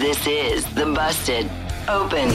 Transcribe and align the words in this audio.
This 0.00 0.26
is 0.26 0.64
the 0.72 0.86
Busted 0.86 1.44
Open 1.86 2.30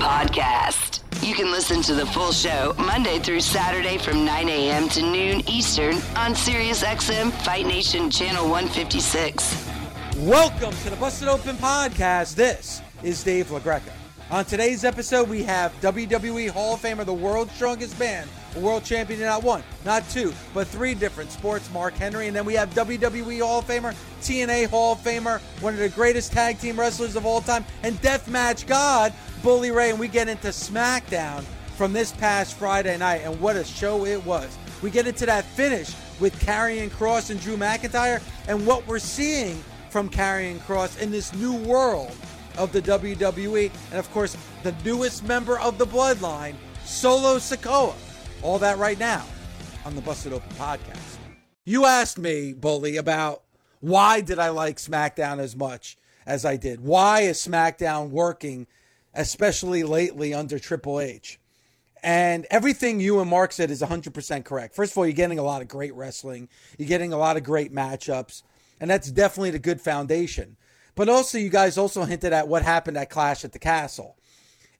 Podcast. 0.00 1.00
You 1.24 1.32
can 1.32 1.52
listen 1.52 1.80
to 1.82 1.94
the 1.94 2.04
full 2.06 2.32
show 2.32 2.74
Monday 2.76 3.20
through 3.20 3.38
Saturday 3.38 3.98
from 3.98 4.24
9 4.24 4.48
a.m. 4.48 4.88
to 4.88 5.02
noon 5.02 5.48
Eastern 5.48 5.94
on 6.16 6.34
SiriusXM 6.34 7.30
Fight 7.44 7.66
Nation 7.66 8.10
Channel 8.10 8.50
156. 8.50 9.70
Welcome 10.16 10.72
to 10.72 10.90
the 10.90 10.96
Busted 10.96 11.28
Open 11.28 11.54
Podcast. 11.58 12.34
This 12.34 12.82
is 13.04 13.22
Dave 13.22 13.46
LaGreca. 13.46 13.92
On 14.32 14.44
today's 14.44 14.84
episode, 14.84 15.28
we 15.28 15.44
have 15.44 15.72
WWE 15.80 16.50
Hall 16.50 16.74
of 16.74 16.80
Famer, 16.80 17.04
the 17.04 17.14
world's 17.14 17.52
strongest 17.52 17.96
man, 18.00 18.26
a 18.58 18.60
world 18.60 18.84
champion 18.84 19.20
in 19.20 19.26
not 19.26 19.42
one, 19.42 19.62
not 19.84 20.08
two, 20.10 20.32
but 20.52 20.66
three 20.66 20.94
different 20.94 21.30
sports, 21.30 21.70
Mark 21.72 21.94
Henry. 21.94 22.26
And 22.26 22.36
then 22.36 22.44
we 22.44 22.54
have 22.54 22.70
WWE 22.70 23.40
Hall 23.40 23.60
of 23.60 23.66
Famer, 23.66 23.94
TNA 24.20 24.68
Hall 24.68 24.92
of 24.92 24.98
Famer, 24.98 25.40
one 25.60 25.74
of 25.74 25.80
the 25.80 25.88
greatest 25.88 26.32
tag 26.32 26.58
team 26.58 26.78
wrestlers 26.78 27.16
of 27.16 27.24
all 27.24 27.40
time, 27.40 27.64
and 27.82 27.96
deathmatch 28.02 28.66
god, 28.66 29.12
Bully 29.42 29.70
Ray. 29.70 29.90
And 29.90 29.98
we 29.98 30.08
get 30.08 30.28
into 30.28 30.48
SmackDown 30.48 31.42
from 31.76 31.92
this 31.92 32.12
past 32.12 32.54
Friday 32.54 32.96
night, 32.98 33.22
and 33.24 33.40
what 33.40 33.56
a 33.56 33.64
show 33.64 34.04
it 34.04 34.24
was. 34.26 34.58
We 34.82 34.90
get 34.90 35.06
into 35.06 35.26
that 35.26 35.44
finish 35.44 35.94
with 36.20 36.38
Karrion 36.40 36.90
Kross 36.90 37.30
and 37.30 37.40
Drew 37.40 37.56
McIntyre, 37.56 38.20
and 38.48 38.66
what 38.66 38.86
we're 38.86 38.98
seeing 38.98 39.62
from 39.90 40.10
Karrion 40.10 40.58
Kross 40.58 41.00
in 41.00 41.10
this 41.10 41.32
new 41.34 41.54
world 41.54 42.14
of 42.56 42.72
the 42.72 42.82
WWE, 42.82 43.70
and 43.90 43.98
of 43.98 44.10
course, 44.12 44.36
the 44.64 44.74
newest 44.84 45.22
member 45.24 45.58
of 45.60 45.78
the 45.78 45.86
bloodline, 45.86 46.54
Solo 46.84 47.36
Sikoa. 47.36 47.94
All 48.40 48.60
that 48.60 48.78
right 48.78 48.98
now 48.98 49.26
on 49.84 49.96
the 49.96 50.00
Busted 50.00 50.32
Open 50.32 50.50
podcast. 50.50 51.16
You 51.64 51.86
asked 51.86 52.18
me, 52.18 52.52
Bully, 52.52 52.96
about 52.96 53.42
why 53.80 54.20
did 54.20 54.38
I 54.38 54.50
like 54.50 54.76
SmackDown 54.76 55.40
as 55.40 55.56
much 55.56 55.96
as 56.24 56.44
I 56.44 56.56
did? 56.56 56.80
Why 56.80 57.22
is 57.22 57.44
SmackDown 57.44 58.10
working, 58.10 58.68
especially 59.12 59.82
lately 59.82 60.32
under 60.34 60.60
Triple 60.60 61.00
H? 61.00 61.40
And 62.00 62.46
everything 62.48 63.00
you 63.00 63.18
and 63.18 63.28
Mark 63.28 63.50
said 63.50 63.72
is 63.72 63.82
100% 63.82 64.44
correct. 64.44 64.74
First 64.76 64.92
of 64.92 64.98
all, 64.98 65.06
you're 65.06 65.14
getting 65.14 65.40
a 65.40 65.42
lot 65.42 65.60
of 65.60 65.66
great 65.66 65.94
wrestling, 65.94 66.48
you're 66.78 66.88
getting 66.88 67.12
a 67.12 67.18
lot 67.18 67.36
of 67.36 67.42
great 67.42 67.74
matchups, 67.74 68.44
and 68.80 68.88
that's 68.88 69.10
definitely 69.10 69.50
the 69.50 69.58
good 69.58 69.80
foundation. 69.80 70.56
But 70.94 71.08
also, 71.08 71.38
you 71.38 71.48
guys 71.48 71.76
also 71.76 72.04
hinted 72.04 72.32
at 72.32 72.46
what 72.46 72.62
happened 72.62 72.98
at 72.98 73.10
Clash 73.10 73.44
at 73.44 73.52
the 73.52 73.58
Castle. 73.58 74.16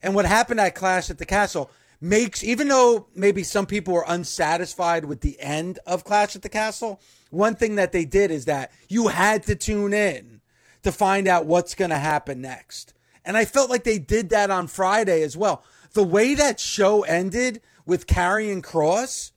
And 0.01 0.15
what 0.15 0.25
happened 0.25 0.61
at 0.61 0.75
Clash 0.75 1.09
at 1.09 1.17
the 1.17 1.25
Castle 1.25 1.69
makes, 2.01 2.43
even 2.43 2.67
though 2.67 3.07
maybe 3.15 3.43
some 3.43 3.65
people 3.65 3.93
were 3.93 4.05
unsatisfied 4.07 5.05
with 5.05 5.21
the 5.21 5.39
end 5.39 5.79
of 5.85 6.03
Clash 6.03 6.35
at 6.35 6.41
the 6.41 6.49
Castle, 6.49 7.01
one 7.29 7.55
thing 7.55 7.75
that 7.75 7.91
they 7.91 8.05
did 8.05 8.31
is 8.31 8.45
that 8.45 8.71
you 8.87 9.07
had 9.07 9.43
to 9.43 9.55
tune 9.55 9.93
in 9.93 10.41
to 10.83 10.91
find 10.91 11.27
out 11.27 11.45
what's 11.45 11.75
going 11.75 11.91
to 11.91 11.97
happen 11.97 12.41
next. 12.41 12.93
And 13.25 13.35
I 13.37 13.45
felt 13.45 13.69
like 13.69 13.83
they 13.83 13.99
did 13.99 14.29
that 14.29 14.49
on 14.49 14.67
Friday 14.67 15.21
as 15.23 15.35
well. 15.35 15.63
The 15.93 16.03
way 16.03 16.35
that 16.35 16.59
show 16.59 17.03
ended 17.03 17.61
with 17.85 18.07
Karrion 18.07 18.61
Kross, 18.61 19.31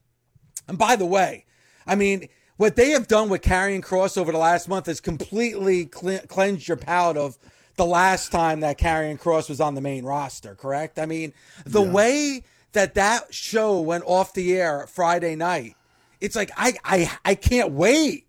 and 0.68 0.78
by 0.78 0.96
the 0.96 1.06
way, 1.06 1.46
I 1.86 1.96
mean, 1.96 2.28
what 2.56 2.76
they 2.76 2.90
have 2.90 3.08
done 3.08 3.28
with 3.28 3.42
Karrion 3.42 3.82
Kross 3.82 4.16
over 4.16 4.30
the 4.30 4.38
last 4.38 4.68
month 4.68 4.86
has 4.86 5.00
completely 5.00 5.86
cleansed 5.86 6.68
your 6.68 6.76
palate 6.76 7.16
of 7.16 7.36
the 7.76 7.86
last 7.86 8.30
time 8.30 8.60
that 8.60 8.78
Karrion 8.78 9.18
Kross 9.18 9.48
was 9.48 9.60
on 9.60 9.74
the 9.74 9.80
main 9.80 10.04
roster, 10.04 10.54
correct? 10.54 10.98
I 10.98 11.06
mean, 11.06 11.32
the 11.64 11.82
yeah. 11.82 11.90
way 11.90 12.44
that 12.72 12.94
that 12.94 13.32
show 13.34 13.80
went 13.80 14.04
off 14.06 14.34
the 14.34 14.54
air 14.54 14.86
Friday 14.88 15.36
night, 15.36 15.76
it's 16.20 16.36
like 16.36 16.50
I 16.56 16.74
I 16.84 17.10
I 17.24 17.34
can't 17.34 17.72
wait 17.72 18.26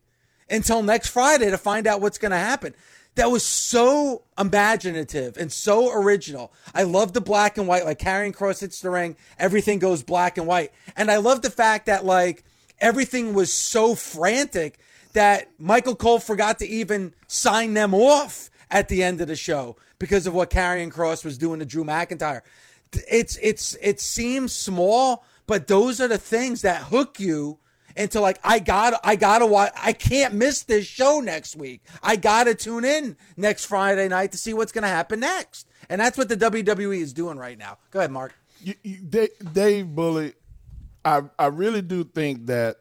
until 0.50 0.84
next 0.84 1.09
Friday 1.09 1.50
to 1.50 1.58
find 1.58 1.88
out 1.88 2.02
what's 2.02 2.18
going 2.18 2.31
to 2.31 2.38
happen. 2.38 2.76
That 3.16 3.30
was 3.30 3.46
so 3.46 4.24
imaginative 4.40 5.38
and 5.38 5.52
so 5.52 5.92
original. 5.92 6.52
I 6.74 6.84
love 6.84 7.14
the 7.14 7.22
black 7.22 7.58
and 7.58 7.68
white, 7.68 7.86
like 7.86 8.00
Karrion 8.00 8.34
Kross 8.34 8.62
hits 8.62 8.81
the 8.81 8.90
ring, 8.90 9.16
everything 9.38 9.78
goes 9.80 10.02
black 10.02 10.38
and 10.38 10.48
white, 10.48 10.72
and 10.96 11.12
I 11.12 11.18
love 11.18 11.44
the 11.44 11.52
fact 11.52 11.86
that 11.86 12.06
like 12.06 12.44
everything 12.80 13.34
was 13.34 13.54
so 13.54 13.94
frantic 13.94 14.80
that 15.14 15.48
Michael 15.60 15.96
Cole 15.96 16.20
forgot 16.20 16.60
to 16.60 16.68
even 16.68 17.14
sign 17.28 17.75
them 17.75 17.94
off 17.94 18.50
at 18.72 18.90
the 18.90 19.04
end 19.04 19.22
of 19.22 19.28
the 19.28 19.36
show 19.36 19.78
because 20.00 20.25
of 20.25 20.34
what 20.34 20.50
Karrion 20.50 20.92
Kross 20.92 21.24
was 21.24 21.38
doing 21.38 21.60
to 21.60 21.66
Drew 21.66 21.84
McIntyre. 21.84 22.42
It's 23.09 23.38
it's 23.42 23.76
it 23.81 24.00
seems 24.00 24.54
small, 24.54 25.26
but 25.48 25.68
those 25.68 26.02
are 26.02 26.08
the 26.08 26.18
things 26.18 26.62
that 26.62 26.84
hook 26.84 27.20
you 27.20 27.59
into 27.96 28.20
like 28.20 28.40
I 28.44 28.59
got 28.59 29.00
I 29.04 29.16
gotta 29.16 29.46
watch 29.46 29.72
I 29.81 29.94
can't 29.94 30.34
miss 30.34 30.64
this 30.64 30.86
show 30.86 31.20
next 31.20 31.56
week. 31.56 31.81
I 32.02 32.16
gotta 32.16 32.56
tune 32.56 32.86
in 32.86 33.18
next 33.38 33.66
Friday 33.66 34.08
night 34.08 34.31
to 34.31 34.38
see 34.38 34.54
what's 34.54 34.72
gonna 34.72 34.88
happen 34.88 35.20
next. 35.20 35.68
And 35.90 36.00
that's 36.00 36.18
what 36.18 36.30
the 36.30 36.38
WWE 36.38 37.00
is 37.00 37.14
doing 37.14 37.38
right 37.38 37.58
now. 37.58 37.78
Go 37.92 38.00
ahead, 38.00 38.12
Mark. 38.12 38.34
You, 38.62 38.74
you, 38.84 39.28
Dave 39.52 39.88
Bully, 39.88 40.34
I 41.04 41.24
I 41.38 41.48
really 41.48 41.81
do 41.81 42.04
think 42.04 42.48
that 42.48 42.78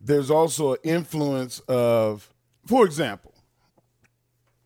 there's 0.00 0.30
also 0.30 0.74
an 0.74 0.78
influence 0.84 1.58
of, 1.60 2.32
for 2.66 2.84
example, 2.84 3.34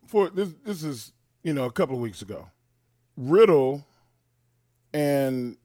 for 0.05 0.29
this 0.29 0.53
this 0.63 0.83
is 0.83 1.13
you 1.43 1.53
know 1.53 1.65
a 1.65 1.71
couple 1.71 1.95
of 1.95 2.01
weeks 2.01 2.21
ago, 2.21 2.47
Riddle 3.17 3.85
and 4.93 5.57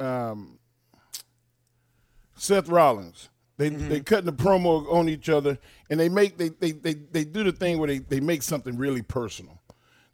um, 0.00 0.58
Seth 2.36 2.68
Rollins. 2.68 3.28
They 3.56 3.70
mm-hmm. 3.70 3.88
they 3.88 4.00
cutting 4.00 4.26
the 4.26 4.32
promo 4.32 4.90
on 4.92 5.08
each 5.08 5.28
other, 5.28 5.58
and 5.90 5.98
they 5.98 6.08
make 6.08 6.38
they 6.38 6.50
they 6.50 6.72
they, 6.72 6.94
they 6.94 7.24
do 7.24 7.42
the 7.42 7.52
thing 7.52 7.78
where 7.78 7.88
they, 7.88 7.98
they 7.98 8.20
make 8.20 8.42
something 8.42 8.76
really 8.76 9.02
personal. 9.02 9.60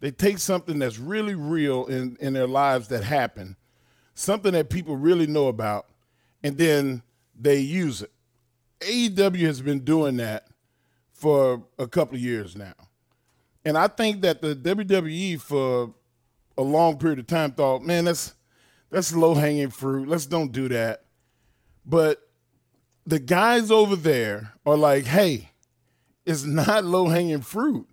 They 0.01 0.11
take 0.11 0.39
something 0.39 0.79
that's 0.79 0.99
really 0.99 1.35
real 1.35 1.87
in, 1.87 2.17
in 2.21 2.35
their 2.35 2.47
lives 2.47 2.89
that 2.89 3.05
happened, 3.05 3.57
something 4.15 4.53
that 4.53 4.69
people 4.69 4.97
really 4.97 5.27
know 5.27 5.49
about, 5.49 5.87
and 6.43 6.59
then 6.59 7.03
they 7.39 7.59
use 7.59 8.03
it. 8.03 8.11
AEW 8.81 9.47
has 9.47 9.63
been 9.63 9.81
doing 9.81 10.19
that 10.19 10.49
for 11.13 11.65
a 11.79 11.87
couple 11.87 12.17
of 12.17 12.21
years 12.21 12.55
now. 12.55 12.75
And 13.65 13.79
I 13.79 13.89
think 13.89 14.21
that 14.23 14.43
the 14.43 14.55
WWE 14.55 15.41
for 15.41 15.95
a 16.59 16.63
long 16.63 16.99
period 16.99 17.19
of 17.19 17.27
time 17.27 17.53
thought, 17.53 17.83
man, 17.83 18.05
that's 18.05 18.35
that's 18.95 19.13
low 19.13 19.35
hanging 19.35 19.71
fruit. 19.71 20.07
Let's 20.07 20.27
don't 20.27 20.53
do 20.53 20.69
that. 20.69 21.03
But 21.85 22.21
the 23.05 23.19
guys 23.19 23.73
over 23.73 23.97
there 23.97 24.53
are 24.65 24.77
like, 24.77 25.05
hey, 25.05 25.51
it's 26.25 26.45
not 26.45 26.85
low 26.85 27.09
hanging 27.09 27.41
fruit. 27.41 27.89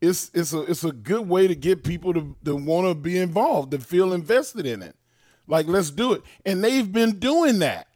It's 0.00 0.30
it's 0.32 0.52
a 0.52 0.60
it's 0.60 0.84
a 0.84 0.92
good 0.92 1.28
way 1.28 1.48
to 1.48 1.56
get 1.56 1.82
people 1.82 2.14
to, 2.14 2.36
to 2.44 2.54
want 2.54 2.86
to 2.86 2.94
be 2.94 3.18
involved, 3.18 3.72
to 3.72 3.80
feel 3.80 4.12
invested 4.12 4.64
in 4.64 4.80
it. 4.80 4.94
Like, 5.48 5.66
let's 5.66 5.90
do 5.90 6.12
it. 6.12 6.22
And 6.46 6.62
they've 6.62 6.90
been 6.90 7.18
doing 7.18 7.58
that 7.58 7.88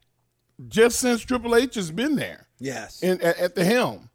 just 0.66 0.98
since 0.98 1.20
Triple 1.20 1.54
H 1.54 1.76
has 1.76 1.92
been 1.92 2.16
there. 2.16 2.48
Yes. 2.58 3.04
And 3.04 3.22
at, 3.22 3.38
at 3.38 3.54
the 3.54 3.64
helm. 3.64 4.10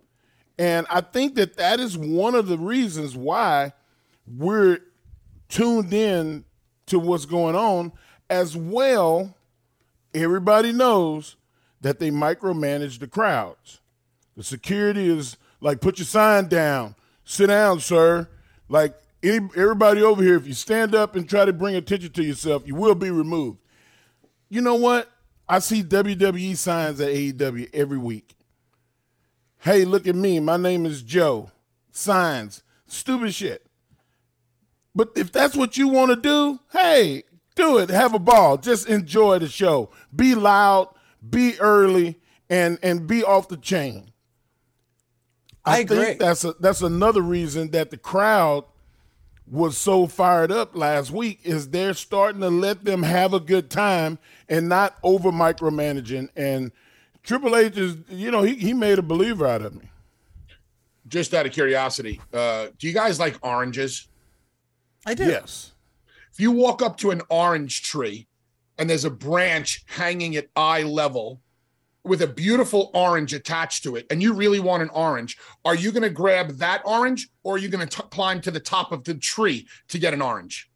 And 0.59 0.85
I 0.89 0.99
think 0.99 1.35
that 1.35 1.55
that 1.55 1.79
is 1.79 1.97
one 1.97 2.35
of 2.35 2.47
the 2.47 2.57
reasons 2.57 3.15
why 3.15 3.71
we're 4.27 4.79
tuned 5.47 5.93
in 5.93 6.43
to 6.87 6.99
what's 6.99 7.25
going 7.25 7.55
on 7.55 7.93
as 8.33 8.57
well. 8.57 9.35
Everybody 10.15 10.71
knows 10.71 11.35
that 11.81 11.99
they 11.99 12.09
micromanage 12.09 12.99
the 12.99 13.07
crowds. 13.07 13.79
The 14.35 14.43
security 14.43 15.07
is 15.07 15.37
like, 15.61 15.81
put 15.81 15.99
your 15.99 16.05
sign 16.05 16.47
down, 16.47 16.95
sit 17.23 17.47
down, 17.47 17.79
sir. 17.79 18.27
Like 18.67 18.95
any, 19.21 19.47
everybody 19.55 20.01
over 20.01 20.23
here, 20.23 20.35
if 20.35 20.47
you 20.47 20.53
stand 20.53 20.95
up 20.95 21.15
and 21.15 21.29
try 21.29 21.45
to 21.45 21.53
bring 21.53 21.75
attention 21.75 22.11
to 22.13 22.23
yourself, 22.23 22.63
you 22.65 22.73
will 22.73 22.95
be 22.95 23.11
removed. 23.11 23.59
You 24.49 24.61
know 24.61 24.75
what? 24.75 25.09
I 25.47 25.59
see 25.59 25.83
WWE 25.83 26.57
signs 26.57 26.99
at 27.01 27.09
AEW 27.09 27.69
every 27.73 27.97
week. 27.97 28.35
Hey, 29.59 29.85
look 29.85 30.07
at 30.07 30.15
me. 30.15 30.39
My 30.39 30.57
name 30.57 30.85
is 30.85 31.03
Joe. 31.03 31.51
Signs. 31.91 32.63
Stupid 32.87 33.33
shit. 33.33 33.65
But 34.95 35.11
if 35.15 35.31
that's 35.31 35.55
what 35.55 35.77
you 35.77 35.87
want 35.87 36.11
to 36.11 36.15
do, 36.15 36.59
hey, 36.71 37.23
do 37.55 37.77
it. 37.77 37.89
Have 37.89 38.13
a 38.13 38.19
ball. 38.19 38.57
Just 38.57 38.87
enjoy 38.87 39.39
the 39.39 39.47
show. 39.47 39.89
Be 40.15 40.35
loud, 40.35 40.89
be 41.27 41.59
early, 41.59 42.19
and 42.49 42.77
and 42.81 43.07
be 43.07 43.23
off 43.23 43.47
the 43.47 43.57
chain. 43.57 44.11
I, 45.65 45.77
I 45.77 45.79
agree. 45.79 45.97
think 45.97 46.19
that's 46.19 46.43
a, 46.43 46.53
that's 46.59 46.81
another 46.81 47.21
reason 47.21 47.71
that 47.71 47.89
the 47.89 47.97
crowd 47.97 48.65
was 49.49 49.77
so 49.77 50.07
fired 50.07 50.51
up 50.51 50.75
last 50.75 51.11
week 51.11 51.39
is 51.43 51.69
they're 51.69 51.93
starting 51.93 52.41
to 52.41 52.49
let 52.49 52.85
them 52.85 53.03
have 53.03 53.33
a 53.33 53.39
good 53.39 53.69
time 53.69 54.17
and 54.49 54.69
not 54.69 54.97
over 55.03 55.31
micromanaging. 55.31 56.29
And 56.35 56.71
Triple 57.23 57.55
H 57.55 57.77
is, 57.77 57.97
you 58.09 58.31
know, 58.31 58.41
he, 58.41 58.55
he 58.55 58.73
made 58.73 58.99
a 58.99 59.03
believer 59.03 59.45
out 59.45 59.61
of 59.61 59.75
me. 59.75 59.89
Just 61.07 61.33
out 61.33 61.45
of 61.45 61.51
curiosity, 61.51 62.19
uh, 62.33 62.67
do 62.79 62.87
you 62.87 62.93
guys 62.93 63.19
like 63.19 63.37
oranges? 63.41 64.07
I 65.05 65.13
do. 65.13 65.25
Yes. 65.25 65.72
If 66.33 66.39
you 66.39 66.51
walk 66.51 66.81
up 66.81 66.97
to 66.97 67.11
an 67.11 67.21
orange 67.29 67.83
tree 67.83 68.27
and 68.79 68.89
there's 68.89 69.05
a 69.05 69.11
branch 69.11 69.83
hanging 69.85 70.35
at 70.35 70.47
eye 70.55 70.81
level 70.81 71.41
with 72.03 72.23
a 72.23 72.27
beautiful 72.27 72.89
orange 72.95 73.35
attached 73.35 73.83
to 73.83 73.95
it 73.97 74.07
and 74.09 74.19
you 74.19 74.33
really 74.33 74.59
want 74.59 74.81
an 74.81 74.89
orange, 74.89 75.37
are 75.63 75.75
you 75.75 75.91
going 75.91 76.01
to 76.01 76.09
grab 76.09 76.57
that 76.57 76.81
orange 76.85 77.29
or 77.43 77.55
are 77.55 77.57
you 77.59 77.69
going 77.69 77.87
to 77.87 78.01
climb 78.03 78.41
to 78.41 78.49
the 78.49 78.59
top 78.59 78.91
of 78.91 79.03
the 79.03 79.13
tree 79.13 79.67
to 79.89 79.99
get 79.99 80.11
an 80.11 80.23
orange? 80.23 80.71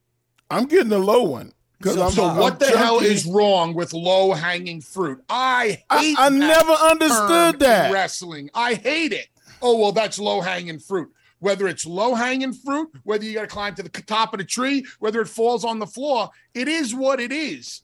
I'm 0.51 0.65
getting 0.65 0.89
the 0.89 1.00
low 1.00 1.24
one. 1.24 1.54
So, 1.83 2.10
so 2.10 2.36
what 2.36 2.53
I'm 2.53 2.60
the 2.60 2.65
chunky. 2.65 2.77
hell 2.77 3.00
is 3.00 3.25
wrong 3.25 3.74
with 3.74 3.94
low 3.94 4.33
hanging 4.33 4.81
fruit? 4.81 5.24
I 5.27 5.83
hate 5.92 6.18
I, 6.19 6.27
I 6.27 6.30
never 6.30 6.71
understood 6.71 7.60
that. 7.62 7.92
Wrestling. 7.92 8.51
I 8.53 8.75
hate 8.75 9.12
it. 9.12 9.27
Oh, 9.62 9.77
well, 9.77 9.92
that's 9.92 10.19
low 10.19 10.42
hanging 10.42 10.77
fruit. 10.77 11.12
Whether 11.39 11.68
it's 11.68 11.86
low 11.86 12.16
hanging 12.16 12.54
fruit, 12.54 12.89
whether 13.04 13.24
you 13.24 13.34
got 13.36 13.42
to 13.42 13.48
climb 13.48 13.75
to 13.75 13.84
the 13.84 13.89
top 13.89 14.34
of 14.34 14.39
the 14.39 14.45
tree, 14.45 14.86
whether 15.00 15.22
it 15.22 15.28
falls 15.28 15.63
on 15.63 15.80
the 15.80 15.86
floor, 15.86 16.30
it 16.54 16.68
is 16.68 16.95
what 16.95 17.19
it 17.19 17.31
is. 17.31 17.84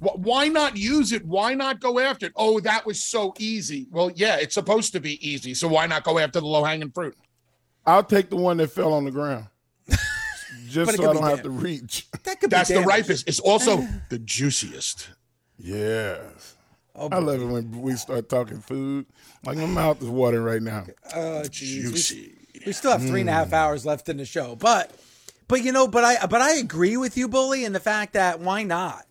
Why 0.00 0.48
not 0.48 0.78
use 0.78 1.12
it? 1.12 1.24
Why 1.26 1.52
not 1.54 1.78
go 1.80 1.98
after 1.98 2.26
it? 2.26 2.32
Oh, 2.34 2.58
that 2.60 2.86
was 2.86 3.02
so 3.02 3.34
easy. 3.38 3.86
Well, 3.90 4.10
yeah, 4.14 4.36
it's 4.36 4.54
supposed 4.54 4.92
to 4.92 5.00
be 5.00 5.26
easy. 5.26 5.52
So 5.52 5.68
why 5.68 5.86
not 5.86 6.04
go 6.04 6.18
after 6.18 6.40
the 6.40 6.46
low 6.46 6.64
hanging 6.64 6.90
fruit? 6.90 7.16
I'll 7.86 8.04
take 8.04 8.30
the 8.30 8.36
one 8.36 8.56
that 8.58 8.70
fell 8.70 8.94
on 8.94 9.04
the 9.04 9.10
ground. 9.10 9.46
Just 10.68 10.96
so 10.96 11.10
I 11.10 11.12
don't 11.12 11.22
have 11.22 11.42
to 11.42 11.50
reach. 11.50 12.06
That 12.24 12.40
could 12.40 12.50
That's 12.50 12.70
the 12.70 12.80
ripest. 12.80 13.28
It's 13.28 13.40
also 13.40 13.86
the 14.08 14.18
juiciest. 14.18 15.10
Yes. 15.58 16.56
Oh, 16.94 17.08
I 17.10 17.18
love 17.18 17.40
it 17.40 17.46
when 17.46 17.82
we 17.82 17.94
start 17.94 18.28
talking 18.28 18.60
food. 18.60 19.06
Like 19.44 19.58
my 19.58 19.66
mouth 19.66 20.02
is 20.02 20.08
watering 20.08 20.44
right 20.44 20.62
now. 20.62 20.86
Uh, 21.14 21.44
Juicy. 21.44 22.34
We, 22.54 22.62
we, 22.66 22.72
still 22.72 22.92
have 22.92 23.00
three 23.00 23.18
mm. 23.18 23.22
and 23.22 23.30
a 23.30 23.32
half 23.32 23.50
mm. 23.50 23.54
hours 23.54 23.86
left 23.86 24.08
in 24.08 24.16
the 24.16 24.24
show, 24.24 24.56
but 24.56 24.90
but 25.48 25.62
you 25.64 25.72
know, 25.72 25.88
but 25.88 26.04
I 26.04 26.26
but 26.26 26.40
I 26.40 26.54
agree 26.54 26.96
with 26.96 27.16
you, 27.16 27.28
Bully, 27.28 27.64
in 27.64 27.72
the 27.72 27.80
fact 27.80 28.12
that 28.14 28.40
why 28.40 28.62
not? 28.62 29.06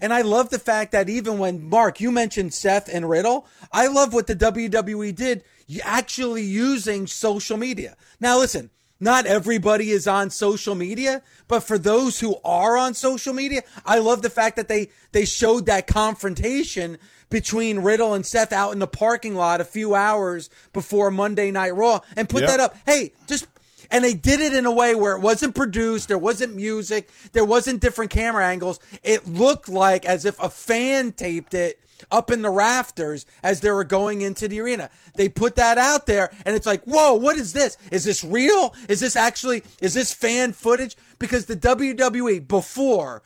And 0.00 0.12
I 0.12 0.22
love 0.22 0.50
the 0.50 0.58
fact 0.58 0.92
that 0.92 1.08
even 1.08 1.38
when 1.38 1.68
Mark, 1.68 2.00
you 2.00 2.10
mentioned 2.10 2.52
Seth 2.52 2.88
and 2.92 3.08
Riddle, 3.08 3.46
I 3.72 3.86
love 3.86 4.12
what 4.12 4.26
the 4.26 4.36
WWE 4.36 5.14
did 5.14 5.44
actually 5.82 6.42
using 6.42 7.06
social 7.06 7.56
media. 7.56 7.96
Now, 8.20 8.38
listen, 8.38 8.70
not 9.04 9.26
everybody 9.26 9.90
is 9.90 10.08
on 10.08 10.30
social 10.30 10.74
media, 10.74 11.22
but 11.46 11.60
for 11.60 11.76
those 11.76 12.20
who 12.20 12.36
are 12.42 12.76
on 12.76 12.94
social 12.94 13.34
media, 13.34 13.62
I 13.84 13.98
love 13.98 14.22
the 14.22 14.30
fact 14.30 14.56
that 14.56 14.66
they, 14.66 14.88
they 15.12 15.26
showed 15.26 15.66
that 15.66 15.86
confrontation 15.86 16.96
between 17.28 17.80
Riddle 17.80 18.14
and 18.14 18.24
Seth 18.24 18.52
out 18.52 18.72
in 18.72 18.78
the 18.78 18.86
parking 18.86 19.34
lot 19.34 19.60
a 19.60 19.64
few 19.64 19.94
hours 19.94 20.48
before 20.72 21.10
Monday 21.10 21.50
Night 21.50 21.74
Raw 21.74 22.00
and 22.16 22.28
put 22.28 22.40
yep. 22.42 22.50
that 22.50 22.60
up. 22.60 22.76
Hey, 22.86 23.12
just 23.26 23.46
and 23.90 24.02
they 24.02 24.14
did 24.14 24.40
it 24.40 24.54
in 24.54 24.64
a 24.64 24.72
way 24.72 24.94
where 24.94 25.14
it 25.14 25.20
wasn't 25.20 25.54
produced, 25.54 26.08
there 26.08 26.16
wasn't 26.16 26.56
music, 26.56 27.10
there 27.32 27.44
wasn't 27.44 27.80
different 27.80 28.10
camera 28.10 28.46
angles. 28.46 28.80
It 29.02 29.28
looked 29.28 29.68
like 29.68 30.06
as 30.06 30.24
if 30.24 30.40
a 30.42 30.48
fan 30.48 31.12
taped 31.12 31.52
it 31.52 31.78
up 32.10 32.30
in 32.30 32.42
the 32.42 32.50
rafters 32.50 33.26
as 33.42 33.60
they 33.60 33.70
were 33.70 33.84
going 33.84 34.22
into 34.22 34.48
the 34.48 34.60
arena. 34.60 34.90
They 35.16 35.28
put 35.28 35.56
that 35.56 35.78
out 35.78 36.06
there 36.06 36.30
and 36.44 36.54
it's 36.56 36.66
like, 36.66 36.82
whoa, 36.84 37.14
what 37.14 37.36
is 37.36 37.52
this? 37.52 37.76
Is 37.90 38.04
this 38.04 38.24
real? 38.24 38.74
Is 38.88 39.00
this 39.00 39.16
actually, 39.16 39.62
is 39.80 39.94
this 39.94 40.12
fan 40.12 40.52
footage? 40.52 40.96
Because 41.18 41.46
the 41.46 41.56
WWE 41.56 42.46
before, 42.46 43.22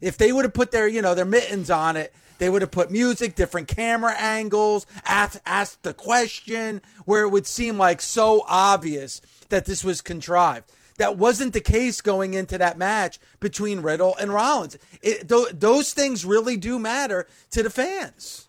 if 0.00 0.16
they 0.18 0.32
would 0.32 0.44
have 0.44 0.54
put 0.54 0.70
their, 0.70 0.88
you 0.88 1.02
know, 1.02 1.14
their 1.14 1.24
mittens 1.24 1.70
on 1.70 1.96
it, 1.96 2.12
they 2.38 2.48
would 2.48 2.62
have 2.62 2.72
put 2.72 2.90
music, 2.90 3.36
different 3.36 3.68
camera 3.68 4.14
angles, 4.18 4.84
asked, 5.04 5.40
asked 5.46 5.84
the 5.84 5.94
question 5.94 6.82
where 7.04 7.22
it 7.22 7.28
would 7.28 7.46
seem 7.46 7.78
like 7.78 8.00
so 8.00 8.44
obvious 8.48 9.20
that 9.50 9.64
this 9.64 9.84
was 9.84 10.00
contrived. 10.00 10.68
That 10.98 11.16
wasn't 11.16 11.52
the 11.52 11.60
case 11.60 12.00
going 12.00 12.34
into 12.34 12.58
that 12.58 12.78
match 12.78 13.18
between 13.40 13.80
Riddle 13.80 14.16
and 14.20 14.32
Rollins. 14.32 14.78
It, 15.00 15.28
th- 15.28 15.52
those 15.54 15.92
things 15.92 16.24
really 16.24 16.56
do 16.56 16.78
matter 16.78 17.26
to 17.50 17.62
the 17.62 17.70
fans. 17.70 18.48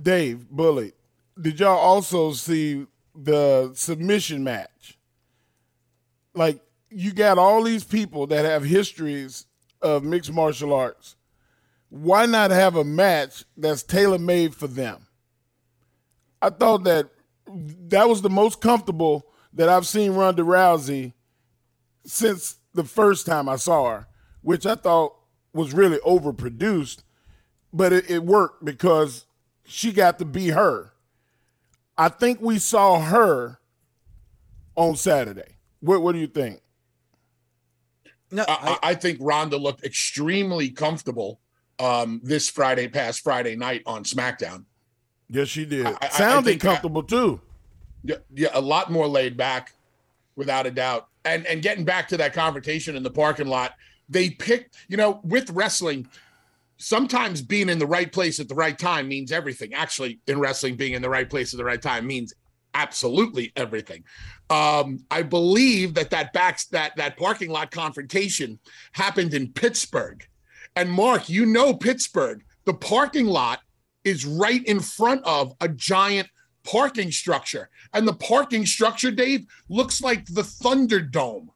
Dave, 0.00 0.48
Bully, 0.50 0.92
did 1.40 1.60
y'all 1.60 1.78
also 1.78 2.32
see 2.32 2.86
the 3.14 3.72
submission 3.74 4.44
match? 4.44 4.98
Like, 6.34 6.60
you 6.90 7.12
got 7.12 7.38
all 7.38 7.62
these 7.62 7.84
people 7.84 8.26
that 8.28 8.44
have 8.44 8.64
histories 8.64 9.46
of 9.82 10.04
mixed 10.04 10.32
martial 10.32 10.72
arts. 10.72 11.16
Why 11.88 12.26
not 12.26 12.50
have 12.50 12.76
a 12.76 12.84
match 12.84 13.44
that's 13.56 13.82
tailor 13.82 14.18
made 14.18 14.54
for 14.54 14.66
them? 14.66 15.06
I 16.42 16.50
thought 16.50 16.84
that 16.84 17.10
that 17.88 18.08
was 18.08 18.22
the 18.22 18.30
most 18.30 18.60
comfortable 18.60 19.26
that 19.52 19.68
I've 19.68 19.86
seen 19.86 20.12
Ronda 20.12 20.42
Rousey 20.42 21.12
since 22.06 22.56
the 22.74 22.84
first 22.84 23.26
time 23.26 23.48
I 23.48 23.56
saw 23.56 23.90
her, 23.90 24.06
which 24.42 24.64
I 24.64 24.76
thought 24.76 25.16
was 25.52 25.74
really 25.74 25.98
overproduced, 25.98 27.02
but 27.72 27.92
it, 27.92 28.10
it 28.10 28.24
worked 28.24 28.64
because 28.64 29.26
she 29.64 29.92
got 29.92 30.18
to 30.18 30.24
be 30.24 30.48
her. 30.48 30.92
I 31.98 32.08
think 32.08 32.40
we 32.40 32.58
saw 32.58 33.00
her 33.00 33.58
on 34.76 34.96
Saturday. 34.96 35.56
What 35.80 36.02
What 36.02 36.12
do 36.12 36.18
you 36.18 36.26
think? 36.26 36.60
No, 38.30 38.44
I, 38.48 38.78
I, 38.82 38.94
think 38.94 39.18
Ronda 39.20 39.56
looked 39.56 39.84
extremely 39.84 40.68
comfortable 40.70 41.40
um, 41.78 42.20
this 42.24 42.50
Friday, 42.50 42.88
past 42.88 43.20
Friday 43.22 43.54
night 43.54 43.82
on 43.86 44.02
SmackDown. 44.02 44.64
Yes, 45.28 45.46
she 45.46 45.64
did. 45.64 45.86
I, 45.86 46.08
Sounded 46.08 46.60
comfortable 46.60 47.04
too. 47.04 47.40
Yeah, 48.02 48.16
yeah, 48.34 48.48
a 48.52 48.60
lot 48.60 48.90
more 48.90 49.06
laid 49.06 49.36
back, 49.36 49.74
without 50.34 50.66
a 50.66 50.72
doubt. 50.72 51.08
And 51.26 51.46
and 51.46 51.60
getting 51.60 51.84
back 51.84 52.08
to 52.08 52.16
that 52.16 52.32
confrontation 52.32 52.96
in 52.96 53.02
the 53.02 53.10
parking 53.10 53.48
lot, 53.48 53.74
they 54.08 54.30
picked, 54.30 54.76
you 54.88 54.96
know, 54.96 55.20
with 55.24 55.50
wrestling, 55.50 56.08
sometimes 56.78 57.42
being 57.42 57.68
in 57.68 57.78
the 57.78 57.86
right 57.86 58.10
place 58.10 58.38
at 58.40 58.48
the 58.48 58.54
right 58.54 58.78
time 58.78 59.08
means 59.08 59.32
everything. 59.32 59.74
Actually, 59.74 60.20
in 60.26 60.38
wrestling, 60.38 60.76
being 60.76 60.94
in 60.94 61.02
the 61.02 61.10
right 61.10 61.28
place 61.28 61.52
at 61.52 61.58
the 61.58 61.64
right 61.64 61.82
time 61.82 62.06
means 62.06 62.32
absolutely 62.74 63.52
everything. 63.56 64.04
Um, 64.50 65.04
I 65.10 65.22
believe 65.22 65.94
that 65.94 66.10
that 66.10 66.32
backs 66.32 66.66
that 66.66 66.94
that 66.96 67.16
parking 67.16 67.50
lot 67.50 67.70
confrontation 67.70 68.58
happened 68.92 69.34
in 69.34 69.52
Pittsburgh. 69.52 70.24
And 70.76 70.90
Mark, 70.90 71.28
you 71.28 71.46
know 71.46 71.74
Pittsburgh. 71.74 72.44
The 72.64 72.74
parking 72.74 73.26
lot 73.26 73.60
is 74.04 74.24
right 74.24 74.64
in 74.64 74.78
front 74.78 75.24
of 75.24 75.54
a 75.60 75.68
giant 75.68 76.28
parking 76.66 77.10
structure. 77.10 77.70
And 77.92 78.06
the 78.06 78.14
parking 78.14 78.66
structure, 78.66 79.10
Dave, 79.10 79.46
looks 79.68 80.02
like 80.02 80.26
the 80.26 80.42
Thunderdome. 80.42 81.48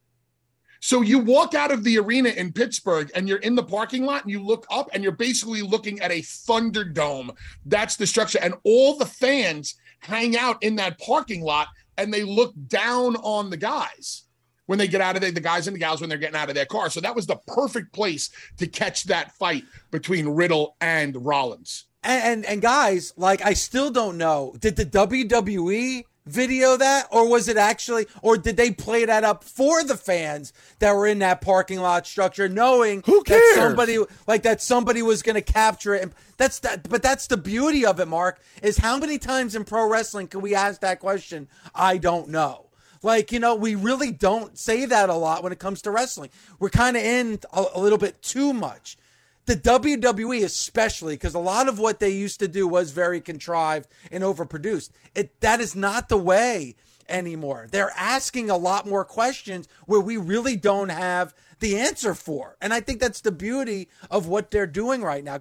So 0.82 1.02
you 1.02 1.18
walk 1.18 1.54
out 1.54 1.70
of 1.70 1.84
the 1.84 1.98
arena 1.98 2.30
in 2.30 2.52
Pittsburgh 2.52 3.10
and 3.14 3.28
you're 3.28 3.38
in 3.38 3.54
the 3.54 3.62
parking 3.62 4.06
lot 4.06 4.22
and 4.22 4.30
you 4.30 4.42
look 4.42 4.66
up 4.70 4.88
and 4.94 5.02
you're 5.02 5.12
basically 5.12 5.60
looking 5.60 6.00
at 6.00 6.10
a 6.10 6.22
Thunderdome. 6.22 7.36
That's 7.66 7.96
the 7.96 8.06
structure. 8.06 8.38
And 8.40 8.54
all 8.64 8.96
the 8.96 9.04
fans 9.04 9.74
hang 9.98 10.38
out 10.38 10.62
in 10.62 10.76
that 10.76 10.98
parking 10.98 11.42
lot 11.42 11.68
and 11.98 12.12
they 12.12 12.22
look 12.22 12.54
down 12.68 13.16
on 13.16 13.50
the 13.50 13.58
guys 13.58 14.24
when 14.66 14.78
they 14.78 14.88
get 14.88 15.02
out 15.02 15.16
of 15.16 15.20
there, 15.20 15.32
the 15.32 15.40
guys 15.40 15.66
and 15.66 15.74
the 15.74 15.80
gals 15.80 16.00
when 16.00 16.08
they're 16.08 16.16
getting 16.16 16.36
out 16.36 16.48
of 16.48 16.54
their 16.54 16.64
car. 16.64 16.88
So 16.88 17.00
that 17.00 17.14
was 17.14 17.26
the 17.26 17.40
perfect 17.48 17.92
place 17.92 18.30
to 18.56 18.66
catch 18.66 19.04
that 19.04 19.32
fight 19.32 19.64
between 19.90 20.28
Riddle 20.28 20.76
and 20.80 21.26
Rollins. 21.26 21.86
And, 22.02 22.22
and, 22.22 22.46
and 22.46 22.62
guys, 22.62 23.12
like 23.16 23.44
I 23.44 23.52
still 23.52 23.90
don't 23.90 24.18
know. 24.18 24.54
Did 24.58 24.76
the 24.76 24.86
WWE 24.86 26.04
video 26.26 26.76
that 26.76 27.08
or 27.10 27.28
was 27.28 27.48
it 27.48 27.56
actually 27.56 28.06
or 28.22 28.36
did 28.36 28.56
they 28.56 28.70
play 28.70 29.04
that 29.04 29.24
up 29.24 29.42
for 29.42 29.82
the 29.82 29.96
fans 29.96 30.52
that 30.78 30.94
were 30.94 31.06
in 31.06 31.18
that 31.18 31.40
parking 31.40 31.80
lot 31.80 32.06
structure 32.06 32.48
knowing 32.48 33.02
Who 33.06 33.22
cares? 33.24 33.40
that 33.40 33.62
somebody 33.62 33.98
like 34.26 34.42
that 34.42 34.60
somebody 34.62 35.02
was 35.02 35.22
going 35.22 35.34
to 35.34 35.42
capture 35.42 35.94
it 35.94 36.02
and 36.02 36.14
that's 36.36 36.60
that 36.60 36.88
but 36.88 37.02
that's 37.02 37.26
the 37.26 37.38
beauty 37.38 37.86
of 37.86 37.98
it 37.98 38.06
Mark 38.06 38.38
is 38.62 38.78
how 38.78 38.98
many 38.98 39.18
times 39.18 39.56
in 39.56 39.64
pro 39.64 39.88
wrestling 39.88 40.28
can 40.28 40.42
we 40.42 40.54
ask 40.54 40.82
that 40.82 41.00
question 41.00 41.48
I 41.74 41.96
don't 41.96 42.28
know 42.28 42.66
like, 43.02 43.32
you 43.32 43.38
know, 43.38 43.54
we 43.54 43.74
really 43.74 44.12
don't 44.12 44.58
say 44.58 44.84
that 44.84 45.08
a 45.08 45.14
lot 45.14 45.42
when 45.42 45.52
it 45.52 45.58
comes 45.58 45.80
to 45.82 45.90
wrestling. 45.90 46.30
We're 46.58 46.68
kind 46.68 46.96
of 46.96 47.02
in 47.02 47.40
a, 47.52 47.64
a, 47.74 47.80
little 47.80 47.96
bit 47.96 48.20
too 48.20 48.52
much 48.52 48.98
the 49.46 49.56
WWE 49.56 50.44
especially 50.44 51.14
because 51.14 51.34
a 51.34 51.40
lot 51.40 51.68
of 51.68 51.78
what 51.78 52.00
they 52.00 52.10
used 52.10 52.40
to 52.40 52.48
do 52.48 52.68
was 52.68 52.92
very 52.92 53.20
contrived 53.20 53.88
and 54.10 54.22
overproduced. 54.22 54.90
It 55.14 55.40
that 55.40 55.60
is 55.60 55.74
not 55.74 56.08
the 56.08 56.16
way 56.18 56.76
anymore. 57.08 57.66
They're 57.70 57.92
asking 57.96 58.50
a 58.50 58.56
lot 58.56 58.86
more 58.86 59.04
questions 59.04 59.68
where 59.86 60.00
we 60.00 60.16
really 60.16 60.56
don't 60.56 60.90
have 60.90 61.34
the 61.58 61.78
answer 61.78 62.14
for. 62.14 62.56
And 62.60 62.72
I 62.72 62.80
think 62.80 63.00
that's 63.00 63.20
the 63.20 63.32
beauty 63.32 63.88
of 64.10 64.26
what 64.26 64.50
they're 64.50 64.66
doing 64.66 65.02
right 65.02 65.24
now. 65.24 65.40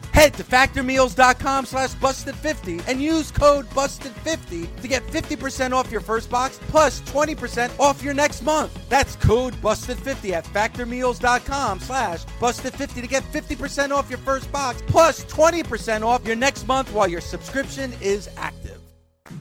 Head 0.13 0.33
to 0.35 0.43
factormeals.com 0.43 1.65
slash 1.65 1.91
busted50 1.95 2.87
and 2.87 3.01
use 3.01 3.31
code 3.31 3.65
busted50 3.69 4.81
to 4.81 4.87
get 4.87 5.05
50% 5.07 5.71
off 5.71 5.91
your 5.91 6.01
first 6.01 6.29
box 6.29 6.59
plus 6.67 7.01
20% 7.01 7.79
off 7.79 8.03
your 8.03 8.13
next 8.13 8.41
month. 8.41 8.77
That's 8.89 9.15
code 9.15 9.53
busted50 9.55 10.31
at 10.31 10.45
factormeals.com 10.45 11.79
slash 11.79 12.25
busted50 12.25 13.01
to 13.01 13.07
get 13.07 13.23
50% 13.23 13.91
off 13.91 14.09
your 14.09 14.19
first 14.19 14.51
box 14.51 14.83
plus 14.87 15.23
20% 15.25 16.05
off 16.05 16.25
your 16.25 16.35
next 16.35 16.67
month 16.67 16.91
while 16.93 17.07
your 17.07 17.21
subscription 17.21 17.93
is 18.01 18.29
active. 18.37 18.79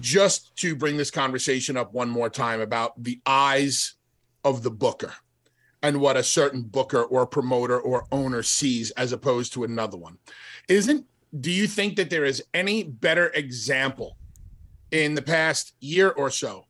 Just 0.00 0.54
to 0.56 0.76
bring 0.76 0.96
this 0.96 1.10
conversation 1.10 1.76
up 1.76 1.92
one 1.92 2.08
more 2.08 2.30
time 2.30 2.60
about 2.60 3.02
the 3.02 3.20
eyes 3.26 3.94
of 4.44 4.62
the 4.62 4.70
booker 4.70 5.12
and 5.82 6.00
what 6.00 6.16
a 6.16 6.22
certain 6.22 6.62
booker 6.62 7.02
or 7.02 7.26
promoter 7.26 7.78
or 7.80 8.06
owner 8.12 8.42
sees 8.42 8.90
as 8.92 9.12
opposed 9.12 9.52
to 9.52 9.64
another 9.64 9.96
one. 9.96 10.18
Isn't 10.68 11.06
do 11.38 11.50
you 11.50 11.66
think 11.66 11.96
that 11.96 12.10
there 12.10 12.24
is 12.24 12.42
any 12.52 12.82
better 12.82 13.28
example 13.28 14.16
in 14.90 15.14
the 15.14 15.22
past 15.22 15.74
year 15.80 16.10
or 16.10 16.30
so 16.30 16.64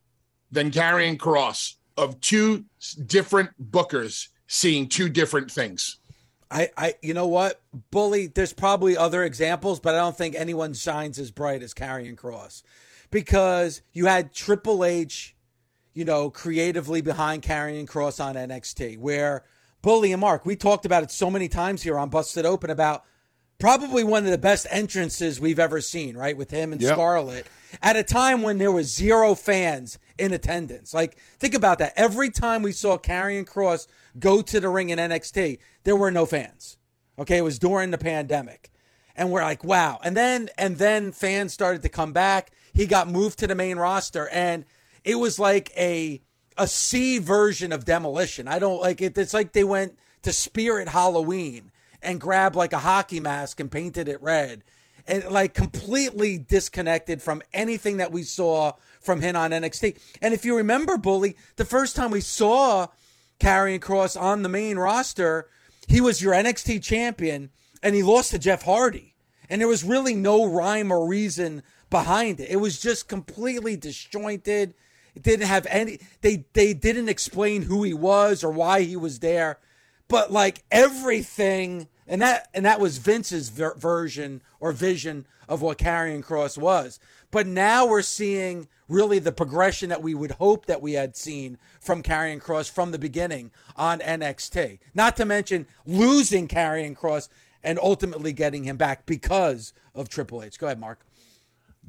than 0.52 0.70
Karrion 0.70 1.16
Kross 1.16 1.74
of 1.96 2.20
two 2.20 2.64
different 3.06 3.50
bookers 3.70 4.28
seeing 4.46 4.88
two 4.88 5.08
different 5.08 5.50
things? 5.50 5.98
I, 6.50 6.68
I, 6.76 6.94
you 7.00 7.14
know 7.14 7.28
what, 7.28 7.60
bully. 7.90 8.26
There's 8.26 8.52
probably 8.52 8.96
other 8.96 9.22
examples, 9.22 9.78
but 9.78 9.94
I 9.94 9.98
don't 9.98 10.16
think 10.16 10.34
anyone 10.34 10.74
shines 10.74 11.18
as 11.18 11.30
bright 11.30 11.62
as 11.62 11.72
Karrion 11.72 12.16
Kross, 12.16 12.62
because 13.10 13.82
you 13.92 14.06
had 14.06 14.34
Triple 14.34 14.84
H, 14.84 15.36
you 16.00 16.06
know, 16.06 16.30
creatively 16.30 17.02
behind 17.02 17.42
Karrion 17.42 17.86
Kross 17.86 18.24
on 18.24 18.34
NXT, 18.34 18.96
where 18.96 19.44
Bully 19.82 20.12
and 20.12 20.20
Mark, 20.22 20.46
we 20.46 20.56
talked 20.56 20.86
about 20.86 21.02
it 21.02 21.10
so 21.10 21.30
many 21.30 21.46
times 21.46 21.82
here 21.82 21.98
on 21.98 22.08
Busted 22.08 22.46
Open 22.46 22.70
about 22.70 23.04
probably 23.58 24.02
one 24.02 24.24
of 24.24 24.30
the 24.30 24.38
best 24.38 24.66
entrances 24.70 25.38
we've 25.38 25.58
ever 25.58 25.82
seen, 25.82 26.16
right? 26.16 26.34
With 26.34 26.50
him 26.50 26.72
and 26.72 26.80
yep. 26.80 26.94
Scarlett 26.94 27.46
at 27.82 27.96
a 27.96 28.02
time 28.02 28.40
when 28.40 28.56
there 28.56 28.72
was 28.72 28.90
zero 28.90 29.34
fans 29.34 29.98
in 30.16 30.32
attendance. 30.32 30.94
Like, 30.94 31.18
think 31.38 31.52
about 31.52 31.78
that. 31.80 31.92
Every 31.96 32.30
time 32.30 32.62
we 32.62 32.72
saw 32.72 32.96
Karrion 32.96 33.44
Kross 33.44 33.86
go 34.18 34.40
to 34.40 34.58
the 34.58 34.70
ring 34.70 34.88
in 34.88 34.98
NXT, 34.98 35.58
there 35.84 35.96
were 35.96 36.10
no 36.10 36.24
fans. 36.24 36.78
Okay, 37.18 37.36
it 37.36 37.44
was 37.44 37.58
during 37.58 37.90
the 37.90 37.98
pandemic. 37.98 38.70
And 39.14 39.30
we're 39.30 39.42
like, 39.42 39.64
wow. 39.64 40.00
And 40.02 40.16
then 40.16 40.48
and 40.56 40.78
then 40.78 41.12
fans 41.12 41.52
started 41.52 41.82
to 41.82 41.90
come 41.90 42.14
back. 42.14 42.52
He 42.72 42.86
got 42.86 43.06
moved 43.06 43.38
to 43.40 43.46
the 43.46 43.54
main 43.54 43.76
roster 43.76 44.30
and 44.30 44.64
it 45.04 45.16
was 45.16 45.38
like 45.38 45.72
a 45.76 46.20
a 46.56 46.66
C 46.66 47.18
version 47.18 47.72
of 47.72 47.84
demolition. 47.84 48.46
I 48.46 48.58
don't 48.58 48.80
like 48.80 49.00
it. 49.00 49.16
It's 49.16 49.34
like 49.34 49.52
they 49.52 49.64
went 49.64 49.98
to 50.22 50.32
Spirit 50.32 50.88
Halloween 50.88 51.70
and 52.02 52.20
grabbed 52.20 52.56
like 52.56 52.72
a 52.72 52.78
hockey 52.78 53.20
mask 53.20 53.60
and 53.60 53.70
painted 53.70 54.08
it 54.08 54.22
red. 54.22 54.62
And 55.06 55.24
like 55.30 55.54
completely 55.54 56.38
disconnected 56.38 57.22
from 57.22 57.42
anything 57.52 57.96
that 57.96 58.12
we 58.12 58.22
saw 58.22 58.74
from 59.00 59.22
him 59.22 59.34
on 59.34 59.50
NXT. 59.50 59.98
And 60.20 60.34
if 60.34 60.44
you 60.44 60.56
remember, 60.56 60.98
Bully, 60.98 61.36
the 61.56 61.64
first 61.64 61.96
time 61.96 62.10
we 62.10 62.20
saw 62.20 62.88
Karrion 63.40 63.80
Cross 63.80 64.16
on 64.16 64.42
the 64.42 64.48
main 64.48 64.76
roster, 64.76 65.48
he 65.88 66.00
was 66.00 66.20
your 66.20 66.34
NXT 66.34 66.82
champion 66.82 67.50
and 67.82 67.94
he 67.94 68.02
lost 68.02 68.30
to 68.32 68.38
Jeff 68.38 68.62
Hardy. 68.62 69.14
And 69.48 69.60
there 69.60 69.68
was 69.68 69.82
really 69.82 70.14
no 70.14 70.44
rhyme 70.44 70.92
or 70.92 71.08
reason 71.08 71.62
behind 71.88 72.38
it. 72.38 72.50
It 72.50 72.56
was 72.56 72.80
just 72.80 73.08
completely 73.08 73.76
disjointed. 73.76 74.74
It 75.14 75.22
didn't 75.22 75.46
have 75.46 75.66
any 75.68 76.00
they 76.20 76.44
they 76.52 76.74
didn't 76.74 77.08
explain 77.08 77.62
who 77.62 77.82
he 77.82 77.94
was 77.94 78.44
or 78.44 78.50
why 78.50 78.82
he 78.82 78.96
was 78.96 79.20
there 79.20 79.58
but 80.10 80.32
like 80.32 80.64
everything 80.70 81.88
and 82.06 82.20
that 82.20 82.48
and 82.52 82.66
that 82.66 82.80
was 82.80 82.98
Vince's 82.98 83.48
ver- 83.48 83.76
version 83.76 84.42
or 84.58 84.72
vision 84.72 85.24
of 85.48 85.62
what 85.62 85.78
Karrion 85.78 86.22
Kross 86.22 86.58
was. 86.58 86.98
But 87.30 87.46
now 87.46 87.86
we're 87.86 88.02
seeing 88.02 88.68
really 88.88 89.20
the 89.20 89.32
progression 89.32 89.88
that 89.88 90.02
we 90.02 90.14
would 90.14 90.32
hope 90.32 90.66
that 90.66 90.82
we 90.82 90.94
had 90.94 91.16
seen 91.16 91.58
from 91.80 92.02
Karrion 92.02 92.42
Kross 92.42 92.68
from 92.68 92.90
the 92.90 92.98
beginning 92.98 93.52
on 93.76 94.00
NXT. 94.00 94.80
Not 94.94 95.16
to 95.16 95.24
mention 95.24 95.66
losing 95.86 96.48
Karrion 96.48 96.96
Kross 96.96 97.28
and 97.62 97.78
ultimately 97.78 98.32
getting 98.32 98.64
him 98.64 98.76
back 98.76 99.06
because 99.06 99.72
of 99.94 100.08
Triple 100.08 100.42
H. 100.42 100.58
Go 100.58 100.66
ahead, 100.66 100.80
Mark. 100.80 101.06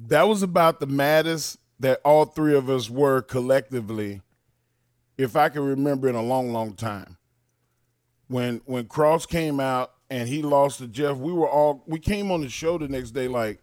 That 0.07 0.27
was 0.27 0.43
about 0.43 0.79
the 0.79 0.87
maddest 0.87 1.57
that 1.81 1.99
all 2.03 2.25
three 2.25 2.55
of 2.55 2.69
us 2.69 2.89
were 2.89 3.21
collectively, 3.21 4.21
if 5.17 5.35
I 5.35 5.49
can 5.49 5.63
remember 5.63 6.07
in 6.07 6.15
a 6.15 6.21
long, 6.21 6.53
long 6.53 6.73
time 6.73 7.17
when 8.31 8.61
when 8.65 8.85
Kross 8.85 9.27
came 9.27 9.59
out 9.59 9.91
and 10.09 10.27
he 10.27 10.41
lost 10.41 10.77
to 10.79 10.87
Jeff, 10.87 11.17
we 11.17 11.33
were 11.33 11.49
all 11.49 11.83
we 11.85 11.99
came 11.99 12.31
on 12.31 12.41
the 12.41 12.49
show 12.49 12.77
the 12.77 12.87
next 12.87 13.11
day 13.11 13.27
like, 13.27 13.59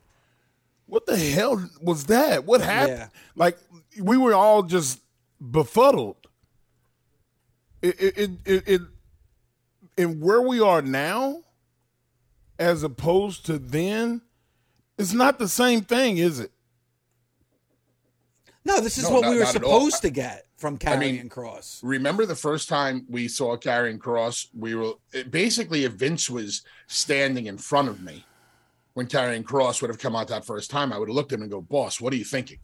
what 0.87 1.07
the 1.07 1.17
hell 1.17 1.69
was 1.81 2.05
that? 2.07 2.45
What 2.45 2.61
happened? 2.61 2.99
Yeah. 2.99 3.09
Like 3.35 3.59
we 4.01 4.17
were 4.17 4.35
all 4.35 4.63
just 4.63 5.01
befuddled. 5.41 6.17
It 7.81 8.01
it, 8.01 8.19
it 8.19 8.31
it 8.45 8.69
it 8.69 8.81
and 9.97 10.21
where 10.21 10.43
we 10.43 10.61
are 10.61 10.83
now, 10.83 11.45
as 12.59 12.83
opposed 12.83 13.47
to 13.47 13.59
then, 13.59 14.21
it's 14.99 15.13
not 15.15 15.39
the 15.39 15.49
same 15.49 15.81
thing, 15.81 16.19
is 16.19 16.41
it? 16.41 16.53
No, 18.69 18.81
this 18.81 18.99
is 18.99 19.05
no, 19.05 19.11
what 19.15 19.23
not, 19.23 19.31
we 19.31 19.39
were 19.39 19.47
supposed 19.47 20.03
to 20.03 20.11
get 20.11 20.45
from 20.59 20.77
Karrion 20.77 20.93
I 20.93 20.99
mean, 20.99 21.29
Kross. 21.31 21.81
Remember 21.83 22.27
the 22.27 22.37
first 22.37 22.69
time 22.69 23.07
we 23.09 23.27
saw 23.27 23.57
Karrion 23.57 23.97
Kross? 23.97 24.49
We 24.55 24.75
were 24.75 24.93
basically 25.31 25.85
if 25.85 25.93
Vince 25.93 26.29
was 26.29 26.63
standing 26.87 27.47
in 27.47 27.57
front 27.57 27.89
of 27.89 28.03
me 28.03 28.27
when 28.93 29.07
Karrion 29.07 29.43
Kross 29.43 29.81
would 29.81 29.89
have 29.89 29.99
come 29.99 30.15
out 30.15 30.29
that 30.29 30.45
first 30.45 30.71
time, 30.71 30.93
I 30.93 30.99
would 30.99 31.09
have 31.09 31.15
looked 31.17 31.33
at 31.33 31.39
him 31.39 31.43
and 31.45 31.51
go, 31.51 31.63
"Boss, 31.63 31.99
what 31.99 32.13
are 32.13 32.17
you 32.17 32.27
thinking?" 32.27 32.59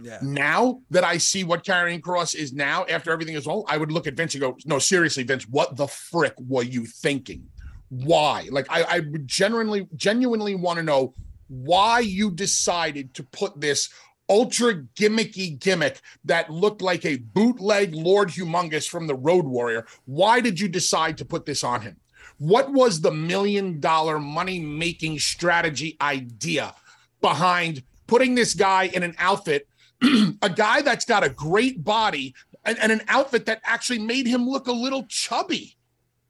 Yeah. 0.00 0.18
Now 0.22 0.80
that 0.88 1.04
I 1.04 1.18
see 1.18 1.44
what 1.44 1.62
Karrion 1.62 2.00
Kross 2.00 2.34
is 2.34 2.54
now, 2.54 2.86
after 2.86 3.12
everything 3.12 3.34
is 3.34 3.46
all, 3.46 3.66
I 3.68 3.76
would 3.76 3.92
look 3.92 4.06
at 4.06 4.14
Vince 4.14 4.34
and 4.34 4.40
go, 4.40 4.56
"No, 4.64 4.78
seriously, 4.78 5.24
Vince, 5.24 5.46
what 5.46 5.76
the 5.76 5.86
frick 5.86 6.32
were 6.38 6.62
you 6.62 6.86
thinking? 6.86 7.46
Why?" 7.90 8.48
Like 8.50 8.66
I, 8.70 8.82
I 8.84 9.00
would 9.00 9.28
genuinely, 9.28 9.88
genuinely 9.94 10.54
want 10.54 10.78
to 10.78 10.82
know 10.82 11.12
why 11.48 11.98
you 11.98 12.30
decided 12.30 13.12
to 13.12 13.22
put 13.24 13.60
this 13.60 13.90
ultra 14.28 14.74
gimmicky 14.96 15.58
gimmick 15.58 16.00
that 16.24 16.50
looked 16.50 16.82
like 16.82 17.04
a 17.04 17.16
bootleg 17.16 17.94
Lord 17.94 18.30
Humungus 18.30 18.88
from 18.88 19.06
the 19.06 19.14
Road 19.14 19.44
Warrior. 19.44 19.86
Why 20.06 20.40
did 20.40 20.58
you 20.58 20.68
decide 20.68 21.18
to 21.18 21.24
put 21.24 21.46
this 21.46 21.62
on 21.64 21.82
him? 21.82 21.96
What 22.38 22.72
was 22.72 23.00
the 23.00 23.12
million 23.12 23.80
dollar 23.80 24.18
money 24.18 24.58
making 24.58 25.18
strategy 25.18 25.96
idea 26.00 26.74
behind 27.20 27.82
putting 28.06 28.34
this 28.34 28.54
guy 28.54 28.84
in 28.84 29.02
an 29.02 29.14
outfit, 29.18 29.68
a 30.42 30.50
guy 30.50 30.82
that's 30.82 31.04
got 31.04 31.24
a 31.24 31.28
great 31.28 31.82
body 31.84 32.34
and, 32.64 32.78
and, 32.78 32.92
an 32.92 33.02
outfit 33.08 33.46
that 33.46 33.60
actually 33.64 33.98
made 33.98 34.26
him 34.26 34.48
look 34.48 34.66
a 34.66 34.72
little 34.72 35.04
chubby. 35.08 35.76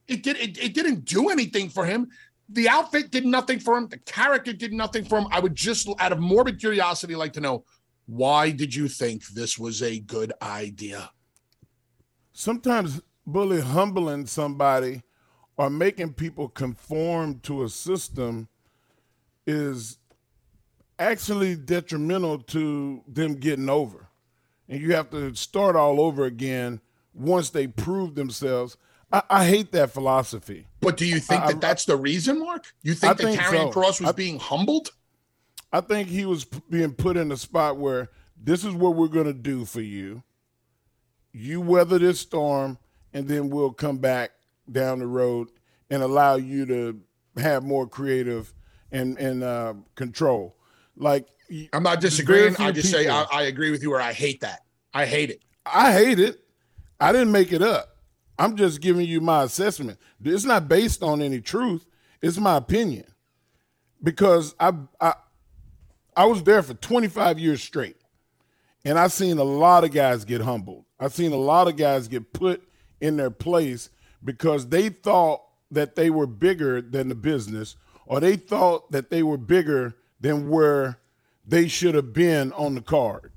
It 0.07 0.23
did 0.23 0.37
it, 0.37 0.59
it 0.63 0.75
didn't 0.75 1.05
do 1.05 1.31
anything 1.31 1.69
for 1.69 1.85
him. 1.85 2.09
The 2.49 2.69
outfit 2.69 3.11
did 3.11 3.25
nothing 3.25 3.59
for 3.59 3.77
him. 3.77 3.89
The 3.89 3.99
character 3.99 4.53
did 4.53 4.73
nothing 4.73 5.05
for 5.05 5.19
him. 5.19 5.27
I 5.31 5.41
would 5.41 5.55
just, 5.55 5.89
out 5.99 6.13
of 6.13 6.19
morbid 6.19 6.61
curiosity, 6.61 7.15
like 7.15 7.33
to 7.35 7.41
know 7.41 7.65
why 8.07 8.51
did 8.51 8.75
you 8.75 8.89
think 8.89 9.27
this 9.27 9.59
was 9.59 9.83
a 9.83 9.99
good 9.99 10.33
idea? 10.43 11.11
Sometimes, 12.33 13.01
bully, 13.27 13.61
humbling 13.61 14.27
somebody 14.27 15.03
or 15.57 15.71
making 15.71 16.15
people 16.15 16.49
conform 16.49 17.41
to 17.41 17.63
a 17.63 17.69
system 17.69 18.49
is 19.47 19.99
actually 20.99 21.55
detrimental 21.55 22.39
to 22.39 23.03
them 23.07 23.35
getting 23.35 23.69
over. 23.69 24.09
And 24.69 24.81
you 24.81 24.95
have 24.95 25.11
to 25.11 25.35
start 25.35 25.77
all 25.77 26.01
over 26.01 26.25
again 26.25 26.81
once 27.13 27.51
they 27.51 27.67
prove 27.67 28.15
themselves. 28.15 28.77
I, 29.13 29.23
I 29.31 29.45
hate 29.45 29.73
that 29.73 29.91
philosophy. 29.91 30.67
But 30.81 30.97
do 30.97 31.07
you 31.07 31.21
think 31.21 31.43
I, 31.43 31.53
that 31.53 31.61
that's 31.61 31.85
the 31.85 31.97
reason, 31.97 32.41
Mark? 32.41 32.65
You 32.83 32.95
think 32.95 33.13
I 33.13 33.15
that 33.15 33.39
Karrion 33.39 33.73
so. 33.73 33.81
Kross 33.81 34.01
was 34.01 34.13
being 34.15 34.39
humbled? 34.39 34.91
I 35.75 35.81
think 35.81 36.09
he 36.09 36.25
was 36.25 36.45
being 36.45 36.93
put 36.93 37.17
in 37.17 37.33
a 37.33 37.37
spot 37.37 37.79
where 37.79 38.09
this 38.41 38.65
is 38.65 38.73
what 38.75 38.95
we're 38.95 39.09
going 39.09 39.27
to 39.27 39.33
do 39.33 39.65
for 39.65 39.81
you. 39.81 40.23
You 41.33 41.61
weather 41.61 41.99
this 41.99 42.21
storm, 42.21 42.79
and 43.13 43.27
then 43.27 43.51
we'll 43.51 43.73
come 43.73 43.99
back 43.99 44.31
down 44.71 45.01
the 45.01 45.09
road 45.09 45.49
and 45.91 46.01
allow 46.01 46.37
you 46.37 46.65
to 46.67 47.01
have 47.39 47.65
more 47.65 47.89
creative 47.89 48.55
and 48.93 49.19
and 49.19 49.43
uh, 49.43 49.75
control. 49.97 50.55
Like 50.97 51.27
I'm 51.73 51.83
not 51.83 52.01
disagreeing. 52.01 52.55
I 52.61 52.71
just 52.71 52.95
people, 52.95 53.01
say 53.01 53.09
I, 53.09 53.25
I 53.33 53.43
agree 53.43 53.73
with 53.73 53.83
you, 53.83 53.95
or 53.95 54.01
I 54.01 54.13
hate 54.13 54.43
that. 54.43 54.61
I 54.95 55.07
hate 55.07 55.31
it. 55.31 55.43
I 55.67 55.93
hate 55.93 56.21
it. 56.21 56.39
I 57.01 57.11
didn't 57.11 57.33
make 57.33 57.53
it 57.53 57.63
up. 57.63 57.97
I'm 58.39 58.55
just 58.55 58.81
giving 58.81 59.07
you 59.07 59.21
my 59.21 59.43
assessment. 59.43 59.99
It's 60.25 60.45
not 60.45 60.69
based 60.69 61.03
on 61.03 61.21
any 61.21 61.41
truth. 61.41 61.85
It's 62.23 62.39
my 62.39 62.59
opinion 62.59 63.07
because 64.01 64.55
I 64.61 64.73
I 65.01 65.15
I 66.17 66.27
was 66.27 66.43
there 66.43 66.63
for 66.63 66.75
25 66.75 67.39
years 67.39 67.63
straight, 67.63 67.97
and 68.85 68.99
I've 68.99 69.13
seen 69.13 69.39
a 69.39 69.45
lot 69.45 69.85
of 69.85 69.93
guys 69.93 70.25
get 70.25 70.41
humbled. 70.41 70.85
I've 70.99 71.15
seen 71.15 71.33
a 71.33 71.37
lot 71.37 71.69
of 71.69 71.77
guys 71.77 72.09
get 72.09 72.33
put 72.33 72.63
in 73.01 73.17
their 73.17 73.31
place 73.31 73.91
because 74.23 74.69
they 74.69 74.89
thought 74.89 75.43
that 75.71 75.97
they 75.97 76.11
were 76.11 76.27
bigger 76.27 76.81
than 76.81 77.09
the 77.09 77.15
business, 77.15 77.77
or 78.07 78.21
they 78.21 78.37
thought 78.37 78.91
that 78.93 79.11
they 79.11 79.23
were 79.23 79.37
bigger 79.37 79.95
than 80.21 80.49
where 80.49 80.99
they 81.47 81.69
should 81.69 81.95
have 81.95 82.13
been 82.13 82.53
on 82.53 82.75
the 82.75 82.81
card. 82.81 83.33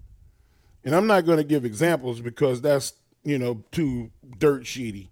And 0.83 0.95
I'm 0.95 1.07
not 1.07 1.25
going 1.25 1.37
to 1.37 1.43
give 1.43 1.65
examples 1.65 2.21
because 2.21 2.61
that's 2.61 2.93
you 3.23 3.37
know 3.37 3.63
too 3.71 4.11
dirt 4.37 4.63
sheety, 4.63 5.09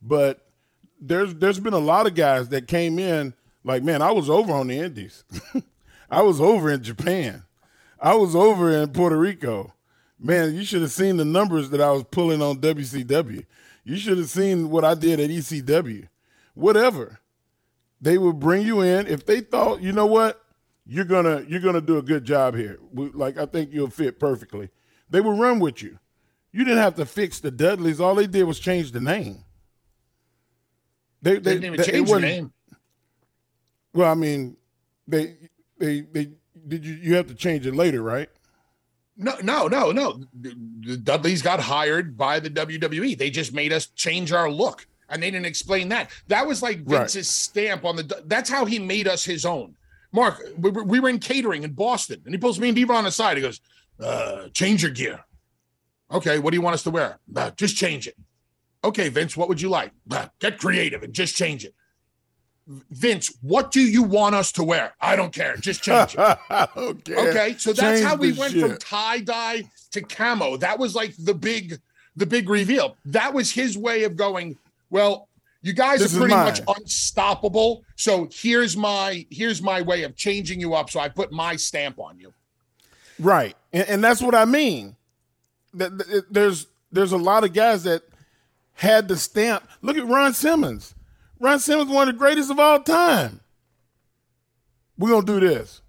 but 0.00 0.46
there's 1.00 1.34
there's 1.34 1.60
been 1.60 1.74
a 1.74 1.78
lot 1.78 2.06
of 2.06 2.14
guys 2.14 2.48
that 2.48 2.66
came 2.66 2.98
in 2.98 3.34
like, 3.64 3.82
man, 3.82 4.00
I 4.00 4.12
was 4.12 4.30
over 4.30 4.52
on 4.52 4.68
the 4.68 4.78
Indies, 4.78 5.24
I 6.10 6.22
was 6.22 6.40
over 6.40 6.70
in 6.70 6.82
Japan, 6.82 7.44
I 8.00 8.14
was 8.14 8.34
over 8.34 8.70
in 8.70 8.90
Puerto 8.90 9.16
Rico. 9.16 9.72
Man, 10.20 10.54
you 10.54 10.64
should 10.64 10.82
have 10.82 10.90
seen 10.90 11.16
the 11.16 11.24
numbers 11.24 11.70
that 11.70 11.80
I 11.80 11.92
was 11.92 12.02
pulling 12.02 12.42
on 12.42 12.58
WCW. 12.58 13.46
You 13.84 13.96
should 13.96 14.18
have 14.18 14.28
seen 14.28 14.68
what 14.68 14.84
I 14.84 14.94
did 14.94 15.20
at 15.20 15.30
ECW. 15.30 16.08
Whatever. 16.54 17.20
They 18.00 18.18
would 18.18 18.40
bring 18.40 18.66
you 18.66 18.80
in 18.80 19.06
if 19.06 19.24
they 19.24 19.40
thought, 19.40 19.80
you 19.80 19.92
know 19.92 20.06
what, 20.06 20.44
you're 20.86 21.04
gonna 21.04 21.44
you're 21.48 21.60
gonna 21.60 21.80
do 21.80 21.98
a 21.98 22.02
good 22.02 22.24
job 22.24 22.56
here. 22.56 22.78
Like 22.92 23.38
I 23.38 23.46
think 23.46 23.72
you'll 23.72 23.90
fit 23.90 24.18
perfectly. 24.18 24.70
They 25.10 25.20
would 25.20 25.38
run 25.38 25.58
with 25.58 25.82
you. 25.82 25.98
You 26.52 26.64
didn't 26.64 26.82
have 26.82 26.94
to 26.96 27.06
fix 27.06 27.40
the 27.40 27.50
Dudleys. 27.50 28.00
All 28.00 28.14
they 28.14 28.26
did 28.26 28.44
was 28.44 28.58
change 28.58 28.92
the 28.92 29.00
name. 29.00 29.44
They, 31.20 31.34
they, 31.34 31.38
they 31.38 31.54
didn't 31.54 31.64
even 31.64 31.76
they, 31.78 31.84
change 31.84 32.10
the 32.10 32.20
name. 32.20 32.52
Well, 33.92 34.10
I 34.10 34.14
mean, 34.14 34.56
they 35.06 35.36
they 35.78 36.00
they 36.00 36.30
did 36.66 36.84
you 36.84 36.94
you 36.94 37.14
have 37.14 37.28
to 37.28 37.34
change 37.34 37.66
it 37.66 37.74
later, 37.74 38.02
right? 38.02 38.28
No, 39.16 39.34
no, 39.42 39.66
no, 39.66 39.90
no. 39.90 40.20
The 40.40 40.96
Dudleys 40.96 41.42
got 41.42 41.58
hired 41.58 42.16
by 42.16 42.38
the 42.38 42.50
WWE. 42.50 43.18
They 43.18 43.30
just 43.30 43.52
made 43.52 43.72
us 43.72 43.86
change 43.86 44.32
our 44.32 44.48
look, 44.48 44.86
and 45.08 45.20
they 45.20 45.30
didn't 45.30 45.46
explain 45.46 45.88
that. 45.88 46.10
That 46.28 46.46
was 46.46 46.62
like 46.62 46.84
Vince's 46.84 47.16
right. 47.16 47.24
stamp 47.24 47.84
on 47.84 47.96
the. 47.96 48.22
That's 48.26 48.48
how 48.48 48.64
he 48.64 48.78
made 48.78 49.08
us 49.08 49.24
his 49.24 49.44
own. 49.44 49.76
Mark, 50.12 50.40
we, 50.56 50.70
we 50.70 51.00
were 51.00 51.08
in 51.08 51.18
catering 51.18 51.64
in 51.64 51.72
Boston, 51.72 52.22
and 52.24 52.32
he 52.32 52.38
pulls 52.38 52.60
me 52.60 52.68
and 52.68 52.76
D-Von 52.76 52.96
on 52.96 53.04
the 53.04 53.10
side. 53.10 53.36
He 53.36 53.42
goes, 53.42 53.60
uh, 54.00 54.48
"Change 54.54 54.82
your 54.82 54.92
gear." 54.92 55.20
Okay, 56.10 56.38
what 56.38 56.52
do 56.52 56.56
you 56.56 56.62
want 56.62 56.74
us 56.74 56.84
to 56.84 56.90
wear? 56.90 57.18
Uh, 57.34 57.50
just 57.50 57.76
change 57.76 58.06
it. 58.06 58.16
Okay, 58.84 59.08
Vince, 59.08 59.36
what 59.36 59.48
would 59.48 59.60
you 59.60 59.68
like? 59.68 59.90
Uh, 60.10 60.28
get 60.38 60.58
creative 60.58 61.02
and 61.02 61.12
just 61.12 61.34
change 61.34 61.64
it. 61.64 61.74
Vince, 62.90 63.32
what 63.40 63.70
do 63.70 63.80
you 63.80 64.02
want 64.02 64.34
us 64.34 64.52
to 64.52 64.62
wear? 64.62 64.92
I 65.00 65.16
don't 65.16 65.32
care. 65.32 65.56
Just 65.56 65.82
change 65.82 66.14
it. 66.18 66.38
okay. 66.76 67.16
Okay. 67.16 67.54
So 67.58 67.72
that's 67.72 68.00
change 68.00 68.04
how 68.04 68.16
we 68.16 68.32
went 68.32 68.52
shit. 68.52 68.60
from 68.60 68.76
tie 68.76 69.20
dye 69.20 69.64
to 69.92 70.02
camo. 70.02 70.58
That 70.58 70.78
was 70.78 70.94
like 70.94 71.14
the 71.18 71.32
big, 71.32 71.80
the 72.14 72.26
big 72.26 72.50
reveal. 72.50 72.96
That 73.06 73.32
was 73.32 73.50
his 73.50 73.78
way 73.78 74.04
of 74.04 74.16
going. 74.16 74.58
Well, 74.90 75.28
you 75.62 75.72
guys 75.72 76.00
this 76.00 76.14
are 76.14 76.18
pretty 76.18 76.34
much 76.34 76.60
unstoppable. 76.68 77.84
So 77.96 78.28
here's 78.30 78.76
my 78.76 79.26
here's 79.30 79.62
my 79.62 79.80
way 79.80 80.02
of 80.02 80.14
changing 80.14 80.60
you 80.60 80.74
up. 80.74 80.90
So 80.90 81.00
I 81.00 81.08
put 81.08 81.32
my 81.32 81.56
stamp 81.56 81.98
on 81.98 82.18
you. 82.18 82.34
Right, 83.18 83.56
and, 83.72 83.88
and 83.88 84.04
that's 84.04 84.20
what 84.20 84.34
I 84.34 84.44
mean. 84.44 84.94
That 85.72 86.26
there's 86.30 86.66
there's 86.92 87.12
a 87.12 87.18
lot 87.18 87.44
of 87.44 87.54
guys 87.54 87.84
that 87.84 88.02
had 88.74 89.08
the 89.08 89.16
stamp. 89.16 89.66
Look 89.80 89.96
at 89.96 90.06
Ron 90.06 90.34
Simmons. 90.34 90.94
Ron 91.40 91.58
Simmons, 91.58 91.90
one 91.90 92.08
of 92.08 92.14
the 92.14 92.18
greatest 92.18 92.50
of 92.50 92.58
all 92.58 92.80
time. 92.80 93.40
We're 94.96 95.10
gonna 95.10 95.26
do 95.26 95.40
this. 95.40 95.80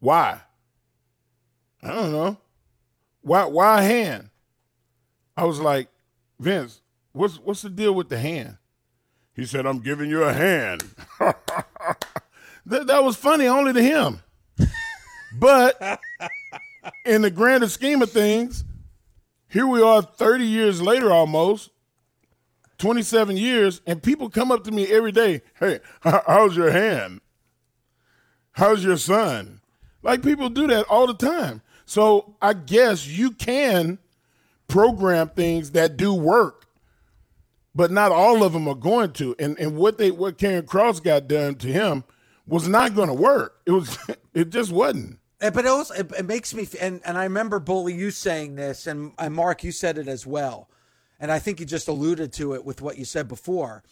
Why? 0.00 0.40
I 1.82 1.88
don't 1.88 2.12
know. 2.12 2.36
Why 3.22 3.44
why 3.44 3.82
hand? 3.82 4.30
I 5.36 5.44
was 5.44 5.60
like, 5.60 5.88
Vince, 6.38 6.80
what's 7.12 7.36
what's 7.36 7.62
the 7.62 7.70
deal 7.70 7.94
with 7.94 8.08
the 8.08 8.18
hand? 8.18 8.58
He 9.34 9.46
said, 9.46 9.66
I'm 9.66 9.80
giving 9.80 10.10
you 10.10 10.22
a 10.22 10.32
hand. 10.32 10.84
that, 11.18 12.86
that 12.86 13.02
was 13.02 13.16
funny 13.16 13.46
only 13.46 13.72
to 13.72 13.82
him. 13.82 14.22
but 15.38 16.00
in 17.04 17.22
the 17.22 17.30
grander 17.30 17.68
scheme 17.68 18.00
of 18.00 18.12
things, 18.12 18.64
here 19.48 19.66
we 19.66 19.82
are 19.82 20.02
30 20.02 20.44
years 20.44 20.80
later 20.80 21.10
almost, 21.10 21.70
27 22.78 23.36
years, 23.36 23.80
and 23.86 24.02
people 24.02 24.28
come 24.28 24.50
up 24.50 24.64
to 24.64 24.70
me 24.70 24.86
every 24.86 25.12
day. 25.12 25.42
Hey, 25.58 25.80
how's 26.00 26.56
your 26.56 26.70
hand? 26.70 27.20
How's 28.52 28.84
your 28.84 28.96
son? 28.96 29.60
Like 30.02 30.22
people 30.22 30.48
do 30.48 30.66
that 30.68 30.86
all 30.88 31.06
the 31.06 31.14
time. 31.14 31.62
So 31.86 32.36
I 32.40 32.52
guess 32.52 33.06
you 33.06 33.30
can 33.32 33.98
program 34.68 35.28
things 35.28 35.72
that 35.72 35.96
do 35.96 36.14
work, 36.14 36.66
but 37.74 37.90
not 37.90 38.12
all 38.12 38.42
of 38.42 38.52
them 38.52 38.68
are 38.68 38.74
going 38.74 39.12
to. 39.14 39.34
And 39.38 39.58
and 39.58 39.76
what 39.76 39.98
they 39.98 40.10
what 40.10 40.38
Karrion 40.38 40.62
Kross 40.62 41.02
got 41.02 41.28
done 41.28 41.56
to 41.56 41.68
him 41.68 42.04
was 42.46 42.68
not 42.68 42.94
going 42.94 43.08
to 43.08 43.14
work. 43.14 43.60
It 43.66 43.72
was 43.72 43.98
it 44.34 44.50
just 44.50 44.72
wasn't. 44.72 45.18
But 45.40 45.58
it 45.58 45.66
also 45.66 45.94
it, 45.94 46.12
it 46.18 46.26
makes 46.26 46.54
me 46.54 46.66
and 46.80 47.00
and 47.04 47.18
I 47.18 47.24
remember 47.24 47.58
Bully 47.58 47.94
you 47.94 48.10
saying 48.10 48.56
this, 48.56 48.86
and, 48.86 49.12
and 49.18 49.34
Mark 49.34 49.64
you 49.64 49.72
said 49.72 49.98
it 49.98 50.08
as 50.08 50.26
well 50.26 50.68
and 51.24 51.32
I 51.32 51.38
think 51.38 51.58
you 51.58 51.64
just 51.64 51.88
alluded 51.88 52.34
to 52.34 52.52
it 52.52 52.66
with 52.66 52.82
what 52.82 52.98
you 52.98 53.06
said 53.06 53.28
before. 53.28 53.82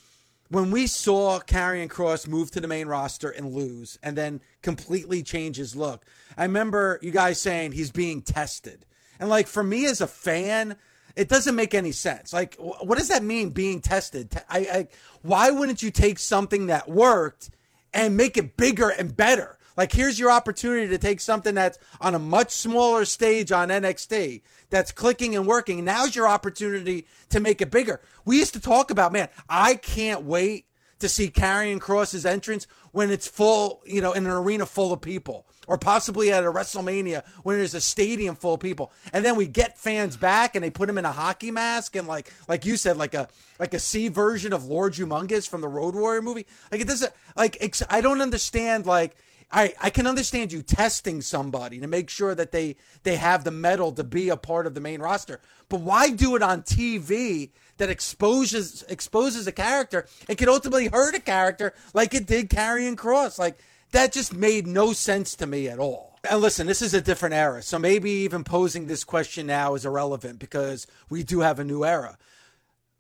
When 0.51 0.71
we 0.71 0.87
saw 0.87 1.41
Karrion 1.41 1.89
Kross 1.89 2.29
move 2.29 2.51
to 2.51 2.61
the 2.61 2.69
main 2.69 2.89
roster 2.89 3.31
and 3.31 3.55
lose, 3.55 3.99
and 4.03 4.19
then 4.19 4.43
completely 4.61 5.23
change 5.23 5.57
his 5.57 5.75
look, 5.75 6.05
I 6.37 6.43
remember 6.43 6.99
you 7.01 7.11
guys 7.11 7.41
saying 7.41 7.73
he's 7.73 7.91
being 7.91 8.21
tested. 8.21 8.85
And 9.19 9.31
like 9.31 9.47
for 9.47 9.63
me 9.63 9.87
as 9.87 10.03
a 10.03 10.07
fan, 10.07 10.77
it 11.17 11.31
doesn't 11.31 11.57
make 11.57 11.73
any 11.73 11.93
sense. 11.93 12.35
Like, 12.35 12.57
what 12.57 12.99
does 12.99 13.09
that 13.09 13.23
mean 13.23 13.49
being 13.49 13.81
tested? 13.81 14.29
I, 14.51 14.59
I, 14.59 14.89
why 15.23 15.51
wouldn't 15.51 15.83
you 15.83 15.91
take 15.91 16.19
something 16.19 16.67
that 16.67 16.87
worked 16.87 17.49
and 17.95 18.15
make 18.15 18.37
it 18.37 18.59
bigger 18.59 18.91
and 18.91 19.17
better? 19.17 19.57
Like, 19.77 19.93
here's 19.93 20.19
your 20.19 20.31
opportunity 20.31 20.89
to 20.89 20.99
take 20.99 21.21
something 21.21 21.55
that's 21.55 21.79
on 22.01 22.15
a 22.15 22.19
much 22.19 22.51
smaller 22.51 23.05
stage 23.05 23.53
on 23.53 23.69
NXT 23.69 24.43
that's 24.71 24.93
clicking 24.93 25.35
and 25.37 25.47
working. 25.47 25.85
Now's 25.85 26.15
your 26.17 26.29
opportunity 26.29 27.07
to 27.31 27.41
make 27.41 27.61
it 27.61 27.71
bigger. 27.71 28.01
We 28.25 28.39
used 28.39 28.55
to 28.55 28.61
talk 28.61 28.91
about, 28.91 29.13
man, 29.13 29.29
I 29.49 29.75
can't 29.75 30.23
wait 30.23 30.67
to 31.03 31.09
see 31.09 31.29
Karrion 31.29 31.79
Kross's 31.79 32.25
entrance 32.25 32.67
when 32.93 33.11
it's 33.11 33.27
full, 33.27 33.83
you 33.85 34.01
know, 34.01 34.13
in 34.13 34.25
an 34.25 34.33
arena 34.33 34.65
full 34.67 34.93
of 34.93 35.01
people, 35.01 35.47
or 35.67 35.77
possibly 35.77 36.33
at 36.33 36.45
a 36.45 36.47
WrestleMania 36.47 37.25
when 37.43 37.59
there's 37.59 37.75
a 37.75 37.81
stadium 37.81 38.37
full 38.37 38.55
of 38.55 38.61
people, 38.61 38.93
and 39.13 39.25
then 39.25 39.35
we 39.37 39.47
get 39.47 39.79
fans 39.79 40.17
back 40.17 40.55
and 40.55 40.65
they 40.65 40.71
put 40.71 40.89
him 40.89 40.99
in 40.99 41.05
a 41.05 41.13
hockey 41.13 41.51
mask 41.51 41.97
and 41.97 42.07
like, 42.07 42.33
like 42.49 42.65
you 42.65 42.77
said, 42.77 42.97
like 42.97 43.15
a 43.15 43.29
like 43.59 43.75
a 43.75 43.79
C 43.79 44.09
version 44.09 44.53
of 44.53 44.65
Lord 44.65 44.95
Humungus 44.95 45.49
from 45.49 45.61
the 45.61 45.69
Road 45.69 45.95
Warrior 45.95 46.23
movie. 46.23 46.47
Like 46.71 46.81
it 46.81 46.89
doesn't 46.89 47.13
like 47.37 47.59
I 47.91 48.01
don't 48.01 48.21
understand 48.21 48.87
like 48.87 49.17
I, 49.53 49.75
I 49.81 49.91
can 49.91 50.07
understand 50.07 50.51
you 50.51 50.63
testing 50.63 51.21
somebody 51.21 51.79
to 51.81 51.87
make 51.87 52.09
sure 52.09 52.35
that 52.35 52.53
they 52.53 52.77
they 53.03 53.17
have 53.17 53.45
the 53.45 53.51
mettle 53.51 53.93
to 53.93 54.05
be 54.05 54.31
a 54.31 54.37
part 54.37 54.67
of 54.67 54.75
the 54.75 54.81
main 54.81 55.01
roster. 55.01 55.41
But 55.69 55.81
why 55.81 56.11
do 56.11 56.35
it 56.37 56.43
on 56.43 56.63
TV 56.63 57.51
that 57.77 57.91
exposes 57.91 58.83
exposes 58.89 59.47
a 59.47 59.53
character 59.53 60.07
and 60.29 60.39
can 60.39 60.49
ultimately 60.49 60.89
hurt 60.89 61.15
a 61.15 61.21
character 61.21 61.75
like 61.93 62.15
it 62.15 62.27
did 62.27 62.49
Karrion 62.49 62.97
Kross? 62.97 63.39
Like 63.39 63.59
that 63.91 64.13
just 64.13 64.35
made 64.35 64.67
no 64.67 64.95
sense 64.95 65.37
to 65.37 65.47
me 65.47 65.69
at 65.69 65.79
all. 65.79 66.19
And 66.29 66.41
listen, 66.41 66.67
this 66.67 66.83
is 66.83 66.95
a 66.95 67.01
different 67.01 67.35
era, 67.35 67.63
so 67.63 67.79
maybe 67.79 68.11
even 68.11 68.45
posing 68.45 68.87
this 68.87 69.05
question 69.05 69.47
now 69.47 69.75
is 69.75 69.85
irrelevant 69.85 70.39
because 70.39 70.87
we 71.11 71.25
do 71.25 71.41
have 71.41 71.59
a 71.59 71.65
new 71.65 71.85
era. 71.85 72.17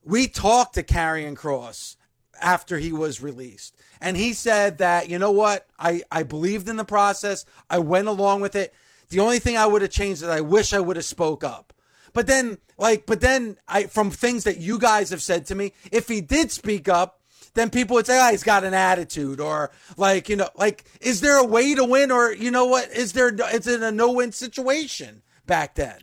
We 0.04 0.26
talked 0.26 0.74
to 0.74 0.82
Karrion 0.82 1.36
Kross 1.36 1.96
after 2.40 2.78
he 2.78 2.92
was 2.92 3.22
released. 3.22 3.76
And 4.02 4.16
he 4.16 4.32
said 4.32 4.78
that, 4.78 5.08
you 5.08 5.18
know 5.20 5.30
what? 5.30 5.68
I, 5.78 6.02
I 6.10 6.24
believed 6.24 6.68
in 6.68 6.76
the 6.76 6.84
process. 6.84 7.46
I 7.70 7.78
went 7.78 8.08
along 8.08 8.40
with 8.40 8.56
it. 8.56 8.74
The 9.10 9.20
only 9.20 9.38
thing 9.38 9.56
I 9.56 9.64
would 9.64 9.80
have 9.80 9.92
changed 9.92 10.22
is 10.22 10.28
I 10.28 10.40
wish 10.40 10.72
I 10.72 10.80
would 10.80 10.96
have 10.96 11.04
spoke 11.04 11.44
up. 11.44 11.72
But 12.12 12.26
then, 12.26 12.58
like, 12.76 13.06
but 13.06 13.20
then 13.20 13.58
I, 13.68 13.84
from 13.84 14.10
things 14.10 14.42
that 14.42 14.58
you 14.58 14.80
guys 14.80 15.10
have 15.10 15.22
said 15.22 15.46
to 15.46 15.54
me, 15.54 15.72
if 15.92 16.08
he 16.08 16.20
did 16.20 16.50
speak 16.50 16.88
up, 16.88 17.20
then 17.54 17.70
people 17.70 17.94
would 17.94 18.06
say, 18.06 18.20
oh, 18.20 18.32
he's 18.32 18.42
got 18.42 18.64
an 18.64 18.74
attitude 18.74 19.38
or 19.38 19.70
like, 19.96 20.28
you 20.28 20.34
know, 20.34 20.48
like, 20.56 20.84
is 21.00 21.20
there 21.20 21.38
a 21.38 21.46
way 21.46 21.76
to 21.76 21.84
win 21.84 22.10
or, 22.10 22.32
you 22.32 22.50
know 22.50 22.66
what, 22.66 22.90
is 22.90 23.12
there, 23.12 23.32
is 23.54 23.68
it 23.68 23.82
a 23.82 23.92
no 23.92 24.10
win 24.10 24.32
situation 24.32 25.22
back 25.46 25.76
then? 25.76 25.98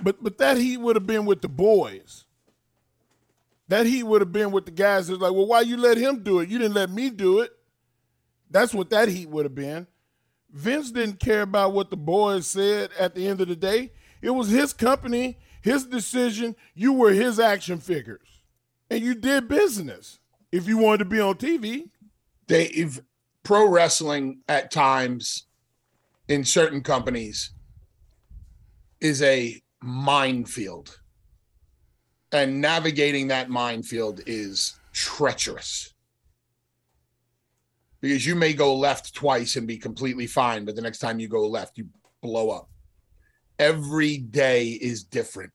But, 0.00 0.22
but 0.22 0.38
that 0.38 0.56
he 0.56 0.76
would 0.76 0.94
have 0.94 1.06
been 1.06 1.26
with 1.26 1.42
the 1.42 1.48
boys. 1.48 2.26
That 3.70 3.86
heat 3.86 4.02
would 4.02 4.20
have 4.20 4.32
been 4.32 4.50
with 4.50 4.64
the 4.64 4.72
guys 4.72 5.06
that's 5.06 5.20
like, 5.20 5.32
well, 5.32 5.46
why 5.46 5.60
you 5.60 5.76
let 5.76 5.96
him 5.96 6.24
do 6.24 6.40
it? 6.40 6.48
You 6.48 6.58
didn't 6.58 6.74
let 6.74 6.90
me 6.90 7.08
do 7.08 7.38
it. 7.38 7.52
That's 8.50 8.74
what 8.74 8.90
that 8.90 9.08
heat 9.08 9.28
would 9.28 9.44
have 9.44 9.54
been. 9.54 9.86
Vince 10.50 10.90
didn't 10.90 11.20
care 11.20 11.42
about 11.42 11.72
what 11.72 11.88
the 11.88 11.96
boys 11.96 12.48
said 12.48 12.90
at 12.98 13.14
the 13.14 13.28
end 13.28 13.40
of 13.40 13.46
the 13.46 13.54
day. 13.54 13.92
It 14.22 14.30
was 14.30 14.48
his 14.48 14.72
company, 14.72 15.38
his 15.62 15.84
decision. 15.84 16.56
You 16.74 16.94
were 16.94 17.12
his 17.12 17.38
action 17.38 17.78
figures. 17.78 18.42
And 18.90 19.04
you 19.04 19.14
did 19.14 19.46
business 19.46 20.18
if 20.50 20.66
you 20.66 20.76
wanted 20.76 20.98
to 20.98 21.04
be 21.04 21.20
on 21.20 21.36
TV. 21.36 21.90
Dave, 22.48 23.00
pro 23.44 23.68
wrestling 23.68 24.40
at 24.48 24.72
times 24.72 25.44
in 26.26 26.44
certain 26.44 26.82
companies 26.82 27.52
is 29.00 29.22
a 29.22 29.62
minefield 29.80 30.99
and 32.32 32.60
navigating 32.60 33.28
that 33.28 33.50
minefield 33.50 34.20
is 34.26 34.78
treacherous. 34.92 35.92
Because 38.00 38.24
you 38.26 38.34
may 38.34 38.52
go 38.52 38.74
left 38.74 39.14
twice 39.14 39.56
and 39.56 39.66
be 39.66 39.76
completely 39.76 40.26
fine 40.26 40.64
but 40.64 40.74
the 40.74 40.82
next 40.82 40.98
time 40.98 41.20
you 41.20 41.28
go 41.28 41.46
left 41.46 41.76
you 41.76 41.86
blow 42.22 42.50
up. 42.50 42.68
Every 43.58 44.16
day 44.16 44.68
is 44.68 45.04
different. 45.04 45.52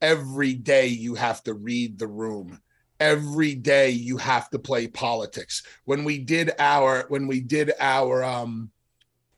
Every 0.00 0.54
day 0.54 0.88
you 0.88 1.14
have 1.14 1.42
to 1.44 1.54
read 1.54 1.98
the 1.98 2.08
room. 2.08 2.60
Every 2.98 3.54
day 3.54 3.90
you 3.90 4.16
have 4.16 4.50
to 4.50 4.58
play 4.58 4.86
politics. 4.88 5.62
When 5.84 6.04
we 6.04 6.18
did 6.18 6.52
our 6.58 7.04
when 7.08 7.26
we 7.26 7.40
did 7.40 7.72
our 7.78 8.24
um 8.24 8.70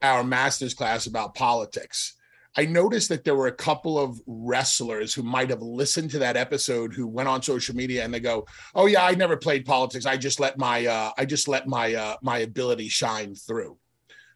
our 0.02 0.24
master's 0.24 0.74
class 0.74 1.06
about 1.06 1.34
politics 1.34 2.15
I 2.58 2.64
noticed 2.64 3.10
that 3.10 3.24
there 3.24 3.34
were 3.34 3.48
a 3.48 3.52
couple 3.52 3.98
of 3.98 4.18
wrestlers 4.26 5.12
who 5.12 5.22
might 5.22 5.50
have 5.50 5.60
listened 5.60 6.10
to 6.12 6.18
that 6.20 6.38
episode 6.38 6.94
who 6.94 7.06
went 7.06 7.28
on 7.28 7.42
social 7.42 7.76
media 7.76 8.04
and 8.04 8.12
they 8.12 8.20
go, 8.20 8.46
"Oh 8.74 8.86
yeah, 8.86 9.04
I 9.04 9.14
never 9.14 9.36
played 9.36 9.66
politics. 9.66 10.06
I 10.06 10.16
just 10.16 10.40
let 10.40 10.56
my 10.56 10.86
uh, 10.86 11.12
I 11.18 11.26
just 11.26 11.48
let 11.48 11.66
my 11.66 11.94
uh, 11.94 12.16
my 12.22 12.38
ability 12.38 12.88
shine 12.88 13.34
through." 13.34 13.76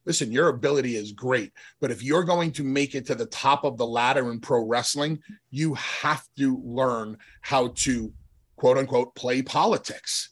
Listen, 0.05 0.33
your 0.33 0.49
ability 0.49 0.97
is 0.97 1.13
great, 1.13 1.53
but 1.81 1.91
if 1.91 2.03
you're 2.03 2.25
going 2.25 2.53
to 2.53 2.65
make 2.65 2.95
it 2.95 3.07
to 3.07 3.15
the 3.15 3.27
top 3.27 3.65
of 3.65 3.79
the 3.79 3.87
ladder 3.87 4.31
in 4.31 4.41
pro 4.41 4.65
wrestling, 4.65 5.21
you 5.51 5.75
have 5.75 6.27
to 6.37 6.61
learn 6.63 7.17
how 7.41 7.69
to 7.69 8.13
quote 8.57 8.77
unquote 8.77 9.15
play 9.15 9.41
politics. 9.41 10.31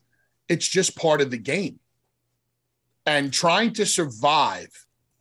It's 0.49 0.69
just 0.69 0.97
part 0.97 1.21
of 1.21 1.31
the 1.31 1.39
game. 1.39 1.81
And 3.07 3.33
trying 3.33 3.73
to 3.75 3.87
survive 3.87 4.69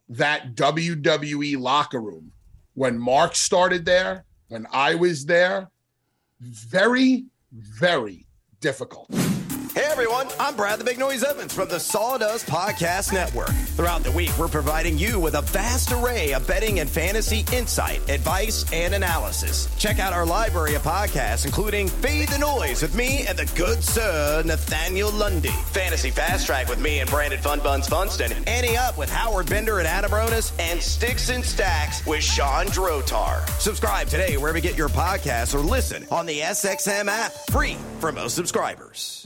that 0.10 0.56
WWE 0.56 1.58
locker 1.58 2.02
room 2.02 2.34
when 2.78 3.00
Mark 3.00 3.36
started 3.36 3.86
there, 3.86 4.24
when 4.50 4.68
I 4.72 4.94
was 4.94 5.26
there, 5.26 5.72
very, 6.40 7.26
very 7.52 8.28
difficult. 8.60 9.10
Everyone, 9.98 10.28
I'm 10.40 10.56
Brad 10.56 10.80
the 10.80 10.84
Big 10.84 11.00
Noise 11.00 11.24
Evans 11.24 11.56
from 11.56 11.70
the 11.70 11.80
Sawdust 11.80 12.46
Podcast 12.46 13.12
Network. 13.12 13.50
Throughout 13.50 14.04
the 14.04 14.12
week, 14.12 14.30
we're 14.38 14.48
providing 14.48 14.96
you 14.96 15.20
with 15.20 15.34
a 15.34 15.42
vast 15.42 15.92
array 15.92 16.34
of 16.34 16.46
betting 16.46 16.80
and 16.82 16.88
fantasy 16.88 17.44
insight, 17.52 18.08
advice, 18.08 18.64
and 18.72 18.94
analysis. 18.94 19.68
Check 19.80 19.98
out 19.98 20.14
our 20.14 20.24
library 20.24 20.76
of 20.76 20.84
podcasts, 20.84 21.48
including 21.48 21.88
Fade 21.88 22.30
the 22.30 22.38
Noise 22.38 22.84
with 22.84 22.94
me 22.94 23.26
and 23.26 23.40
the 23.40 23.52
good 23.58 23.84
sir 23.84 24.44
Nathaniel 24.46 25.10
Lundy, 25.10 25.50
Fantasy 25.50 26.12
Fast 26.12 26.46
Track 26.46 26.70
with 26.70 26.80
me 26.80 27.00
and 27.00 27.10
Brandon 27.10 27.40
Fun 27.40 27.60
Buns 27.62 27.88
Funston, 27.88 28.32
Ante 28.48 28.78
Up 28.78 29.00
with 29.00 29.10
Howard 29.10 29.50
Bender 29.50 29.80
and 29.80 29.88
Adam 29.88 30.12
Ronis, 30.12 30.52
and 30.60 30.80
Sticks 30.80 31.32
and 31.32 31.44
Stacks 31.44 32.06
with 32.06 32.24
Sean 32.24 32.68
Drotar. 32.68 33.50
Subscribe 33.60 34.10
today 34.10 34.38
wherever 34.38 34.60
you 34.60 34.62
get 34.62 34.78
your 34.78 34.90
podcasts 34.90 35.56
or 35.56 35.60
listen 35.60 36.06
on 36.12 36.28
the 36.28 36.42
SXM 36.42 37.08
app, 37.08 37.32
free 37.50 37.78
for 38.00 38.12
most 38.12 38.36
subscribers. 38.36 39.26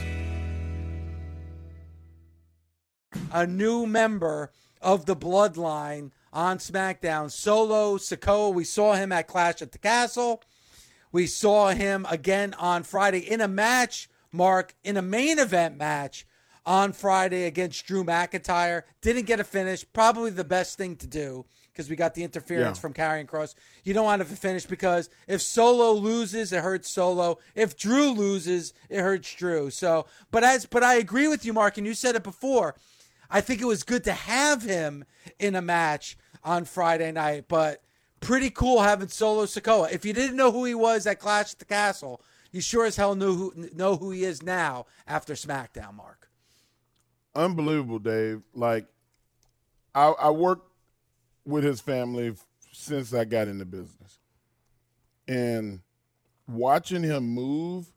A 3.33 3.47
new 3.47 3.85
member 3.85 4.51
of 4.81 5.05
the 5.05 5.15
bloodline 5.15 6.11
on 6.33 6.57
SmackDown. 6.57 7.31
Solo 7.31 7.97
Sikoa, 7.97 8.53
we 8.53 8.63
saw 8.63 8.93
him 8.93 9.11
at 9.11 9.27
Clash 9.27 9.61
at 9.61 9.71
the 9.71 9.77
Castle. 9.77 10.41
We 11.11 11.27
saw 11.27 11.69
him 11.69 12.05
again 12.09 12.53
on 12.55 12.83
Friday 12.83 13.19
in 13.19 13.41
a 13.41 13.47
match, 13.47 14.09
Mark, 14.31 14.75
in 14.83 14.97
a 14.97 15.01
main 15.01 15.39
event 15.39 15.77
match 15.77 16.25
on 16.65 16.93
Friday 16.93 17.45
against 17.45 17.85
Drew 17.85 18.03
McIntyre. 18.03 18.83
Didn't 19.01 19.25
get 19.25 19.39
a 19.39 19.43
finish. 19.43 19.85
Probably 19.91 20.29
the 20.29 20.43
best 20.43 20.77
thing 20.77 20.95
to 20.97 21.07
do 21.07 21.45
because 21.71 21.89
we 21.89 21.95
got 21.95 22.13
the 22.13 22.23
interference 22.23 22.77
yeah. 22.77 22.81
from 22.81 22.93
Karrion 22.93 23.25
Kross. 23.25 23.55
You 23.83 23.93
don't 23.93 24.05
want 24.05 24.21
to 24.21 24.25
finish 24.35 24.65
because 24.65 25.09
if 25.27 25.41
Solo 25.41 25.93
loses, 25.93 26.51
it 26.51 26.63
hurts 26.63 26.89
Solo. 26.89 27.39
If 27.55 27.77
Drew 27.77 28.11
loses, 28.11 28.73
it 28.89 29.01
hurts 29.01 29.33
Drew. 29.33 29.69
So, 29.69 30.05
but 30.31 30.43
as 30.43 30.65
but 30.65 30.83
I 30.83 30.95
agree 30.95 31.27
with 31.27 31.45
you, 31.45 31.53
Mark, 31.53 31.77
and 31.77 31.87
you 31.87 31.93
said 31.93 32.15
it 32.15 32.23
before. 32.23 32.75
I 33.31 33.41
think 33.41 33.61
it 33.61 33.65
was 33.65 33.83
good 33.83 34.03
to 34.03 34.13
have 34.13 34.61
him 34.61 35.05
in 35.39 35.55
a 35.55 35.61
match 35.61 36.17
on 36.43 36.65
Friday 36.65 37.11
night, 37.13 37.45
but 37.47 37.81
pretty 38.19 38.49
cool 38.49 38.81
having 38.81 39.07
Solo 39.07 39.45
Sikoa. 39.45 39.91
If 39.91 40.05
you 40.05 40.11
didn't 40.11 40.35
know 40.35 40.51
who 40.51 40.65
he 40.65 40.75
was 40.75 41.07
at 41.07 41.19
Clash 41.19 41.53
at 41.53 41.59
the 41.59 41.65
Castle, 41.65 42.21
you 42.51 42.59
sure 42.59 42.85
as 42.85 42.97
hell 42.97 43.15
knew 43.15 43.33
who 43.33 43.69
know 43.73 43.95
who 43.95 44.11
he 44.11 44.25
is 44.25 44.43
now 44.43 44.85
after 45.07 45.33
SmackDown. 45.33 45.95
Mark, 45.95 46.29
unbelievable, 47.33 47.99
Dave. 47.99 48.41
Like 48.53 48.85
I, 49.95 50.07
I 50.07 50.29
worked 50.31 50.69
with 51.45 51.63
his 51.63 51.79
family 51.79 52.35
since 52.73 53.13
I 53.13 53.23
got 53.23 53.47
into 53.47 53.65
business, 53.65 54.19
and 55.27 55.79
watching 56.47 57.03
him 57.03 57.23
move, 57.23 57.87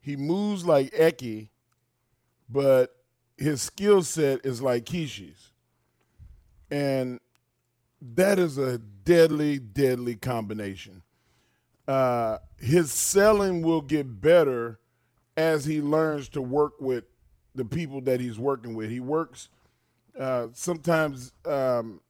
he 0.00 0.16
moves 0.16 0.64
like 0.64 0.92
Eki, 0.92 1.50
but 2.48 2.96
his 3.36 3.62
skill 3.62 4.02
set 4.02 4.44
is 4.44 4.62
like 4.62 4.84
Kishi's. 4.84 5.50
And 6.70 7.20
that 8.00 8.38
is 8.38 8.58
a 8.58 8.78
deadly, 8.78 9.58
deadly 9.58 10.16
combination. 10.16 11.02
Uh, 11.86 12.38
his 12.58 12.92
selling 12.92 13.62
will 13.62 13.80
get 13.80 14.20
better 14.20 14.78
as 15.36 15.64
he 15.64 15.80
learns 15.80 16.28
to 16.30 16.42
work 16.42 16.74
with 16.80 17.04
the 17.54 17.64
people 17.64 18.00
that 18.02 18.20
he's 18.20 18.38
working 18.38 18.74
with. 18.74 18.90
He 18.90 19.00
works 19.00 19.48
uh, 20.18 20.48
sometimes 20.52 21.32
um, 21.46 22.00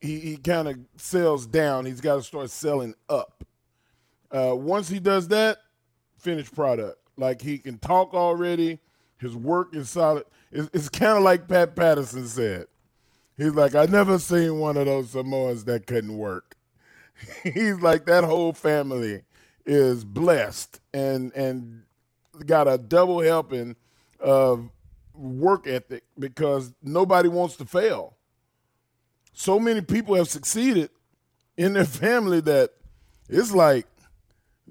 he, 0.00 0.18
he 0.20 0.36
kind 0.36 0.68
of 0.68 0.78
sells 0.96 1.46
down. 1.46 1.84
He's 1.84 2.00
got 2.00 2.16
to 2.16 2.22
start 2.22 2.50
selling 2.50 2.94
up. 3.08 3.44
Uh, 4.30 4.54
once 4.54 4.88
he 4.88 4.98
does 4.98 5.28
that, 5.28 5.58
finished 6.18 6.54
product. 6.54 6.98
Like 7.16 7.40
he 7.42 7.58
can 7.58 7.78
talk 7.78 8.14
already. 8.14 8.78
His 9.18 9.34
work 9.34 9.74
is 9.74 9.90
solid. 9.90 10.24
It's, 10.50 10.70
it's 10.72 10.88
kind 10.88 11.16
of 11.16 11.22
like 11.22 11.48
Pat 11.48 11.76
Patterson 11.76 12.26
said. 12.26 12.66
He's 13.36 13.54
like, 13.54 13.74
I 13.74 13.86
never 13.86 14.18
seen 14.18 14.58
one 14.58 14.76
of 14.76 14.86
those 14.86 15.10
Samoans 15.10 15.64
that 15.64 15.86
couldn't 15.86 16.16
work. 16.16 16.56
He's 17.42 17.80
like 17.80 18.06
that 18.06 18.24
whole 18.24 18.52
family 18.52 19.22
is 19.66 20.04
blessed 20.04 20.80
and 20.94 21.32
and 21.34 21.82
got 22.46 22.68
a 22.68 22.78
double 22.78 23.20
helping 23.20 23.76
of 24.18 24.70
work 25.14 25.66
ethic 25.66 26.04
because 26.18 26.72
nobody 26.82 27.28
wants 27.28 27.56
to 27.56 27.64
fail. 27.64 28.16
So 29.32 29.58
many 29.58 29.80
people 29.82 30.14
have 30.14 30.28
succeeded 30.28 30.90
in 31.56 31.74
their 31.74 31.84
family 31.84 32.40
that 32.42 32.70
it's 33.28 33.52
like 33.52 33.86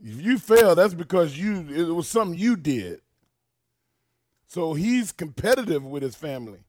if 0.03 0.21
you 0.21 0.37
fail, 0.37 0.75
that's 0.75 0.93
because 0.93 1.37
you 1.37 1.67
it 1.69 1.93
was 1.93 2.07
something 2.07 2.37
you 2.37 2.55
did. 2.55 3.01
So 4.47 4.73
he's 4.73 5.11
competitive 5.11 5.83
with 5.83 6.03
his 6.03 6.15
family. 6.15 6.59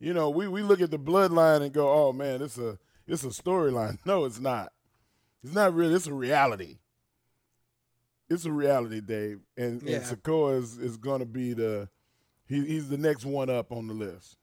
You 0.00 0.12
know, 0.12 0.28
we, 0.28 0.48
we 0.48 0.62
look 0.62 0.80
at 0.80 0.90
the 0.90 0.98
bloodline 0.98 1.62
and 1.62 1.72
go, 1.72 1.90
oh 1.90 2.12
man, 2.12 2.42
it's 2.42 2.58
a 2.58 2.78
it's 3.06 3.24
a 3.24 3.28
storyline. 3.28 3.98
No, 4.06 4.24
it's 4.24 4.40
not. 4.40 4.72
It's 5.42 5.54
not 5.54 5.74
really, 5.74 5.94
it's 5.94 6.06
a 6.06 6.12
reality. 6.12 6.78
It's 8.28 8.46
a 8.46 8.52
reality, 8.52 9.00
Dave. 9.00 9.40
And, 9.56 9.82
yeah. 9.82 9.96
and 9.96 10.04
Sikoa 10.04 10.58
is, 10.58 10.78
is 10.78 10.96
gonna 10.96 11.26
be 11.26 11.52
the 11.52 11.88
he, 12.46 12.64
he's 12.66 12.88
the 12.88 12.98
next 12.98 13.24
one 13.24 13.48
up 13.48 13.72
on 13.72 13.86
the 13.86 13.94
list. 13.94 14.36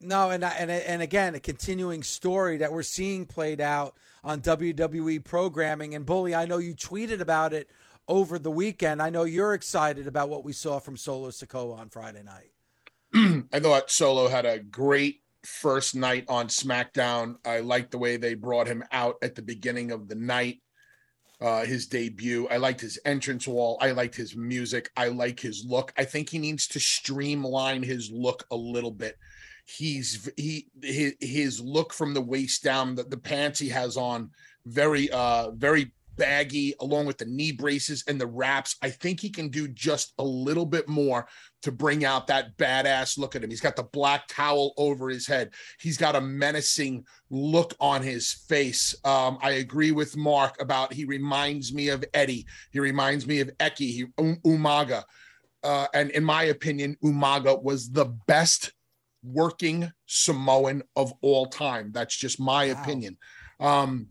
No, 0.00 0.30
and 0.30 0.44
and 0.44 0.70
and 0.70 1.02
again, 1.02 1.34
a 1.34 1.40
continuing 1.40 2.04
story 2.04 2.58
that 2.58 2.72
we're 2.72 2.84
seeing 2.84 3.26
played 3.26 3.60
out 3.60 3.96
on 4.22 4.40
WWE 4.40 5.24
programming. 5.24 5.94
And 5.94 6.06
Bully, 6.06 6.34
I 6.34 6.44
know 6.44 6.58
you 6.58 6.74
tweeted 6.74 7.20
about 7.20 7.52
it 7.52 7.68
over 8.08 8.38
the 8.38 8.50
weekend. 8.50 9.00
I 9.02 9.10
know 9.10 9.24
you're 9.24 9.54
excited 9.54 10.06
about 10.06 10.28
what 10.28 10.44
we 10.44 10.52
saw 10.52 10.78
from 10.78 10.96
Solo 10.96 11.28
Sikoa 11.28 11.78
on 11.78 11.90
Friday 11.90 12.22
night. 12.22 13.44
I 13.52 13.60
thought 13.60 13.90
Solo 13.90 14.28
had 14.28 14.46
a 14.46 14.58
great 14.58 15.22
first 15.44 15.94
night 15.94 16.24
on 16.28 16.48
SmackDown. 16.48 17.36
I 17.44 17.60
liked 17.60 17.90
the 17.90 17.98
way 17.98 18.16
they 18.16 18.34
brought 18.34 18.66
him 18.66 18.82
out 18.92 19.16
at 19.22 19.34
the 19.34 19.42
beginning 19.42 19.92
of 19.92 20.08
the 20.08 20.14
night 20.14 20.60
uh, 21.40 21.64
his 21.64 21.86
debut. 21.86 22.48
I 22.50 22.56
liked 22.56 22.80
his 22.80 22.98
entrance 23.04 23.46
wall. 23.46 23.78
I 23.80 23.92
liked 23.92 24.16
his 24.16 24.36
music. 24.36 24.90
I 24.96 25.08
like 25.08 25.38
his 25.38 25.64
look. 25.64 25.92
I 25.96 26.04
think 26.04 26.28
he 26.28 26.38
needs 26.38 26.66
to 26.68 26.80
streamline 26.80 27.82
his 27.82 28.10
look 28.10 28.44
a 28.50 28.56
little 28.56 28.90
bit. 28.90 29.16
He's 29.64 30.30
he 30.36 30.66
his, 30.82 31.14
his 31.20 31.60
look 31.60 31.92
from 31.92 32.14
the 32.14 32.22
waist 32.22 32.64
down, 32.64 32.94
the, 32.94 33.04
the 33.04 33.18
pants 33.18 33.58
he 33.58 33.68
has 33.68 33.96
on, 33.96 34.30
very 34.64 35.10
uh 35.10 35.50
very 35.50 35.92
baggy, 36.18 36.74
along 36.80 37.06
with 37.06 37.16
the 37.16 37.24
knee 37.24 37.52
braces 37.52 38.04
and 38.06 38.20
the 38.20 38.26
wraps. 38.26 38.76
I 38.82 38.90
think 38.90 39.20
he 39.20 39.30
can 39.30 39.48
do 39.48 39.68
just 39.68 40.12
a 40.18 40.24
little 40.24 40.66
bit 40.66 40.88
more 40.88 41.26
to 41.62 41.72
bring 41.72 42.04
out 42.04 42.26
that 42.26 42.56
badass 42.56 43.18
look 43.18 43.34
at 43.34 43.42
him. 43.42 43.50
He's 43.50 43.60
got 43.60 43.76
the 43.76 43.84
black 43.84 44.26
towel 44.28 44.74
over 44.76 45.08
his 45.08 45.26
head. 45.26 45.54
He's 45.80 45.96
got 45.96 46.16
a 46.16 46.20
menacing 46.20 47.04
look 47.30 47.74
on 47.80 48.02
his 48.02 48.32
face. 48.32 48.94
Um, 49.04 49.38
I 49.40 49.52
agree 49.52 49.92
with 49.92 50.16
Mark 50.16 50.60
about 50.60 50.92
he 50.92 51.04
reminds 51.04 51.72
me 51.72 51.88
of 51.88 52.04
Eddie. 52.12 52.46
He 52.72 52.80
reminds 52.80 53.26
me 53.26 53.40
of 53.40 53.50
Eki, 53.58 53.78
he, 53.78 54.06
um, 54.18 54.36
Umaga. 54.44 55.04
Uh, 55.62 55.86
and 55.94 56.10
in 56.10 56.24
my 56.24 56.44
opinion, 56.44 56.96
Umaga 57.02 57.62
was 57.62 57.90
the 57.90 58.06
best 58.26 58.72
working 59.22 59.90
Samoan 60.06 60.82
of 60.96 61.12
all 61.20 61.46
time. 61.46 61.90
That's 61.92 62.16
just 62.16 62.40
my 62.40 62.72
wow. 62.72 62.82
opinion. 62.82 63.16
Um, 63.60 64.08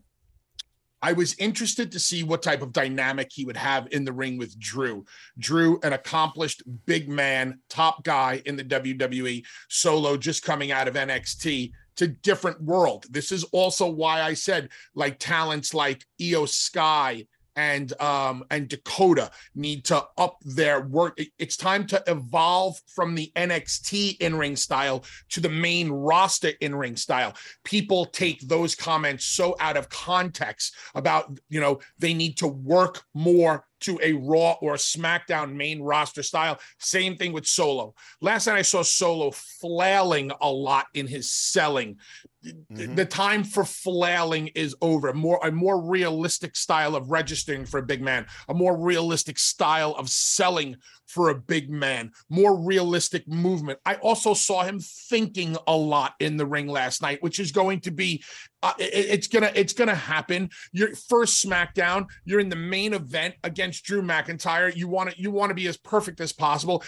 I 1.00 1.12
was 1.12 1.36
interested 1.38 1.92
to 1.92 2.00
see 2.00 2.22
what 2.22 2.42
type 2.42 2.62
of 2.62 2.72
dynamic 2.72 3.28
he 3.32 3.44
would 3.44 3.56
have 3.56 3.88
in 3.92 4.04
the 4.04 4.12
ring 4.12 4.36
with 4.36 4.58
Drew. 4.58 5.04
Drew, 5.38 5.78
an 5.82 5.92
accomplished 5.92 6.62
big 6.86 7.08
man, 7.08 7.60
top 7.68 8.02
guy 8.04 8.42
in 8.46 8.56
the 8.56 8.64
WWE, 8.64 9.44
solo 9.68 10.16
just 10.16 10.42
coming 10.42 10.72
out 10.72 10.88
of 10.88 10.94
NXT 10.94 11.72
to 11.96 12.08
different 12.08 12.62
world. 12.62 13.06
This 13.10 13.32
is 13.32 13.44
also 13.44 13.88
why 13.88 14.22
I 14.22 14.34
said 14.34 14.70
like 14.94 15.18
talents 15.18 15.74
like 15.74 16.04
Iyo 16.20 16.48
Sky 16.48 17.26
and 17.58 18.00
um, 18.00 18.44
and 18.50 18.68
Dakota 18.68 19.32
need 19.56 19.84
to 19.86 20.04
up 20.16 20.38
their 20.44 20.82
work. 20.82 21.18
It's 21.40 21.56
time 21.56 21.88
to 21.88 22.02
evolve 22.06 22.80
from 22.86 23.16
the 23.16 23.32
NXT 23.34 24.18
in 24.20 24.36
ring 24.36 24.54
style 24.54 25.04
to 25.30 25.40
the 25.40 25.48
main 25.48 25.90
roster 25.90 26.52
in 26.60 26.74
ring 26.74 26.96
style. 26.96 27.34
People 27.64 28.06
take 28.06 28.46
those 28.46 28.76
comments 28.76 29.26
so 29.26 29.56
out 29.58 29.76
of 29.76 29.88
context 29.88 30.76
about 30.94 31.36
you 31.48 31.60
know 31.60 31.80
they 31.98 32.14
need 32.14 32.38
to 32.38 32.46
work 32.46 33.02
more 33.12 33.64
to 33.80 33.98
a 34.02 34.12
Raw 34.12 34.56
or 34.60 34.74
a 34.74 34.78
SmackDown 34.78 35.54
main 35.54 35.80
roster 35.80 36.22
style. 36.22 36.58
Same 36.78 37.16
thing 37.16 37.32
with 37.32 37.46
Solo. 37.46 37.94
Last 38.20 38.46
night 38.46 38.58
I 38.58 38.62
saw 38.62 38.82
Solo 38.82 39.30
flailing 39.30 40.32
a 40.40 40.50
lot 40.50 40.86
in 40.94 41.06
his 41.06 41.30
selling. 41.30 41.96
Mm-hmm. 42.44 42.94
The 42.94 43.04
time 43.04 43.42
for 43.42 43.64
flailing 43.64 44.48
is 44.48 44.76
over. 44.80 45.12
More 45.12 45.40
a 45.42 45.50
more 45.50 45.80
realistic 45.80 46.54
style 46.54 46.94
of 46.94 47.10
registering 47.10 47.66
for 47.66 47.78
a 47.78 47.82
big 47.82 48.00
man, 48.00 48.26
a 48.48 48.54
more 48.54 48.78
realistic 48.78 49.38
style 49.38 49.94
of 49.98 50.08
selling 50.08 50.76
for 51.08 51.30
a 51.30 51.34
big 51.34 51.70
man, 51.70 52.12
more 52.28 52.56
realistic 52.56 53.26
movement. 53.26 53.78
I 53.84 53.94
also 53.96 54.34
saw 54.34 54.62
him 54.62 54.78
thinking 54.78 55.56
a 55.66 55.76
lot 55.76 56.14
in 56.20 56.36
the 56.36 56.46
ring 56.46 56.68
last 56.68 57.02
night, 57.02 57.22
which 57.22 57.40
is 57.40 57.50
going 57.50 57.80
to 57.80 57.90
be 57.90 58.22
uh, 58.62 58.72
it, 58.78 59.06
it's 59.10 59.28
gonna 59.28 59.50
it's 59.54 59.72
gonna 59.72 59.94
happen. 59.94 60.50
Your 60.72 60.94
first 60.94 61.44
SmackDown, 61.44 62.06
you're 62.24 62.40
in 62.40 62.48
the 62.48 62.56
main 62.56 62.92
event 62.92 63.34
against 63.44 63.84
Drew 63.84 64.02
McIntyre. 64.02 64.74
You 64.74 64.88
want 64.88 65.10
to 65.10 65.20
you 65.20 65.30
want 65.30 65.50
to 65.50 65.54
be 65.54 65.68
as 65.68 65.76
perfect 65.76 66.20
as 66.20 66.32
possible, 66.32 66.82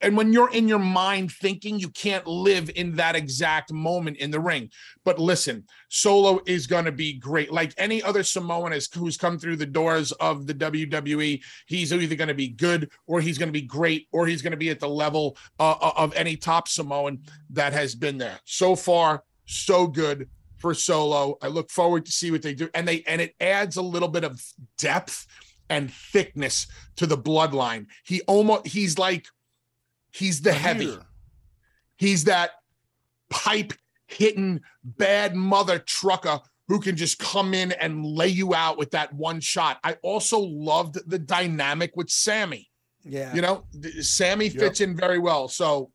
and 0.00 0.16
when 0.16 0.32
you're 0.32 0.52
in 0.52 0.68
your 0.68 0.78
mind 0.78 1.32
thinking, 1.32 1.78
you 1.78 1.90
can't 1.90 2.26
live 2.26 2.70
in 2.74 2.96
that 2.96 3.14
exact 3.14 3.72
moment 3.72 4.16
in 4.18 4.30
the 4.30 4.40
ring. 4.40 4.70
But 5.04 5.18
listen, 5.18 5.64
Solo 5.88 6.40
is 6.46 6.66
gonna 6.66 6.92
be 6.92 7.14
great. 7.18 7.52
Like 7.52 7.74
any 7.76 8.02
other 8.02 8.22
Samoan 8.22 8.72
who's 8.94 9.16
come 9.16 9.38
through 9.38 9.56
the 9.56 9.66
doors 9.66 10.12
of 10.12 10.46
the 10.46 10.54
WWE, 10.54 11.42
he's 11.66 11.92
either 11.92 12.14
gonna 12.14 12.34
be 12.34 12.48
good 12.48 12.90
or 13.06 13.20
he's 13.20 13.35
gonna 13.38 13.52
be 13.52 13.62
great 13.62 14.08
or 14.12 14.26
he's 14.26 14.42
gonna 14.42 14.56
be 14.56 14.70
at 14.70 14.80
the 14.80 14.88
level 14.88 15.36
uh, 15.58 15.76
uh, 15.80 15.92
of 15.96 16.14
any 16.14 16.36
top 16.36 16.68
Samoan 16.68 17.20
that 17.50 17.72
has 17.72 17.94
been 17.94 18.18
there 18.18 18.38
so 18.44 18.76
far. 18.76 19.24
So 19.46 19.86
good 19.86 20.28
for 20.58 20.74
Solo. 20.74 21.38
I 21.42 21.48
look 21.48 21.70
forward 21.70 22.06
to 22.06 22.12
see 22.12 22.30
what 22.30 22.42
they 22.42 22.54
do, 22.54 22.68
and 22.74 22.86
they 22.86 23.02
and 23.06 23.20
it 23.20 23.34
adds 23.40 23.76
a 23.76 23.82
little 23.82 24.08
bit 24.08 24.24
of 24.24 24.42
depth 24.78 25.26
and 25.68 25.92
thickness 25.92 26.66
to 26.96 27.06
the 27.06 27.18
bloodline. 27.18 27.86
He 28.04 28.22
almost 28.22 28.66
he's 28.66 28.98
like 28.98 29.26
he's 30.12 30.40
the 30.40 30.52
heavy. 30.52 30.96
He's 31.98 32.24
that 32.24 32.50
pipe 33.30 33.72
hitting 34.06 34.60
bad 34.84 35.34
mother 35.34 35.78
trucker 35.78 36.40
who 36.68 36.80
can 36.80 36.96
just 36.96 37.18
come 37.18 37.54
in 37.54 37.72
and 37.72 38.04
lay 38.04 38.28
you 38.28 38.54
out 38.54 38.76
with 38.76 38.90
that 38.90 39.12
one 39.12 39.40
shot. 39.40 39.78
I 39.84 39.94
also 40.02 40.38
loved 40.40 40.98
the 41.08 41.18
dynamic 41.18 41.96
with 41.96 42.10
Sami. 42.10 42.68
Yeah. 43.08 43.34
You 43.34 43.40
know, 43.40 43.64
Sami 44.00 44.48
fits 44.48 44.80
yep. 44.80 44.88
in 44.88 44.96
very 44.96 45.18
well. 45.18 45.48
So 45.48 45.90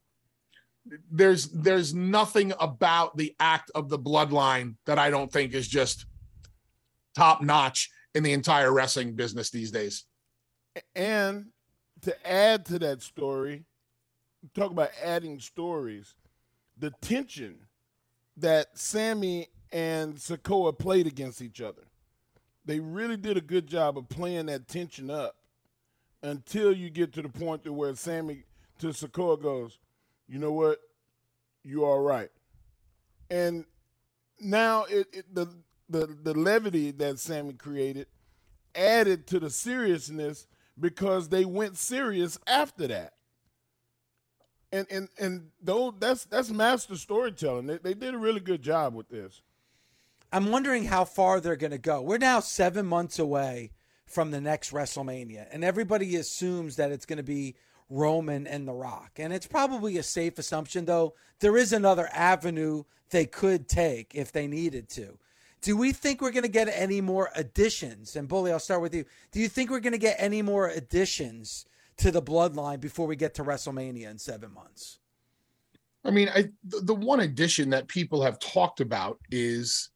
there's 1.12 1.50
there's 1.50 1.94
nothing 1.94 2.54
about 2.60 3.18
the 3.18 3.36
act 3.40 3.72
of 3.76 3.90
the 3.90 4.00
bloodline 4.00 4.76
that 4.86 4.98
I 4.98 5.10
don't 5.10 5.32
think 5.32 5.54
is 5.54 5.68
just 5.68 6.06
top 7.16 7.42
notch 7.42 7.90
in 8.16 8.24
the 8.24 8.34
entire 8.34 8.72
wrestling 8.72 9.16
business 9.16 9.50
these 9.50 9.72
days. 9.72 10.06
And 10.96 11.48
to 12.02 12.28
add 12.30 12.66
to 12.68 12.80
that 12.80 13.02
story, 13.02 13.66
talk 14.56 14.72
about 14.72 14.90
adding 15.04 15.40
stories, 15.40 16.16
the 16.78 16.92
tension 17.02 17.58
that 18.38 18.78
Sami 18.78 19.48
and 19.72 20.16
Sikoa 20.16 20.78
played 20.78 21.08
against 21.08 21.42
each 21.42 21.62
other. 21.62 21.84
They 22.66 22.80
really 22.80 23.18
did 23.18 23.38
a 23.38 23.42
good 23.42 23.68
job 23.68 23.98
of 23.98 24.08
playing 24.10 24.48
that 24.48 24.68
tension 24.68 25.10
up 25.10 25.36
until 26.24 26.74
you 26.74 26.90
get 26.90 27.14
to 27.14 27.22
the 27.22 27.30
point 27.30 27.64
to 27.64 27.74
where 27.74 27.96
Sami 27.96 28.44
to 28.80 28.88
Sikoa 28.88 29.42
goes, 29.42 29.80
you 30.28 30.40
know 30.40 30.52
what? 30.52 30.80
You 31.64 31.86
are 31.86 32.02
right. 32.02 32.30
And 33.30 33.66
now 34.40 34.86
it, 34.86 35.08
it, 35.14 35.34
the 35.34 35.48
the 35.90 36.08
the 36.24 36.34
levity 36.34 36.92
that 36.92 37.20
Sami 37.20 37.54
created 37.54 38.08
added 38.76 39.28
to 39.28 39.40
the 39.40 39.50
seriousness 39.50 40.48
because 40.80 41.30
they 41.30 41.46
went 41.46 41.78
serious 41.78 42.40
after 42.48 42.88
that. 42.88 43.14
And 44.72 44.88
and 44.90 45.10
and 45.20 45.50
though 45.62 45.92
that's 45.92 46.26
that's 46.26 46.50
master 46.50 46.96
storytelling. 46.96 47.68
They, 47.68 47.78
they 47.78 47.94
did 47.94 48.14
a 48.14 48.18
really 48.18 48.40
good 48.40 48.62
job 48.62 48.96
with 48.96 49.10
this. 49.10 49.42
I'm 50.34 50.50
wondering 50.50 50.86
how 50.86 51.04
far 51.04 51.42
they're 51.42 51.58
going 51.58 51.72
to 51.72 51.78
go. 51.78 52.02
We're 52.02 52.18
now 52.18 52.40
seven 52.40 52.86
months 52.86 53.20
away 53.20 53.72
from 54.12 54.32
the 54.32 54.42
next 54.42 54.72
WrestleMania, 54.72 55.48
and 55.52 55.64
everybody 55.64 56.16
assumes 56.16 56.76
that 56.76 56.92
it's 56.92 57.06
going 57.06 57.18
to 57.18 57.24
be 57.24 57.56
Roman 57.90 58.48
and 58.48 58.68
The 58.68 58.74
Rock. 58.74 59.12
And 59.18 59.34
it's 59.34 59.48
probably 59.48 59.98
a 59.98 60.04
safe 60.04 60.38
assumption, 60.38 60.86
though. 60.86 61.14
There 61.40 61.58
is 61.58 61.74
another 61.74 62.10
avenue 62.14 62.84
they 63.10 63.26
could 63.26 63.68
take 63.68 64.14
if 64.16 64.32
they 64.32 64.48
needed 64.48 64.90
to. 64.90 65.18
Do 65.62 65.78
we 65.78 65.92
think 65.92 66.22
we're 66.22 66.32
going 66.32 66.44
to 66.44 66.50
get 66.50 66.70
any 66.72 67.02
more 67.02 67.30
additions? 67.36 68.16
And 68.16 68.28
Bully, 68.28 68.52
I'll 68.52 68.60
start 68.60 68.82
with 68.82 68.96
you. 68.96 69.06
Do 69.32 69.40
you 69.40 69.48
think 69.48 69.70
we're 69.70 69.80
going 69.80 69.94
to 69.94 70.00
get 70.00 70.16
any 70.18 70.42
more 70.42 70.68
additions 70.70 71.66
to 71.98 72.12
the 72.12 72.22
bloodline 72.22 72.80
before 72.80 73.06
we 73.06 73.16
get 73.16 73.36
to 73.36 73.44
WrestleMania 73.44 74.10
in 74.10 74.18
seven 74.18 74.54
months? 74.54 75.00
I 76.04 76.10
mean, 76.10 76.30
I 76.34 76.50
the, 76.64 76.80
the 76.82 76.96
one 76.96 77.20
addition 77.20 77.70
that 77.72 77.88
people 77.88 78.24
have 78.24 78.40
talked 78.40 78.82
about 78.82 79.20
is 79.30 79.90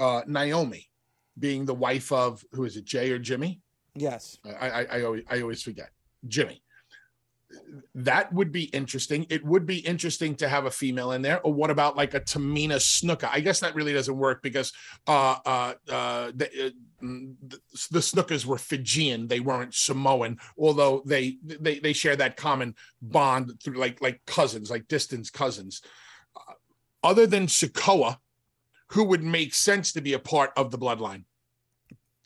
uh, 0.00 0.22
Naomi 0.26 0.90
being 1.38 1.64
the 1.64 1.74
wife 1.74 2.12
of 2.12 2.44
who 2.52 2.64
is 2.64 2.76
it, 2.76 2.84
Jay 2.84 3.10
or 3.10 3.18
Jimmy? 3.18 3.60
Yes. 3.94 4.38
I, 4.44 4.68
I, 4.68 4.82
I 4.84 5.02
always 5.02 5.22
I 5.28 5.40
always 5.40 5.62
forget 5.62 5.90
Jimmy 6.26 6.64
that 7.94 8.32
would 8.32 8.52
be 8.52 8.64
interesting. 8.64 9.26
It 9.30 9.44
would 9.44 9.66
be 9.66 9.78
interesting 9.78 10.34
to 10.36 10.48
have 10.48 10.64
a 10.66 10.70
female 10.70 11.12
in 11.12 11.22
there. 11.22 11.40
Or 11.42 11.52
what 11.52 11.70
about 11.70 11.96
like 11.96 12.14
a 12.14 12.20
Tamina 12.20 12.76
Snuka? 12.76 13.28
I 13.32 13.40
guess 13.40 13.60
that 13.60 13.74
really 13.74 13.92
doesn't 13.92 14.16
work 14.16 14.42
because 14.42 14.72
uh, 15.06 15.36
uh, 15.44 15.74
uh, 15.90 16.32
the, 16.34 16.66
uh, 16.66 17.06
the 17.90 18.00
Snukas 18.00 18.44
were 18.46 18.58
Fijian; 18.58 19.28
they 19.28 19.40
weren't 19.40 19.74
Samoan. 19.74 20.38
Although 20.58 21.02
they 21.06 21.36
they 21.44 21.78
they 21.78 21.92
share 21.92 22.16
that 22.16 22.36
common 22.36 22.74
bond 23.00 23.52
through 23.62 23.78
like 23.78 24.00
like 24.00 24.20
cousins, 24.26 24.70
like 24.70 24.88
distant 24.88 25.32
cousins. 25.32 25.82
Uh, 26.36 26.54
other 27.02 27.26
than 27.26 27.46
Sikoa, 27.46 28.18
who 28.88 29.04
would 29.04 29.22
make 29.22 29.54
sense 29.54 29.92
to 29.92 30.00
be 30.00 30.12
a 30.12 30.18
part 30.18 30.52
of 30.56 30.70
the 30.70 30.78
bloodline? 30.78 31.24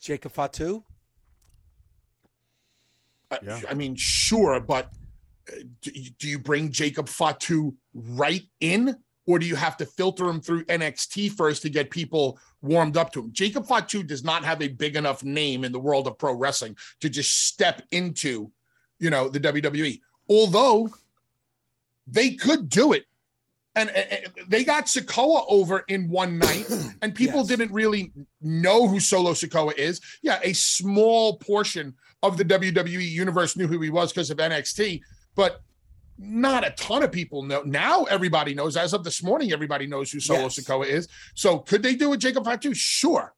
Jacob 0.00 0.32
Fatu. 0.32 0.84
Uh, 3.30 3.38
yeah. 3.42 3.60
I 3.68 3.74
mean, 3.74 3.94
sure, 3.94 4.60
but 4.60 4.90
uh, 5.50 5.56
do 5.82 6.28
you 6.28 6.38
bring 6.38 6.70
Jacob 6.70 7.08
Fatu 7.08 7.74
right 7.94 8.42
in, 8.60 8.96
or 9.26 9.38
do 9.38 9.46
you 9.46 9.56
have 9.56 9.76
to 9.78 9.86
filter 9.86 10.28
him 10.28 10.40
through 10.40 10.64
NXT 10.64 11.32
first 11.32 11.62
to 11.62 11.70
get 11.70 11.90
people 11.90 12.38
warmed 12.62 12.96
up 12.96 13.12
to 13.12 13.20
him? 13.20 13.32
Jacob 13.32 13.66
Fatu 13.66 14.02
does 14.02 14.24
not 14.24 14.44
have 14.44 14.62
a 14.62 14.68
big 14.68 14.96
enough 14.96 15.22
name 15.22 15.64
in 15.64 15.72
the 15.72 15.78
world 15.78 16.06
of 16.06 16.16
pro 16.16 16.32
wrestling 16.32 16.76
to 17.00 17.10
just 17.10 17.46
step 17.46 17.82
into, 17.90 18.50
you 18.98 19.10
know, 19.10 19.28
the 19.28 19.40
WWE. 19.40 20.00
Although 20.30 20.90
they 22.10 22.30
could 22.30 22.68
do 22.68 22.92
it. 22.92 23.04
And, 23.78 23.90
and 23.90 24.26
they 24.48 24.64
got 24.64 24.86
Sikoa 24.86 25.44
over 25.48 25.84
in 25.88 26.08
one 26.08 26.38
night, 26.38 26.66
and 27.02 27.14
people 27.14 27.40
yes. 27.40 27.48
didn't 27.48 27.72
really 27.72 28.12
know 28.40 28.88
who 28.88 29.00
Solo 29.00 29.32
Sikoa 29.32 29.76
is. 29.76 30.00
Yeah, 30.22 30.40
a 30.42 30.52
small 30.52 31.36
portion 31.36 31.94
of 32.22 32.36
the 32.36 32.44
WWE 32.44 33.08
universe 33.08 33.56
knew 33.56 33.66
who 33.66 33.80
he 33.80 33.90
was 33.90 34.12
because 34.12 34.30
of 34.30 34.38
NXT 34.38 35.00
but 35.38 35.62
not 36.18 36.66
a 36.66 36.70
ton 36.70 37.04
of 37.04 37.12
people 37.12 37.44
know. 37.44 37.62
Now 37.62 38.02
everybody 38.04 38.52
knows. 38.52 38.76
As 38.76 38.92
of 38.92 39.04
this 39.04 39.22
morning, 39.22 39.52
everybody 39.52 39.86
knows 39.86 40.10
who 40.10 40.18
Solo 40.18 40.42
yes. 40.42 40.58
Sikoa 40.58 40.86
is. 40.86 41.06
So 41.34 41.60
could 41.60 41.80
they 41.80 41.94
do 41.94 42.12
a 42.12 42.16
Jacob 42.16 42.44
Fatu? 42.44 42.74
Sure. 42.74 43.32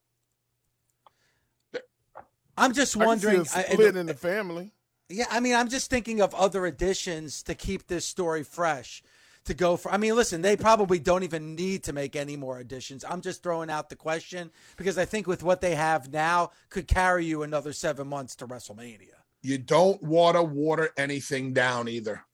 I'm 2.56 2.72
just 2.72 2.96
wondering. 2.96 3.40
I 3.40 3.44
split 3.44 3.96
I, 3.96 4.00
in 4.00 4.06
the 4.06 4.14
family. 4.14 4.72
Yeah, 5.10 5.26
I 5.30 5.40
mean, 5.40 5.54
I'm 5.54 5.68
just 5.68 5.90
thinking 5.90 6.22
of 6.22 6.34
other 6.34 6.64
additions 6.64 7.42
to 7.42 7.54
keep 7.54 7.86
this 7.86 8.06
story 8.06 8.44
fresh. 8.44 9.02
To 9.46 9.54
go 9.54 9.76
for, 9.76 9.90
I 9.90 9.96
mean, 9.96 10.14
listen, 10.14 10.42
they 10.42 10.56
probably 10.56 10.98
don't 10.98 11.22
even 11.22 11.56
need 11.56 11.82
to 11.84 11.92
make 11.92 12.14
any 12.14 12.36
more 12.36 12.58
additions. 12.58 13.04
I'm 13.08 13.20
just 13.20 13.42
throwing 13.42 13.70
out 13.70 13.88
the 13.88 13.96
question 13.96 14.50
because 14.76 14.98
I 14.98 15.06
think 15.06 15.26
with 15.26 15.42
what 15.42 15.60
they 15.60 15.74
have 15.74 16.12
now 16.12 16.50
could 16.68 16.86
carry 16.86 17.24
you 17.24 17.42
another 17.42 17.72
seven 17.72 18.06
months 18.06 18.36
to 18.36 18.46
WrestleMania 18.46 19.20
you 19.42 19.58
don't 19.58 20.02
want 20.02 20.36
to 20.36 20.42
water 20.42 20.90
anything 20.96 21.52
down 21.52 21.88
either. 21.88 22.24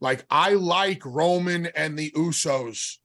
Like 0.00 0.24
I 0.30 0.52
like 0.54 1.02
Roman 1.04 1.66
and 1.66 1.98
the 1.98 2.10
Usos. 2.12 2.98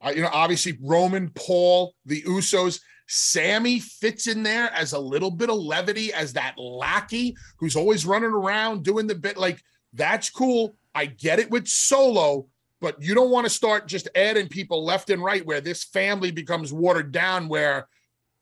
I, 0.00 0.12
you 0.12 0.22
know, 0.22 0.30
obviously 0.32 0.78
Roman, 0.82 1.30
Paul, 1.30 1.94
the 2.04 2.22
Usos. 2.22 2.80
Sami 3.06 3.80
fits 3.80 4.26
in 4.28 4.42
there 4.42 4.72
as 4.72 4.94
a 4.94 4.98
little 4.98 5.30
bit 5.30 5.50
of 5.50 5.56
levity 5.56 6.12
as 6.12 6.32
that 6.32 6.58
lackey 6.58 7.36
who's 7.58 7.76
always 7.76 8.06
running 8.06 8.30
around 8.30 8.82
doing 8.82 9.06
the 9.06 9.14
bit. 9.14 9.36
Like 9.36 9.62
that's 9.92 10.30
cool. 10.30 10.76
I 10.94 11.06
get 11.06 11.38
it 11.38 11.50
with 11.50 11.68
Solo, 11.68 12.46
but 12.80 13.00
you 13.00 13.14
don't 13.14 13.30
want 13.30 13.46
to 13.46 13.50
start 13.50 13.88
just 13.88 14.08
adding 14.14 14.48
people 14.48 14.84
left 14.84 15.10
and 15.10 15.22
right 15.22 15.44
where 15.44 15.60
this 15.60 15.84
family 15.84 16.30
becomes 16.30 16.72
watered 16.72 17.12
down. 17.12 17.48
Where, 17.48 17.88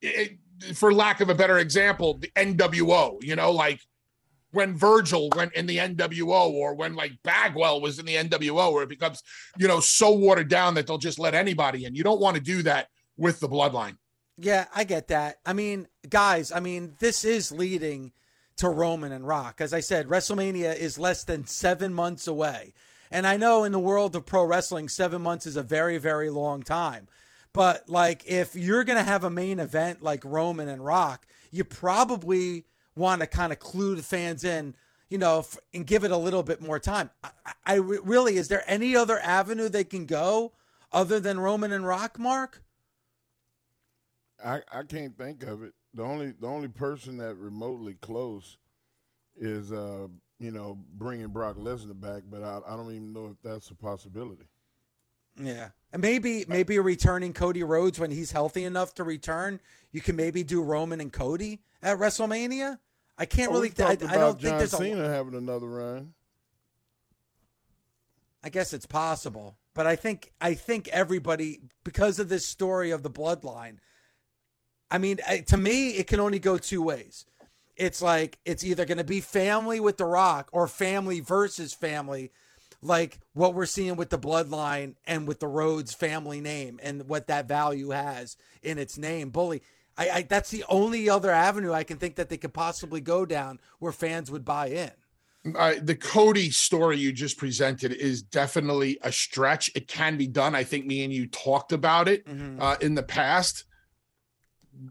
it, 0.00 0.38
for 0.74 0.92
lack 0.92 1.20
of 1.20 1.28
a 1.28 1.34
better 1.34 1.58
example, 1.58 2.18
the 2.18 2.30
NWO. 2.36 3.22
You 3.22 3.36
know, 3.36 3.52
like 3.52 3.80
when 4.52 4.76
Virgil 4.76 5.30
went 5.34 5.54
in 5.54 5.66
the 5.66 5.78
NWO 5.78 6.50
or 6.50 6.74
when 6.74 6.94
like 6.94 7.12
Bagwell 7.22 7.80
was 7.80 7.98
in 7.98 8.06
the 8.06 8.16
NWO, 8.16 8.72
where 8.72 8.82
it 8.82 8.88
becomes, 8.88 9.22
you 9.58 9.66
know, 9.66 9.80
so 9.80 10.12
watered 10.12 10.48
down 10.48 10.74
that 10.74 10.86
they'll 10.86 10.98
just 10.98 11.18
let 11.18 11.34
anybody 11.34 11.84
in. 11.84 11.94
You 11.94 12.04
don't 12.04 12.20
want 12.20 12.36
to 12.36 12.42
do 12.42 12.62
that 12.62 12.88
with 13.16 13.40
the 13.40 13.48
bloodline. 13.48 13.96
Yeah, 14.38 14.66
I 14.74 14.84
get 14.84 15.08
that. 15.08 15.36
I 15.44 15.52
mean, 15.52 15.88
guys, 16.08 16.52
I 16.52 16.60
mean, 16.60 16.94
this 17.00 17.24
is 17.24 17.52
leading 17.52 18.12
to 18.56 18.68
Roman 18.68 19.12
and 19.12 19.26
Rock. 19.26 19.60
As 19.60 19.72
I 19.72 19.80
said, 19.80 20.08
WrestleMania 20.08 20.76
is 20.76 20.98
less 20.98 21.24
than 21.24 21.46
seven 21.46 21.92
months 21.92 22.26
away. 22.26 22.74
And 23.12 23.26
I 23.26 23.36
know 23.36 23.64
in 23.64 23.72
the 23.72 23.78
world 23.78 24.16
of 24.16 24.24
pro 24.24 24.44
wrestling, 24.44 24.88
seven 24.88 25.20
months 25.20 25.46
is 25.46 25.56
a 25.56 25.62
very, 25.62 25.98
very 25.98 26.30
long 26.30 26.62
time. 26.62 27.08
But 27.52 27.88
like, 27.88 28.24
if 28.26 28.56
you're 28.56 28.84
going 28.84 28.98
to 28.98 29.04
have 29.04 29.22
a 29.22 29.30
main 29.30 29.60
event 29.60 30.02
like 30.02 30.24
Roman 30.24 30.68
and 30.68 30.82
Rock, 30.84 31.26
you 31.50 31.62
probably 31.62 32.64
want 32.96 33.20
to 33.20 33.26
kind 33.26 33.52
of 33.52 33.58
clue 33.58 33.94
the 33.94 34.02
fans 34.02 34.44
in, 34.44 34.74
you 35.10 35.18
know, 35.18 35.44
and 35.74 35.86
give 35.86 36.04
it 36.04 36.10
a 36.10 36.16
little 36.16 36.42
bit 36.42 36.62
more 36.62 36.78
time. 36.78 37.10
I, 37.22 37.30
I 37.66 37.74
really, 37.74 38.38
is 38.38 38.48
there 38.48 38.64
any 38.66 38.96
other 38.96 39.18
avenue 39.20 39.68
they 39.68 39.84
can 39.84 40.06
go 40.06 40.52
other 40.90 41.20
than 41.20 41.38
Roman 41.38 41.70
and 41.70 41.86
Rock, 41.86 42.18
Mark? 42.18 42.62
I, 44.42 44.62
I 44.72 44.82
can't 44.84 45.16
think 45.16 45.42
of 45.42 45.62
it. 45.62 45.74
The 45.94 46.02
only 46.02 46.32
the 46.32 46.46
only 46.46 46.68
person 46.68 47.18
that 47.18 47.34
remotely 47.34 47.94
close 47.94 48.56
is 49.36 49.70
uh, 49.70 50.08
you 50.42 50.50
know 50.50 50.78
bringing 50.94 51.28
Brock 51.28 51.56
Lesnar 51.56 51.98
back, 51.98 52.22
but 52.28 52.42
I, 52.42 52.60
I 52.66 52.76
don't 52.76 52.90
even 52.90 53.12
know 53.12 53.26
if 53.26 53.36
that's 53.42 53.70
a 53.70 53.74
possibility. 53.74 54.44
Yeah, 55.40 55.68
and 55.92 56.02
maybe 56.02 56.44
maybe 56.48 56.78
returning 56.78 57.32
Cody 57.32 57.62
Rhodes 57.62 57.98
when 57.98 58.10
he's 58.10 58.32
healthy 58.32 58.64
enough 58.64 58.94
to 58.94 59.04
return. 59.04 59.60
You 59.92 60.00
can 60.00 60.16
maybe 60.16 60.42
do 60.42 60.62
Roman 60.62 61.00
and 61.00 61.12
Cody 61.12 61.60
at 61.82 61.98
WrestleMania. 61.98 62.78
I 63.16 63.24
can't 63.24 63.50
oh, 63.50 63.54
really. 63.54 63.72
I, 63.78 63.90
I, 63.90 63.94
don't 63.96 64.38
John 64.38 64.58
think 64.58 64.58
there's 64.58 64.76
Cena 64.76 65.04
a, 65.04 65.08
having 65.08 65.34
another 65.34 65.68
run. 65.68 66.12
I 68.44 68.48
guess 68.48 68.72
it's 68.72 68.86
possible, 68.86 69.56
but 69.74 69.86
I 69.86 69.96
think 69.96 70.32
I 70.40 70.54
think 70.54 70.88
everybody 70.88 71.60
because 71.84 72.18
of 72.18 72.28
this 72.28 72.46
story 72.46 72.90
of 72.90 73.02
the 73.02 73.10
bloodline. 73.10 73.78
I 74.90 74.98
mean, 74.98 75.20
to 75.46 75.56
me, 75.56 75.92
it 75.92 76.06
can 76.06 76.20
only 76.20 76.38
go 76.38 76.58
two 76.58 76.82
ways. 76.82 77.24
It's 77.76 78.02
like 78.02 78.38
it's 78.44 78.64
either 78.64 78.84
going 78.84 78.98
to 78.98 79.04
be 79.04 79.20
family 79.20 79.80
with 79.80 79.96
The 79.96 80.04
Rock 80.04 80.50
or 80.52 80.68
family 80.68 81.20
versus 81.20 81.72
family, 81.72 82.30
like 82.82 83.18
what 83.32 83.54
we're 83.54 83.66
seeing 83.66 83.96
with 83.96 84.10
the 84.10 84.18
bloodline 84.18 84.96
and 85.06 85.26
with 85.26 85.40
the 85.40 85.48
Rhodes 85.48 85.94
family 85.94 86.40
name 86.40 86.78
and 86.82 87.08
what 87.08 87.28
that 87.28 87.48
value 87.48 87.90
has 87.90 88.36
in 88.62 88.78
its 88.78 88.98
name. 88.98 89.30
Bully, 89.30 89.62
I, 89.96 90.10
I 90.10 90.22
that's 90.22 90.50
the 90.50 90.64
only 90.68 91.08
other 91.08 91.30
avenue 91.30 91.72
I 91.72 91.84
can 91.84 91.96
think 91.96 92.16
that 92.16 92.28
they 92.28 92.36
could 92.36 92.54
possibly 92.54 93.00
go 93.00 93.24
down 93.24 93.58
where 93.78 93.92
fans 93.92 94.30
would 94.30 94.44
buy 94.44 94.68
in. 94.68 94.92
Uh, 95.56 95.74
the 95.82 95.96
Cody 95.96 96.50
story 96.50 96.98
you 96.98 97.12
just 97.12 97.36
presented 97.36 97.92
is 97.92 98.22
definitely 98.22 98.98
a 99.02 99.10
stretch. 99.10 99.72
It 99.74 99.88
can 99.88 100.16
be 100.16 100.28
done. 100.28 100.54
I 100.54 100.62
think 100.62 100.86
me 100.86 101.02
and 101.02 101.12
you 101.12 101.26
talked 101.26 101.72
about 101.72 102.06
it 102.06 102.24
mm-hmm. 102.26 102.62
uh, 102.62 102.76
in 102.80 102.94
the 102.94 103.02
past. 103.02 103.64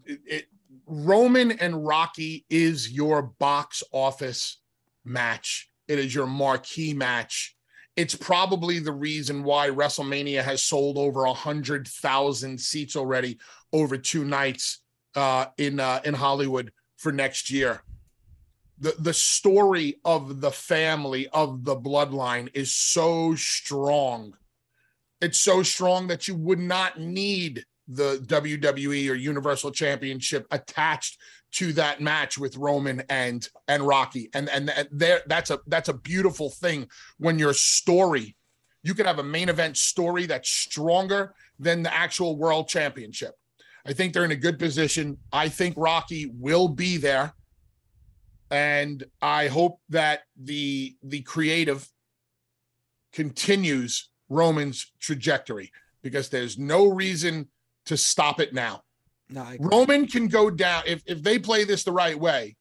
It, 0.05 0.19
it, 0.25 0.45
Roman 0.91 1.51
and 1.51 1.87
Rocky 1.87 2.45
is 2.49 2.91
your 2.91 3.21
box 3.21 3.81
office 3.93 4.57
match. 5.05 5.69
It 5.87 5.97
is 5.99 6.13
your 6.13 6.27
marquee 6.27 6.93
match. 6.93 7.55
It's 7.95 8.13
probably 8.13 8.79
the 8.79 8.91
reason 8.91 9.45
why 9.45 9.69
WrestleMania 9.69 10.43
has 10.43 10.65
sold 10.65 10.97
over 10.97 11.23
a 11.23 11.33
hundred 11.33 11.87
thousand 11.87 12.59
seats 12.59 12.97
already 12.97 13.39
over 13.71 13.97
two 13.97 14.25
nights 14.25 14.79
uh, 15.15 15.45
in 15.57 15.79
uh, 15.79 16.01
in 16.03 16.13
Hollywood 16.13 16.73
for 16.97 17.13
next 17.13 17.49
year. 17.49 17.83
The 18.79 18.93
the 18.99 19.13
story 19.13 19.95
of 20.03 20.41
the 20.41 20.51
family 20.51 21.29
of 21.29 21.63
the 21.63 21.77
bloodline 21.77 22.49
is 22.53 22.73
so 22.73 23.35
strong. 23.35 24.33
It's 25.21 25.39
so 25.39 25.63
strong 25.63 26.07
that 26.07 26.27
you 26.27 26.35
would 26.35 26.59
not 26.59 26.99
need 26.99 27.63
the 27.87 28.17
WWE 28.25 29.09
or 29.09 29.15
Universal 29.15 29.71
Championship 29.71 30.47
attached 30.51 31.19
to 31.53 31.73
that 31.73 31.99
match 32.01 32.37
with 32.37 32.55
Roman 32.57 33.03
and 33.09 33.47
and 33.67 33.85
Rocky. 33.85 34.29
And 34.33 34.49
and, 34.49 34.71
there 34.91 35.21
that's 35.27 35.49
a 35.49 35.59
that's 35.67 35.89
a 35.89 35.93
beautiful 35.93 36.49
thing 36.49 36.87
when 37.17 37.39
your 37.39 37.53
story 37.53 38.35
you 38.83 38.93
can 38.93 39.05
have 39.05 39.19
a 39.19 39.23
main 39.23 39.49
event 39.49 39.77
story 39.77 40.25
that's 40.25 40.49
stronger 40.49 41.33
than 41.59 41.83
the 41.83 41.93
actual 41.93 42.37
world 42.37 42.67
championship. 42.67 43.35
I 43.85 43.93
think 43.93 44.13
they're 44.13 44.25
in 44.25 44.31
a 44.31 44.35
good 44.35 44.59
position. 44.59 45.17
I 45.31 45.49
think 45.49 45.75
Rocky 45.77 46.31
will 46.33 46.67
be 46.67 46.97
there. 46.97 47.33
And 48.49 49.03
I 49.21 49.47
hope 49.47 49.79
that 49.89 50.21
the 50.41 50.95
the 51.03 51.21
creative 51.21 51.87
continues 53.13 54.09
Roman's 54.29 54.91
trajectory 54.99 55.71
because 56.01 56.29
there's 56.29 56.57
no 56.57 56.87
reason 56.87 57.49
to 57.85 57.97
stop 57.97 58.39
it 58.39 58.53
now. 58.53 58.81
No, 59.29 59.47
Roman 59.59 60.07
can 60.07 60.27
go 60.27 60.49
down 60.49 60.83
if, 60.85 61.01
if 61.05 61.23
they 61.23 61.39
play 61.39 61.63
this 61.63 61.83
the 61.83 61.91
right 61.91 62.19
way. 62.19 62.57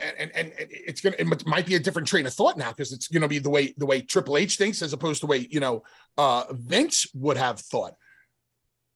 And, 0.00 0.30
and, 0.34 0.52
and 0.56 0.68
it's 0.70 1.00
gonna 1.00 1.16
it 1.18 1.46
might 1.46 1.66
be 1.66 1.74
a 1.74 1.80
different 1.80 2.06
train 2.06 2.24
of 2.24 2.32
thought 2.32 2.56
now 2.56 2.70
because 2.70 2.92
it's 2.92 3.08
gonna 3.08 3.26
be 3.26 3.38
the 3.38 3.50
way 3.50 3.74
the 3.76 3.86
way 3.86 4.00
Triple 4.00 4.36
H 4.36 4.56
thinks 4.56 4.82
as 4.82 4.92
opposed 4.92 5.20
to 5.20 5.26
the 5.26 5.30
way 5.30 5.48
you 5.50 5.60
know 5.60 5.82
uh 6.16 6.44
Vince 6.52 7.06
would 7.14 7.36
have 7.36 7.58
thought. 7.58 7.94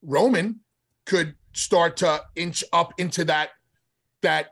Roman 0.02 0.60
could 1.04 1.34
start 1.52 1.96
to 1.98 2.22
inch 2.36 2.62
up 2.72 2.92
into 2.98 3.24
that 3.24 3.50
that 4.22 4.50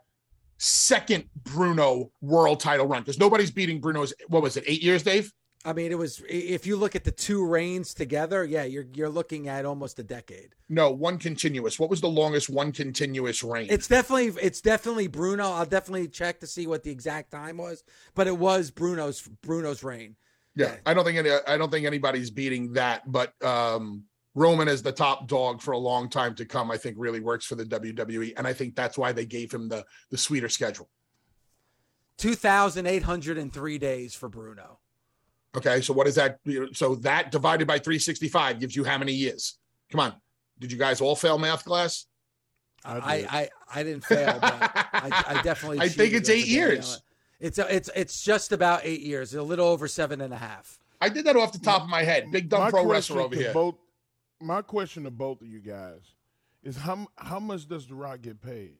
second 0.58 1.24
Bruno 1.44 2.10
world 2.20 2.60
title 2.60 2.86
run 2.86 3.02
because 3.02 3.18
nobody's 3.18 3.50
beating 3.50 3.80
Bruno's 3.80 4.12
what 4.28 4.42
was 4.42 4.56
it 4.56 4.64
eight 4.66 4.82
years, 4.82 5.02
Dave? 5.02 5.32
I 5.64 5.72
mean, 5.72 5.92
it 5.92 5.98
was 5.98 6.22
if 6.28 6.66
you 6.66 6.76
look 6.76 6.96
at 6.96 7.04
the 7.04 7.12
two 7.12 7.46
reigns 7.46 7.94
together, 7.94 8.44
yeah, 8.44 8.64
you're 8.64 8.86
you're 8.94 9.08
looking 9.08 9.48
at 9.48 9.64
almost 9.64 9.98
a 9.98 10.02
decade. 10.02 10.54
No, 10.68 10.90
one 10.90 11.18
continuous. 11.18 11.78
What 11.78 11.90
was 11.90 12.00
the 12.00 12.08
longest 12.08 12.50
one 12.50 12.72
continuous 12.72 13.44
reign? 13.44 13.68
It's 13.70 13.86
definitely 13.86 14.28
it's 14.42 14.60
definitely 14.60 15.06
Bruno. 15.06 15.44
I'll 15.44 15.66
definitely 15.66 16.08
check 16.08 16.40
to 16.40 16.46
see 16.46 16.66
what 16.66 16.82
the 16.82 16.90
exact 16.90 17.30
time 17.30 17.58
was, 17.58 17.84
but 18.14 18.26
it 18.26 18.36
was 18.36 18.70
Bruno's 18.70 19.22
Bruno's 19.42 19.84
reign. 19.84 20.16
yeah, 20.56 20.66
yeah. 20.66 20.76
I 20.84 20.94
don't 20.94 21.04
think 21.04 21.18
any, 21.18 21.30
I 21.46 21.56
don't 21.56 21.70
think 21.70 21.86
anybody's 21.86 22.30
beating 22.30 22.72
that, 22.72 23.10
but 23.10 23.40
um 23.44 24.04
Roman 24.34 24.66
as 24.66 24.82
the 24.82 24.92
top 24.92 25.28
dog 25.28 25.60
for 25.60 25.72
a 25.72 25.78
long 25.78 26.08
time 26.08 26.34
to 26.36 26.44
come, 26.46 26.70
I 26.70 26.78
think 26.78 26.96
really 26.98 27.20
works 27.20 27.44
for 27.44 27.54
the 27.54 27.64
WWE, 27.64 28.32
and 28.36 28.46
I 28.46 28.52
think 28.54 28.74
that's 28.74 28.96
why 28.96 29.12
they 29.12 29.26
gave 29.26 29.52
him 29.52 29.68
the 29.68 29.84
the 30.10 30.18
sweeter 30.18 30.48
schedule. 30.48 30.88
Two 32.16 32.34
thousand 32.34 32.86
eight 32.86 33.02
hundred 33.04 33.38
and 33.38 33.52
three 33.52 33.78
days 33.78 34.14
for 34.14 34.28
Bruno. 34.28 34.78
Okay, 35.56 35.80
so 35.82 35.92
what 35.92 36.06
is 36.06 36.14
that? 36.14 36.38
So 36.72 36.94
that 36.96 37.30
divided 37.30 37.66
by 37.66 37.78
365 37.78 38.58
gives 38.58 38.74
you 38.74 38.84
how 38.84 38.98
many 38.98 39.12
years? 39.12 39.58
Come 39.90 40.00
on, 40.00 40.14
did 40.58 40.72
you 40.72 40.78
guys 40.78 41.00
all 41.00 41.14
fail 41.16 41.38
math 41.38 41.64
class? 41.64 42.06
I 42.84 42.96
I, 42.96 43.14
I, 43.14 43.48
I 43.74 43.82
didn't 43.82 44.04
fail, 44.04 44.38
but 44.40 44.54
I, 44.92 45.24
I 45.28 45.42
definitely. 45.42 45.78
I 45.80 45.88
think 45.88 46.14
it's 46.14 46.30
eight 46.30 46.46
years. 46.46 46.92
on 46.92 46.96
it. 46.96 47.02
It's 47.46 47.58
it's 47.58 47.90
it's 47.94 48.22
just 48.22 48.52
about 48.52 48.80
eight 48.84 49.00
years, 49.00 49.34
a 49.34 49.42
little 49.42 49.66
over 49.66 49.88
seven 49.88 50.20
and 50.20 50.32
a 50.32 50.36
half. 50.36 50.78
I 51.00 51.08
did 51.08 51.24
that 51.24 51.36
off 51.36 51.52
the 51.52 51.58
top 51.58 51.82
of 51.82 51.88
my 51.88 52.04
head. 52.04 52.30
Big 52.30 52.48
dumb 52.48 52.60
My 52.60 52.70
pro 52.70 52.84
question 52.84 53.16
wrestler 53.16 53.20
over 53.22 53.34
to 53.34 53.40
here. 53.40 53.52
Both, 53.52 53.74
my 54.40 54.62
question 54.62 55.02
to 55.04 55.10
both 55.10 55.42
of 55.42 55.48
you 55.48 55.58
guys 55.58 56.00
is 56.62 56.76
how 56.76 57.08
how 57.16 57.40
much 57.40 57.68
does 57.68 57.86
The 57.88 57.94
Rock 57.94 58.22
get 58.22 58.40
paid? 58.40 58.76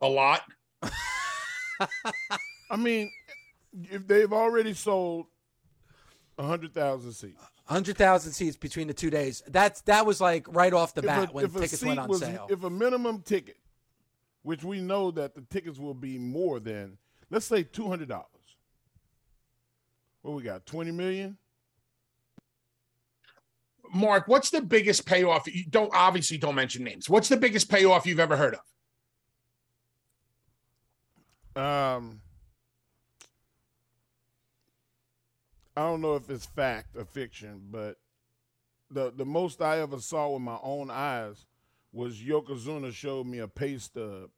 A 0.00 0.08
lot. 0.08 0.42
I 2.70 2.76
mean, 2.76 3.10
if 3.90 4.06
they've 4.06 4.32
already 4.32 4.74
sold 4.74 5.26
hundred 6.38 6.72
thousand 6.72 7.12
seats, 7.12 7.42
Hundred 7.68 7.98
thousand 7.98 8.32
seats 8.32 8.56
between 8.56 8.86
the 8.88 8.94
two 8.94 9.10
days. 9.10 9.42
That's 9.46 9.82
that 9.82 10.06
was 10.06 10.22
like 10.22 10.46
right 10.48 10.72
off 10.72 10.94
the 10.94 11.00
if 11.00 11.06
bat 11.06 11.28
a, 11.28 11.32
when 11.32 11.50
tickets 11.50 11.82
went 11.82 11.98
on 11.98 12.08
was, 12.08 12.20
sale. 12.20 12.46
if 12.48 12.64
a 12.64 12.70
minimum 12.70 13.20
ticket, 13.20 13.58
which 14.42 14.64
we 14.64 14.80
know 14.80 15.10
that 15.10 15.34
the 15.34 15.42
tickets 15.42 15.78
will 15.78 15.92
be 15.92 16.16
more 16.16 16.60
than, 16.60 16.96
let's 17.28 17.44
say 17.44 17.62
two 17.62 17.86
hundred 17.86 18.08
dollars. 18.08 18.26
What 20.22 20.34
we 20.34 20.42
got? 20.42 20.64
Twenty 20.64 20.92
million. 20.92 21.36
Mark, 23.92 24.28
what's 24.28 24.48
the 24.48 24.62
biggest 24.62 25.04
payoff? 25.04 25.46
You 25.46 25.64
don't 25.68 25.90
obviously 25.94 26.38
don't 26.38 26.54
mention 26.54 26.84
names. 26.84 27.08
What's 27.08 27.28
the 27.28 27.36
biggest 27.36 27.70
payoff 27.70 28.06
you've 28.06 28.20
ever 28.20 28.36
heard 28.36 28.56
of? 31.54 31.62
Um, 31.62 32.20
I 35.78 35.82
don't 35.82 36.00
know 36.00 36.16
if 36.16 36.28
it's 36.28 36.44
fact 36.44 36.96
or 36.96 37.04
fiction, 37.04 37.60
but 37.70 37.98
the 38.90 39.12
the 39.16 39.24
most 39.24 39.62
I 39.62 39.78
ever 39.78 40.00
saw 40.00 40.30
with 40.30 40.42
my 40.42 40.58
own 40.60 40.90
eyes 40.90 41.46
was 41.92 42.16
Yokozuna 42.20 42.92
showed 42.92 43.28
me 43.28 43.38
a 43.38 43.46
pay 43.46 43.78
stub 43.78 44.30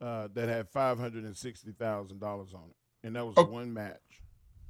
uh, 0.00 0.28
that 0.32 0.48
had 0.48 0.68
five 0.68 0.96
hundred 0.96 1.24
and 1.24 1.36
sixty 1.36 1.72
thousand 1.72 2.20
dollars 2.20 2.54
on 2.54 2.70
it, 2.70 3.06
and 3.06 3.16
that 3.16 3.26
was 3.26 3.34
Oh. 3.36 3.46
one 3.46 3.74
match. 3.74 3.98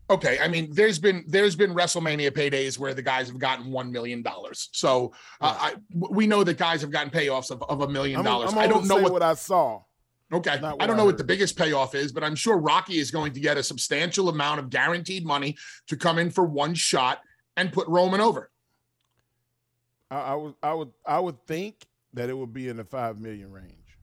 Okay, 0.09 0.39
I 0.41 0.49
mean, 0.49 0.73
there's 0.73 0.99
been 0.99 1.23
there's 1.27 1.55
been 1.55 1.75
WrestleMania 1.75 2.31
paydays 2.31 2.79
where 2.79 2.95
the 2.95 3.03
guys 3.03 3.29
have 3.29 3.39
gotten 3.39 3.71
one 3.71 3.93
million 3.93 4.23
dollars. 4.23 4.71
So 4.73 5.13
uh, 5.43 5.55
I 5.59 5.75
we 5.95 6.27
know 6.27 6.45
that 6.45 6.57
guys 6.57 6.81
have 6.81 6.93
gotten 6.93 7.11
payoffs 7.11 7.51
of, 7.51 7.63
of 7.63 7.83
a 7.83 7.89
million 7.89 8.25
dollars. 8.25 8.55
I'm 8.55 8.71
don't 8.71 8.89
know 8.89 8.97
what, 8.97 9.13
what 9.13 9.23
I 9.23 9.35
saw. 9.35 9.83
Okay, 10.33 10.59
not 10.61 10.77
I 10.81 10.87
don't 10.87 10.97
I 10.97 10.99
know 10.99 11.05
what 11.05 11.19
the 11.19 11.25
biggest 11.25 11.57
payoff 11.57 11.95
is, 11.95 12.13
but 12.13 12.25
I'm 12.25 12.35
sure 12.35 12.59
Rocky 12.59 12.99
is 12.99 13.11
going 13.11 13.33
to 13.35 13.41
get 13.41 13.57
a 13.57 13.63
substantial 13.63 14.29
amount 14.29 14.61
of 14.61 14.71
guaranteed 14.71 15.25
money 15.25 15.57
to 15.89 15.97
come 15.97 16.19
in 16.19 16.31
for 16.31 16.45
one 16.45 16.75
shot 16.75 17.21
and 17.57 17.73
put 17.73 17.87
Roman 17.89 18.21
over. 18.21 18.51
I, 20.11 20.17
I 20.21 20.35
would 20.35 20.55
I 20.63 20.75
would 20.75 20.91
I 21.07 21.19
would 21.21 21.47
think 21.47 21.87
that 22.13 22.29
it 22.31 22.35
would 22.37 22.53
be 22.53 22.69
in 22.69 22.77
the 22.77 22.85
five 22.85 23.19
million 23.21 23.51
range 23.51 23.99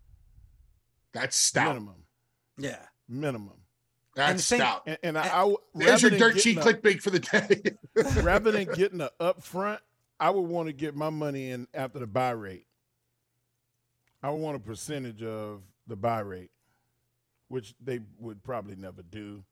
That's 1.14 1.36
stout. 1.38 1.70
minimum. 1.76 2.04
yeah. 2.58 2.78
Minimum. 3.08 3.54
That's 4.16 4.30
And 4.30 4.40
the 4.40 4.44
stout. 4.66 4.84
And, 4.86 4.98
and 5.04 5.18
I, 5.18 5.28
I 5.30 5.44
would- 5.46 5.58
There's 5.74 6.02
your 6.02 6.12
dirt 6.12 6.40
sheet 6.40 6.58
clickbait 6.58 7.02
for 7.02 7.10
the 7.10 7.20
day. 7.20 7.78
rather 8.22 8.52
than 8.52 8.66
getting 8.76 8.98
the 9.00 9.12
upfront, 9.22 9.80
I 10.20 10.30
would 10.30 10.42
want 10.42 10.68
to 10.68 10.74
get 10.74 10.96
my 10.96 11.10
money 11.10 11.52
in 11.52 11.68
after 11.74 12.00
the 12.00 12.08
buy 12.08 12.32
rate. 12.32 12.68
I 14.22 14.30
would 14.30 14.42
want 14.42 14.56
a 14.58 14.60
percentage 14.60 15.24
of 15.24 15.62
the 15.88 15.96
buy 15.96 16.20
rate, 16.20 16.52
which 17.48 17.74
they 17.84 18.00
would 18.20 18.44
probably 18.44 18.76
never 18.76 19.02
do 19.02 19.44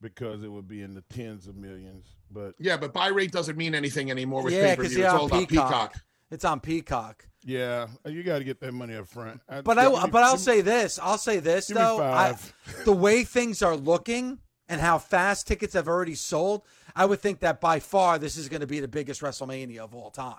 because 0.00 0.42
it 0.42 0.48
would 0.48 0.66
be 0.68 0.82
in 0.82 0.94
the 0.94 1.02
tens 1.02 1.46
of 1.46 1.56
millions. 1.56 2.06
But 2.30 2.54
yeah, 2.58 2.76
but 2.76 2.92
buy 2.92 3.08
rate 3.08 3.32
doesn't 3.32 3.56
mean 3.56 3.74
anything 3.74 4.10
anymore 4.10 4.42
with 4.42 4.52
Yeah, 4.54 4.70
pay 4.70 4.76
per 4.76 4.82
'cause 4.82 4.92
view. 4.92 5.04
It's 5.04 5.12
on 5.12 5.20
all 5.20 5.26
about 5.26 5.48
Peacock. 5.48 5.68
Peacock. 5.92 5.94
It's 6.30 6.44
on 6.44 6.60
Peacock. 6.60 7.26
yeah, 7.44 7.86
you 8.06 8.22
got 8.22 8.38
to 8.38 8.44
get 8.44 8.58
that 8.60 8.72
money 8.72 8.94
up 8.96 9.06
front. 9.08 9.40
But 9.48 9.78
I 9.78 10.06
but 10.06 10.22
I'll 10.22 10.38
say 10.38 10.60
this. 10.60 10.98
I'll 11.02 11.18
say 11.18 11.38
this 11.40 11.66
though. 11.68 12.00
I, 12.02 12.36
the 12.84 12.92
way 12.92 13.22
things 13.24 13.62
are 13.62 13.76
looking 13.76 14.38
and 14.68 14.80
how 14.80 14.98
fast 14.98 15.46
tickets 15.46 15.74
have 15.74 15.88
already 15.88 16.14
sold, 16.14 16.62
I 16.96 17.04
would 17.06 17.20
think 17.20 17.40
that 17.40 17.60
by 17.60 17.80
far 17.80 18.18
this 18.18 18.36
is 18.36 18.48
going 18.48 18.60
to 18.62 18.66
be 18.66 18.80
the 18.80 18.88
biggest 18.88 19.20
WrestleMania 19.20 19.78
of 19.80 19.94
all 19.94 20.10
time. 20.10 20.36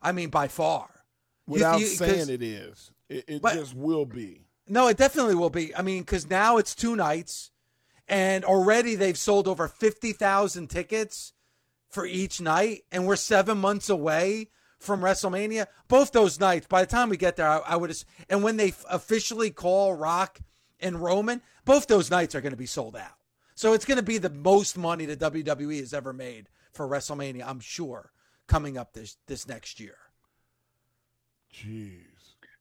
I 0.00 0.12
mean, 0.12 0.30
by 0.30 0.48
far. 0.48 0.88
Without 1.46 1.80
you- 1.80 1.86
'cause- 1.86 1.98
saying 1.98 2.28
it 2.28 2.42
is, 2.42 2.90
it, 3.08 3.24
it 3.28 3.42
But- 3.42 3.54
just 3.54 3.74
will 3.74 4.06
be. 4.06 4.46
No, 4.68 4.86
it 4.88 4.96
definitely 4.96 5.34
will 5.34 5.50
be. 5.50 5.74
I 5.74 5.82
mean, 5.82 6.02
because 6.02 6.30
now 6.30 6.56
it's 6.56 6.74
two 6.74 6.94
nights, 6.94 7.50
and 8.06 8.44
already 8.44 8.94
they've 8.94 9.18
sold 9.18 9.48
over 9.48 9.66
fifty 9.68 10.12
thousand 10.12 10.68
tickets 10.68 11.32
for 11.90 12.06
each 12.06 12.40
night, 12.40 12.84
and 12.92 13.06
we're 13.06 13.16
seven 13.16 13.58
months 13.58 13.90
away 13.90 14.48
from 14.78 15.00
WrestleMania. 15.00 15.66
Both 15.88 16.12
those 16.12 16.38
nights, 16.40 16.68
by 16.68 16.80
the 16.82 16.86
time 16.90 17.08
we 17.08 17.16
get 17.16 17.36
there, 17.36 17.48
I, 17.48 17.58
I 17.58 17.76
would. 17.76 17.90
ass- 17.90 18.04
And 18.30 18.42
when 18.44 18.56
they 18.56 18.68
f- 18.68 18.84
officially 18.88 19.50
call 19.50 19.94
Rock 19.94 20.40
and 20.80 21.02
Roman, 21.02 21.42
both 21.64 21.88
those 21.88 22.10
nights 22.10 22.34
are 22.36 22.40
going 22.40 22.52
to 22.52 22.56
be 22.56 22.66
sold 22.66 22.96
out. 22.96 23.18
So 23.56 23.72
it's 23.74 23.84
going 23.84 23.98
to 23.98 24.02
be 24.02 24.18
the 24.18 24.30
most 24.30 24.78
money 24.78 25.06
the 25.06 25.16
WWE 25.16 25.80
has 25.80 25.92
ever 25.92 26.12
made 26.12 26.48
for 26.72 26.88
WrestleMania. 26.88 27.44
I'm 27.46 27.60
sure 27.60 28.12
coming 28.46 28.78
up 28.78 28.92
this 28.94 29.16
this 29.26 29.46
next 29.48 29.80
year. 29.80 29.96
Jeez. 31.52 32.06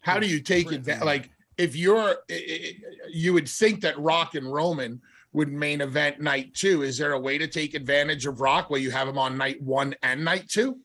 How 0.01 0.19
do 0.19 0.27
you 0.27 0.39
take 0.41 0.71
it? 0.71 0.85
Like, 1.03 1.29
if 1.57 1.75
you're, 1.75 1.97
i- 1.99 2.15
i- 2.29 2.73
you 3.09 3.33
would 3.33 3.47
think 3.47 3.81
that 3.81 3.97
Rock 3.99 4.35
and 4.35 4.51
Roman 4.51 5.01
would 5.33 5.49
main 5.51 5.79
event 5.81 6.19
night 6.19 6.53
two. 6.53 6.81
Is 6.83 6.97
there 6.97 7.13
a 7.13 7.19
way 7.19 7.37
to 7.37 7.47
take 7.47 7.73
advantage 7.73 8.25
of 8.25 8.41
Rock 8.41 8.69
where 8.69 8.81
you 8.81 8.91
have 8.91 9.07
him 9.07 9.17
on 9.17 9.37
night 9.37 9.61
one 9.61 9.95
and 10.03 10.25
night 10.25 10.49
two? 10.49 10.79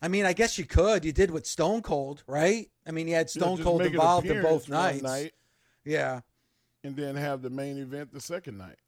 I 0.00 0.08
mean, 0.08 0.24
I 0.24 0.32
guess 0.32 0.56
you 0.56 0.64
could. 0.64 1.04
You 1.04 1.12
did 1.12 1.30
with 1.30 1.46
Stone 1.46 1.82
Cold, 1.82 2.22
right? 2.26 2.70
I 2.86 2.92
mean, 2.92 3.06
you 3.08 3.14
had 3.14 3.28
Stone 3.28 3.56
just 3.58 3.66
Cold 3.66 3.82
involved 3.82 4.26
in 4.26 4.40
both 4.40 4.68
nights. 4.68 5.02
night 5.02 5.32
Yeah. 5.84 6.20
and 6.84 6.96
then 6.96 7.14
have 7.16 7.42
the 7.42 7.50
main 7.50 7.76
event 7.76 8.10
the 8.12 8.20
second 8.20 8.56
night. 8.56 8.78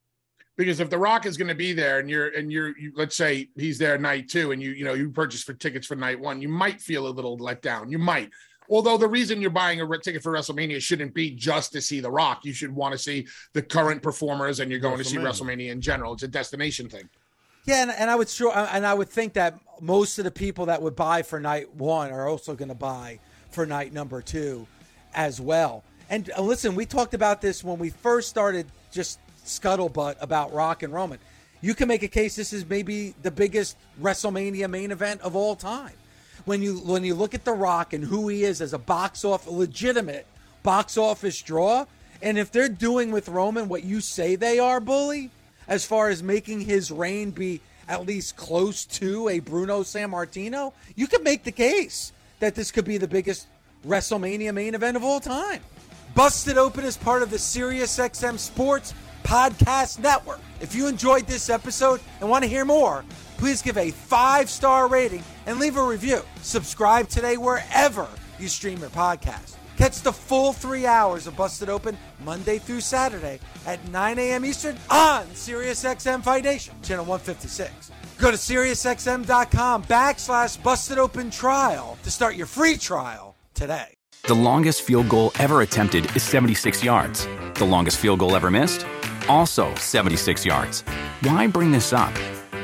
Because 0.56 0.80
if 0.80 0.88
The 0.88 0.98
Rock 0.98 1.26
is 1.26 1.36
going 1.36 1.48
to 1.48 1.54
be 1.54 1.72
there 1.74 1.98
and 1.98 2.08
you're, 2.08 2.28
and 2.28 2.50
you're, 2.52 2.76
you, 2.78 2.92
let's 2.94 3.16
say 3.16 3.48
he's 3.56 3.78
there 3.78 3.98
night 3.98 4.28
two 4.30 4.52
and 4.52 4.62
you, 4.62 4.70
you 4.70 4.84
know, 4.84 4.94
you 4.94 5.10
purchase 5.10 5.42
for 5.42 5.52
tickets 5.54 5.86
for 5.86 5.96
night 5.96 6.18
one, 6.20 6.40
you 6.40 6.48
might 6.48 6.80
feel 6.80 7.06
a 7.06 7.10
little 7.10 7.36
let 7.36 7.60
down. 7.60 7.90
You 7.90 7.98
might. 7.98 8.30
Although 8.70 8.96
the 8.96 9.08
reason 9.08 9.40
you're 9.40 9.50
buying 9.50 9.80
a 9.80 9.98
ticket 9.98 10.22
for 10.22 10.32
WrestleMania 10.32 10.80
shouldn't 10.80 11.14
be 11.14 11.30
just 11.30 11.72
to 11.72 11.80
see 11.80 12.00
The 12.00 12.10
Rock. 12.10 12.44
You 12.44 12.52
should 12.52 12.74
want 12.74 12.92
to 12.92 12.98
see 12.98 13.26
the 13.52 13.62
current 13.62 14.02
performers 14.02 14.60
and 14.60 14.70
you're 14.70 14.80
going 14.80 14.98
to 14.98 15.04
see 15.04 15.16
WrestleMania. 15.16 15.68
WrestleMania 15.68 15.70
in 15.70 15.80
general. 15.80 16.14
It's 16.14 16.22
a 16.22 16.28
destination 16.28 16.88
thing. 16.88 17.08
Yeah, 17.64 17.82
and, 17.82 17.90
and 17.90 18.10
I 18.10 18.16
would 18.16 18.28
sure, 18.28 18.52
and 18.54 18.86
I 18.86 18.94
would 18.94 19.08
think 19.08 19.34
that 19.34 19.58
most 19.80 20.18
of 20.18 20.24
the 20.24 20.30
people 20.30 20.66
that 20.66 20.82
would 20.82 20.96
buy 20.96 21.22
for 21.22 21.38
night 21.38 21.72
one 21.74 22.10
are 22.10 22.28
also 22.28 22.54
going 22.54 22.70
to 22.70 22.74
buy 22.74 23.20
for 23.50 23.66
night 23.66 23.92
number 23.92 24.22
two, 24.22 24.66
as 25.14 25.40
well. 25.40 25.84
And 26.10 26.30
uh, 26.36 26.42
listen, 26.42 26.74
we 26.74 26.86
talked 26.86 27.14
about 27.14 27.40
this 27.40 27.62
when 27.62 27.78
we 27.78 27.90
first 27.90 28.28
started 28.28 28.66
just 28.90 29.18
scuttlebutt 29.44 30.16
about 30.20 30.52
Rock 30.52 30.82
and 30.82 30.92
Roman. 30.92 31.18
You 31.60 31.74
can 31.74 31.88
make 31.88 32.02
a 32.02 32.08
case 32.08 32.36
this 32.36 32.52
is 32.52 32.68
maybe 32.68 33.14
the 33.22 33.30
biggest 33.30 33.76
WrestleMania 34.00 34.68
main 34.68 34.90
event 34.90 35.20
of 35.20 35.36
all 35.36 35.54
time. 35.54 35.92
When 36.44 36.62
you 36.62 36.78
when 36.78 37.04
you 37.04 37.14
look 37.14 37.34
at 37.34 37.44
The 37.44 37.52
Rock 37.52 37.92
and 37.92 38.04
who 38.04 38.28
he 38.28 38.44
is 38.44 38.60
as 38.60 38.72
a 38.72 38.78
box 38.78 39.24
off 39.24 39.46
legitimate 39.46 40.26
box 40.62 40.96
office 40.96 41.40
draw, 41.40 41.86
and 42.20 42.38
if 42.38 42.52
they're 42.52 42.68
doing 42.68 43.12
with 43.12 43.28
Roman 43.28 43.68
what 43.68 43.84
you 43.84 44.00
say 44.00 44.36
they 44.36 44.58
are, 44.58 44.80
bully, 44.80 45.30
as 45.68 45.84
far 45.84 46.08
as 46.08 46.22
making 46.22 46.62
his 46.62 46.90
reign 46.90 47.30
be 47.30 47.60
at 47.88 48.06
least 48.06 48.36
close 48.36 48.84
to 48.84 49.28
a 49.28 49.40
Bruno 49.40 49.82
Sammartino, 49.82 50.72
you 50.94 51.06
could 51.06 51.22
make 51.22 51.44
the 51.44 51.52
case 51.52 52.12
that 52.40 52.54
this 52.54 52.70
could 52.70 52.84
be 52.84 52.98
the 52.98 53.08
biggest 53.08 53.46
WrestleMania 53.86 54.54
main 54.54 54.74
event 54.74 54.96
of 54.96 55.04
all 55.04 55.20
time. 55.20 55.60
Busted 56.14 56.58
Open 56.58 56.84
is 56.84 56.96
part 56.96 57.22
of 57.22 57.30
the 57.30 57.36
SiriusXM 57.36 58.38
Sports 58.38 58.94
Podcast 59.24 59.98
Network. 59.98 60.40
If 60.60 60.74
you 60.74 60.86
enjoyed 60.86 61.26
this 61.26 61.48
episode 61.48 62.00
and 62.20 62.28
want 62.28 62.44
to 62.44 62.48
hear 62.48 62.64
more, 62.64 63.04
please 63.42 63.60
give 63.60 63.76
a 63.76 63.90
five 63.90 64.48
star 64.48 64.86
rating 64.86 65.24
and 65.46 65.58
leave 65.58 65.76
a 65.76 65.82
review. 65.82 66.20
Subscribe 66.42 67.08
today 67.08 67.36
wherever 67.36 68.06
you 68.38 68.46
stream 68.46 68.78
your 68.78 68.88
podcast. 68.90 69.56
Catch 69.76 70.02
the 70.02 70.12
full 70.12 70.52
three 70.52 70.86
hours 70.86 71.26
of 71.26 71.36
Busted 71.36 71.68
Open 71.68 71.98
Monday 72.24 72.58
through 72.58 72.80
Saturday 72.80 73.40
at 73.66 73.84
9 73.88 74.18
a.m. 74.20 74.44
Eastern 74.44 74.76
on 74.88 75.26
SiriusXM 75.26 76.22
Fight 76.22 76.44
Nation, 76.44 76.76
channel 76.84 77.04
156. 77.04 77.90
Go 78.16 78.30
to 78.30 78.36
SiriusXM.com 78.36 79.82
backslash 79.84 80.62
Busted 80.62 80.98
Open 80.98 81.28
Trial 81.28 81.98
to 82.04 82.12
start 82.12 82.36
your 82.36 82.46
free 82.46 82.76
trial 82.76 83.34
today. 83.54 83.92
The 84.28 84.34
longest 84.34 84.82
field 84.82 85.08
goal 85.08 85.32
ever 85.40 85.62
attempted 85.62 86.14
is 86.14 86.22
76 86.22 86.84
yards. 86.84 87.26
The 87.54 87.64
longest 87.64 87.96
field 87.96 88.20
goal 88.20 88.36
ever 88.36 88.52
missed? 88.52 88.86
Also 89.28 89.74
76 89.74 90.46
yards. 90.46 90.82
Why 91.22 91.48
bring 91.48 91.72
this 91.72 91.92
up? 91.92 92.16